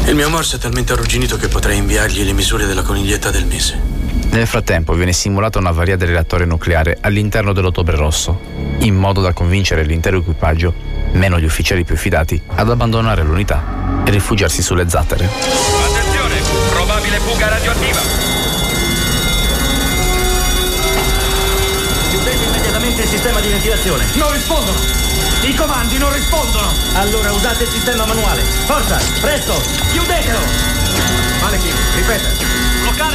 Il 0.07 0.15
mio 0.15 0.29
morso 0.29 0.57
è 0.57 0.59
talmente 0.59 0.93
arrugginito 0.93 1.37
che 1.37 1.49
potrei 1.49 1.79
inviargli 1.79 2.23
le 2.23 2.33
misure 2.33 2.67
della 2.67 2.83
coniglietta 2.83 3.31
del 3.31 3.47
mese. 3.47 3.94
Nel 4.35 4.49
frattempo 4.49 4.95
viene 4.95 5.13
simulata 5.13 5.61
un'avaria 5.61 5.97
del 5.97 6.09
reattore 6.09 6.45
nucleare 6.45 6.99
all'interno 7.01 7.53
dell'Ottobre 7.53 7.97
Rosso, 7.97 8.41
in 8.79 8.97
modo 8.97 9.21
da 9.21 9.33
convincere 9.33 9.85
l'intero 9.85 10.19
equipaggio, 10.19 10.75
meno 11.13 11.39
gli 11.39 11.45
ufficiali 11.45 11.85
più 11.85 11.97
fidati, 11.97 12.43
ad 12.57 12.69
abbandonare 12.69 13.23
l'unità 13.23 14.03
e 14.05 14.11
rifugiarsi 14.11 14.61
sulle 14.61 14.89
zattere. 14.89 15.27
Attenzione, 15.27 16.35
probabile 16.73 17.21
fuga 17.21 17.49
radioattiva. 17.49 18.01
Chiudete 22.11 22.45
immediatamente 22.45 23.03
il 23.03 23.09
sistema 23.09 23.39
di 23.39 23.49
ventilazione. 23.49 24.05
Non 24.15 24.33
rispondono! 24.33 24.79
I 25.43 25.55
comandi 25.55 25.97
non 25.97 26.13
rispondono! 26.13 26.73
Allora 26.95 27.31
usate 27.31 27.63
il 27.63 27.69
sistema 27.69 28.05
manuale. 28.05 28.43
Forza, 28.43 28.99
presto, 29.21 29.55
chiudetelo! 29.93 30.41
Manechin, 31.41 31.75
ripete. 31.95 32.64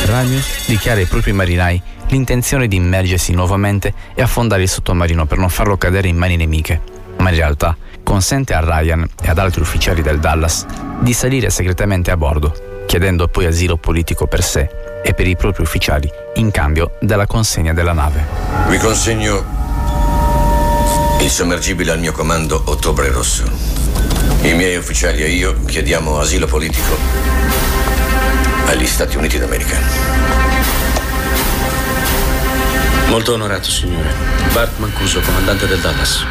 Ranius 0.05 0.65
dichiara 0.67 0.99
ai 0.99 1.05
propri 1.05 1.31
marinai 1.31 1.81
l'intenzione 2.07 2.67
di 2.67 2.75
immergersi 2.75 3.33
nuovamente 3.33 3.93
e 4.15 4.21
affondare 4.21 4.63
il 4.63 4.69
sottomarino 4.69 5.25
per 5.25 5.37
non 5.37 5.49
farlo 5.49 5.77
cadere 5.77 6.07
in 6.07 6.17
mani 6.17 6.35
nemiche, 6.35 6.81
ma 7.17 7.29
in 7.29 7.35
realtà 7.35 7.77
consente 8.03 8.53
a 8.53 8.59
Ryan 8.59 9.07
e 9.21 9.29
ad 9.29 9.37
altri 9.37 9.61
ufficiali 9.61 10.01
del 10.01 10.19
Dallas 10.19 10.65
di 10.99 11.13
salire 11.13 11.49
segretamente 11.49 12.11
a 12.11 12.17
bordo, 12.17 12.83
chiedendo 12.87 13.27
poi 13.27 13.45
asilo 13.45 13.77
politico 13.77 14.25
per 14.25 14.43
sé 14.43 14.69
e 15.03 15.13
per 15.13 15.27
i 15.27 15.35
propri 15.35 15.61
ufficiali 15.61 16.09
in 16.35 16.51
cambio 16.51 16.97
della 16.99 17.27
consegna 17.27 17.73
della 17.73 17.93
nave. 17.93 18.25
Vi 18.67 18.77
consegno 18.77 19.57
il 21.21 21.29
sommergibile 21.29 21.91
al 21.91 21.99
mio 21.99 22.11
comando 22.11 22.61
Ottobre 22.65 23.11
Rosso. 23.11 23.43
I 24.41 24.53
miei 24.53 24.77
ufficiali 24.77 25.21
e 25.21 25.29
io 25.29 25.55
chiediamo 25.65 26.17
asilo 26.17 26.47
politico 26.47 27.58
agli 28.69 28.85
Stati 28.85 29.17
Uniti 29.17 29.39
d'America. 29.39 29.77
Molto 33.07 33.33
onorato, 33.33 33.69
signore. 33.69 34.13
Bart 34.53 34.77
Mancuso, 34.77 35.19
comandante 35.21 35.65
del 35.65 35.79
Dallas. 35.79 36.23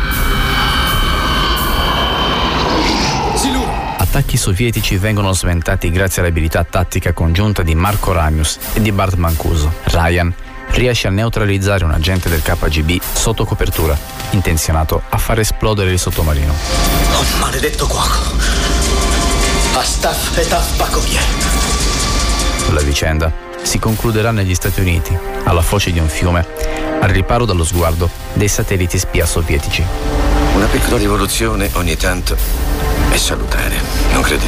Attacchi 3.97 4.37
sovietici 4.37 4.97
vengono 4.97 5.33
sventati 5.33 5.91
grazie 5.91 6.23
all'abilità 6.23 6.65
tattica 6.65 7.13
congiunta 7.13 7.63
di 7.63 7.75
Marco 7.75 8.13
Ramius 8.13 8.59
e 8.73 8.81
di 8.81 8.93
Bart 8.93 9.17
Mancuso. 9.17 9.75
Ryan 9.85 10.33
riesce 10.71 11.09
a 11.09 11.11
neutralizzare 11.11 11.85
un 11.85 11.91
agente 11.91 12.29
del 12.29 12.43
KGB 12.43 13.01
sotto 13.13 13.45
copertura, 13.45 13.99
intenzionato 14.31 15.03
a 15.09 15.19
far 15.19 15.41
esplodere 15.41 15.91
il 15.91 15.99
sottomarino. 15.99 16.53
Oh, 16.53 17.25
maledetto 17.41 17.87
cuoco! 17.87 18.37
Astaf 19.75 20.37
et 20.39 20.77
Bakovie. 20.77 21.88
La 22.71 22.83
vicenda 22.83 23.33
si 23.63 23.79
concluderà 23.79 24.31
negli 24.31 24.55
Stati 24.55 24.81
Uniti, 24.81 25.17
alla 25.45 25.63
foce 25.63 25.91
di 25.91 25.99
un 25.99 26.09
fiume, 26.09 26.47
al 27.01 27.09
riparo 27.09 27.45
dallo 27.45 27.65
sguardo 27.65 28.11
dei 28.35 28.49
satelliti 28.49 28.99
spia 28.99 29.25
sovietici. 29.25 29.83
Una 30.55 30.67
piccola 30.67 30.99
rivoluzione 30.99 31.71
ogni 31.75 31.97
tanto 31.97 32.37
è 33.11 33.17
salutare, 33.17 33.75
non 34.13 34.23
credi? 34.23 34.47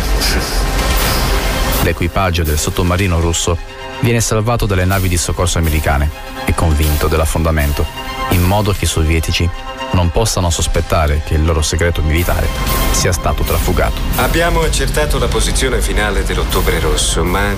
L'equipaggio 1.82 2.42
del 2.42 2.58
sottomarino 2.58 3.20
russo 3.20 3.56
viene 4.00 4.20
salvato 4.20 4.66
dalle 4.66 4.84
navi 4.84 5.08
di 5.08 5.16
soccorso 5.16 5.58
americane 5.58 6.10
e 6.44 6.54
convinto 6.54 7.06
dell'affondamento, 7.06 7.86
in 8.30 8.42
modo 8.42 8.72
che 8.72 8.84
i 8.84 8.88
sovietici 8.88 9.48
non 9.92 10.10
possano 10.10 10.50
sospettare 10.50 11.22
che 11.24 11.34
il 11.34 11.44
loro 11.44 11.62
segreto 11.62 12.02
militare 12.02 12.46
sia 12.92 13.12
stato 13.12 13.42
trafugato. 13.42 14.00
Abbiamo 14.16 14.60
accertato 14.60 15.18
la 15.18 15.28
posizione 15.28 15.80
finale 15.80 16.22
dell'Ottobre 16.24 16.78
Rosso, 16.80 17.24
ma 17.24 17.54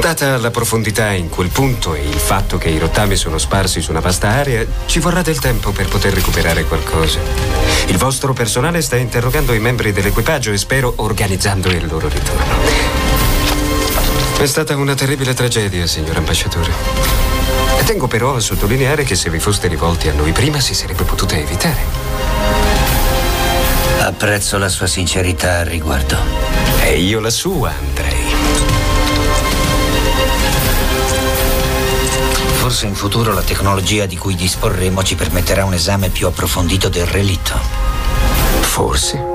data 0.00 0.36
la 0.38 0.50
profondità 0.50 1.12
in 1.12 1.28
quel 1.28 1.48
punto 1.48 1.94
e 1.94 2.06
il 2.06 2.18
fatto 2.18 2.58
che 2.58 2.68
i 2.68 2.78
rottami 2.78 3.16
sono 3.16 3.38
sparsi 3.38 3.80
su 3.80 3.90
una 3.90 4.00
vasta 4.00 4.28
area, 4.28 4.64
ci 4.86 4.98
vorrà 4.98 5.22
del 5.22 5.38
tempo 5.38 5.70
per 5.70 5.88
poter 5.88 6.12
recuperare 6.12 6.64
qualcosa. 6.64 7.20
Il 7.86 7.96
vostro 7.96 8.32
personale 8.32 8.82
sta 8.82 8.96
interrogando 8.96 9.52
i 9.52 9.60
membri 9.60 9.92
dell'equipaggio 9.92 10.50
e 10.50 10.58
spero 10.58 10.94
organizzando 10.96 11.68
il 11.68 11.86
loro 11.86 12.08
ritorno. 12.08 12.54
È 14.38 14.46
stata 14.46 14.76
una 14.76 14.94
terribile 14.94 15.32
tragedia, 15.32 15.86
signor 15.86 16.16
ambasciatore. 16.16 17.23
Tengo 17.84 18.06
però 18.06 18.34
a 18.34 18.40
sottolineare 18.40 19.04
che 19.04 19.14
se 19.14 19.28
vi 19.28 19.38
foste 19.38 19.68
rivolti 19.68 20.08
a 20.08 20.14
noi 20.14 20.32
prima 20.32 20.58
si 20.58 20.74
sarebbe 20.74 21.04
potuta 21.04 21.36
evitare. 21.36 21.82
Apprezzo 24.00 24.56
la 24.56 24.68
sua 24.68 24.86
sincerità 24.86 25.58
al 25.58 25.66
riguardo. 25.66 26.16
E 26.82 26.98
io 26.98 27.20
la 27.20 27.30
sua, 27.30 27.72
Andrei. 27.78 28.24
Forse 32.54 32.86
in 32.86 32.94
futuro 32.94 33.34
la 33.34 33.42
tecnologia 33.42 34.06
di 34.06 34.16
cui 34.16 34.34
disporremo 34.34 35.02
ci 35.02 35.14
permetterà 35.14 35.66
un 35.66 35.74
esame 35.74 36.08
più 36.08 36.26
approfondito 36.26 36.88
del 36.88 37.06
relitto. 37.06 37.60
Forse. 38.60 39.33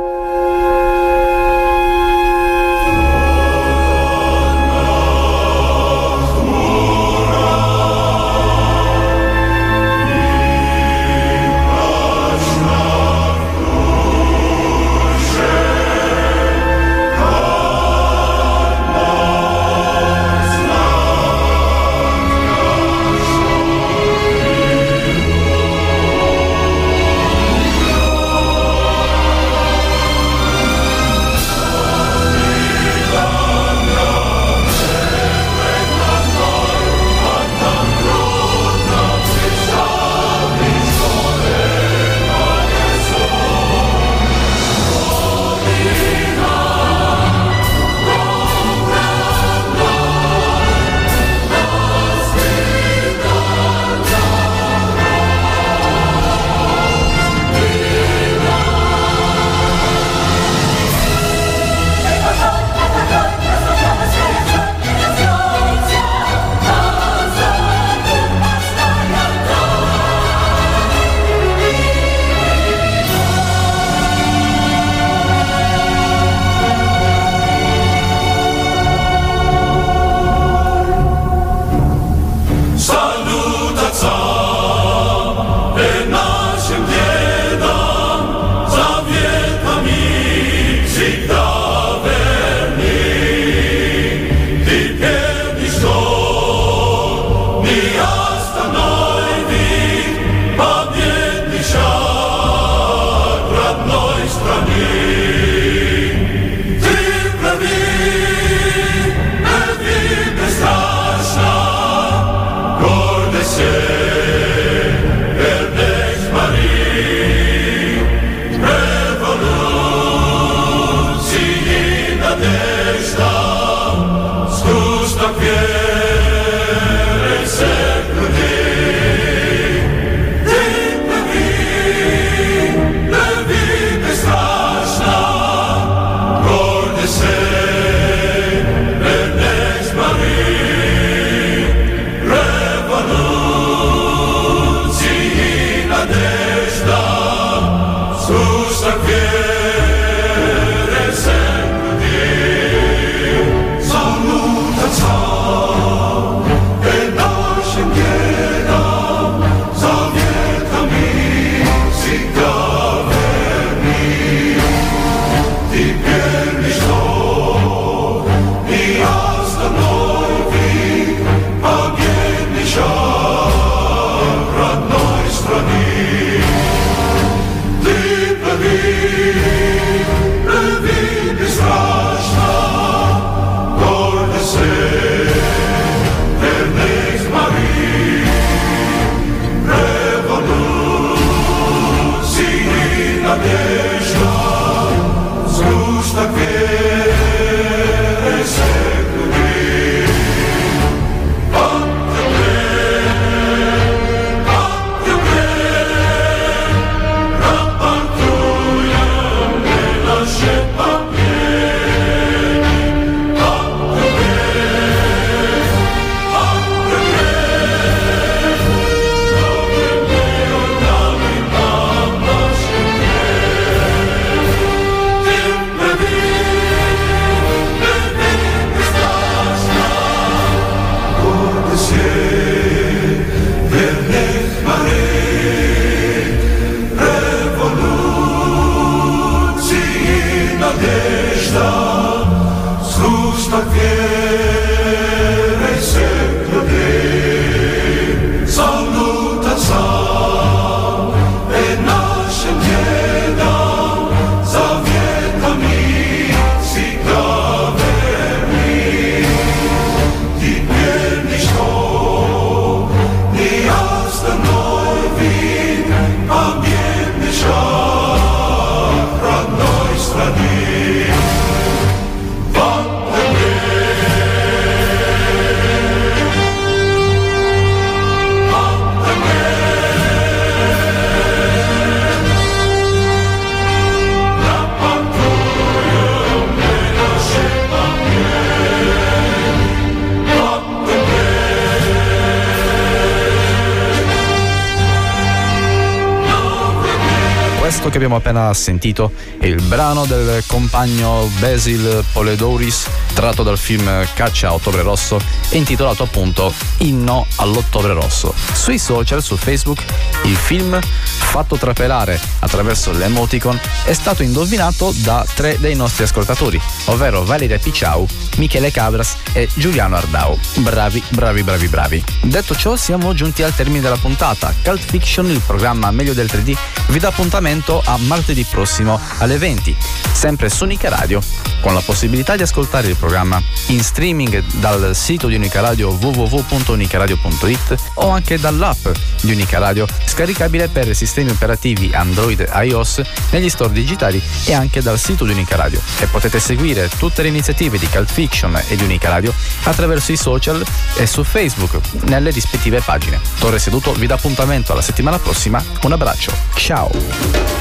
Questo 297.80 297.98
che 297.98 298.06
abbiamo 298.06 298.22
appena 298.22 298.54
sentito 298.54 299.14
è 299.40 299.46
il 299.46 299.62
brano 299.62 300.04
del 300.04 300.44
compagno 300.48 301.32
Basil 301.40 302.04
Poledouris 302.12 302.90
tratto 303.14 303.42
dal 303.42 303.58
film 303.58 304.06
Caccia 304.14 304.50
a 304.50 304.54
Ottobre 304.54 304.82
Rosso 304.82 305.18
e 305.48 305.56
intitolato 305.56 306.04
appunto 306.04 306.54
Inno 306.80 307.26
all'Ottobre 307.38 307.94
Rosso. 307.94 308.34
Sui 308.52 308.78
social, 308.78 309.24
su 309.24 309.38
Facebook, 309.38 309.82
il 310.24 310.36
film 310.36 310.78
fatto 310.82 311.56
trapelare 311.56 312.20
attraverso 312.40 312.92
l'emoticon 312.92 313.58
è 313.86 313.94
stato 313.94 314.24
indovinato 314.24 314.94
da 314.98 315.26
tre 315.34 315.58
dei 315.60 315.76
nostri 315.76 316.04
ascoltatori, 316.04 316.60
ovvero 316.86 317.24
Valeria 317.24 317.60
Picciau, 317.60 318.06
Michele 318.38 318.72
Cabras 318.72 319.16
e 319.32 319.48
Giuliano 319.54 319.96
Ardau. 319.96 320.38
Bravi, 320.56 321.02
bravi, 321.10 321.44
bravi, 321.44 321.68
bravi. 321.68 322.04
Detto 322.24 322.56
ciò, 322.56 322.76
siamo 322.76 323.14
giunti 323.14 323.42
al 323.42 323.56
termine 323.56 323.80
della 323.80 323.98
puntata. 323.98 324.54
Cult 324.64 324.84
Fiction, 324.84 325.30
il 325.30 325.42
programma 325.46 325.92
meglio 325.92 326.14
del 326.14 326.28
3D, 326.28 326.58
vi 326.88 327.00
dà 327.00 327.08
appuntamento 327.10 327.69
a 327.78 327.98
martedì 327.98 328.44
prossimo 328.44 329.00
alle 329.20 329.38
20, 329.38 329.76
sempre 330.12 330.50
su 330.50 330.64
Unica 330.64 330.90
Radio, 330.90 331.22
con 331.62 331.74
la 331.74 331.82
possibilità 331.82 332.36
di 332.36 332.42
ascoltare 332.42 332.88
il 332.88 332.96
programma 332.96 333.42
in 333.68 333.84
streaming 333.84 334.44
dal 334.56 334.96
sito 334.96 335.28
di 335.28 335.36
Unica 335.36 335.62
Radio 335.62 335.90
www.unicaradio.it 335.90 337.76
o 337.96 338.10
anche 338.10 338.40
dall'app 338.40 338.88
di 339.22 339.32
Unica 339.32 339.60
Radio, 339.60 339.86
scaricabile 340.06 340.68
per 340.70 340.96
sistemi 340.96 341.30
operativi 341.30 341.92
Android 341.94 342.40
e 342.40 342.66
iOS 342.66 343.02
negli 343.30 343.50
store 343.50 343.74
digitali 343.74 344.22
e 344.46 344.54
anche 344.54 344.82
dal 344.82 344.98
sito 344.98 345.26
di 345.26 345.32
Unica 345.32 345.56
Radio. 345.56 345.80
E 346.00 346.08
potete 346.08 346.40
seguire 346.40 346.90
tutte 346.98 347.22
le 347.22 347.28
iniziative 347.28 347.78
di 347.78 347.88
Cult 347.88 348.12
Fiction 348.12 348.60
e 348.68 348.76
di 348.76 348.84
Unica 348.84 349.10
Radio 349.10 349.34
attraverso 349.64 350.12
i 350.12 350.18
social 350.18 350.66
e 350.96 351.06
su 351.06 351.24
Facebook 351.24 351.80
nelle 352.06 352.32
rispettive 352.32 352.82
pagine. 352.82 353.20
Torre 353.38 353.60
Seduto 353.60 353.94
vi 353.94 354.08
dà 354.08 354.16
appuntamento 354.16 354.72
alla 354.72 354.82
settimana 354.82 355.20
prossima. 355.20 355.64
Un 355.84 355.92
abbraccio. 355.92 356.32
Ciao. 356.56 357.59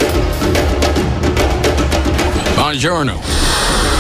Buongiorno. 2.69 3.19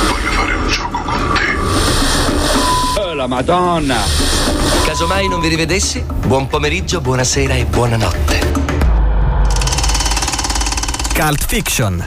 Voglio 0.08 0.30
fare 0.30 0.52
un 0.52 0.68
gioco 0.68 1.00
con 1.00 1.32
te. 1.32 3.00
Oh, 3.00 3.14
la 3.14 3.26
Madonna! 3.26 3.96
Casomai 4.84 5.26
non 5.26 5.40
vi 5.40 5.48
rivedessi, 5.48 6.04
buon 6.26 6.48
pomeriggio, 6.48 7.00
buonasera 7.00 7.54
e 7.54 7.64
buonanotte. 7.64 8.52
Cult 11.14 11.46
Fiction. 11.46 12.06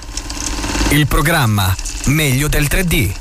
Il 0.89 1.07
programma 1.07 1.75
meglio 2.05 2.47
del 2.47 2.67
3D. 2.69 3.20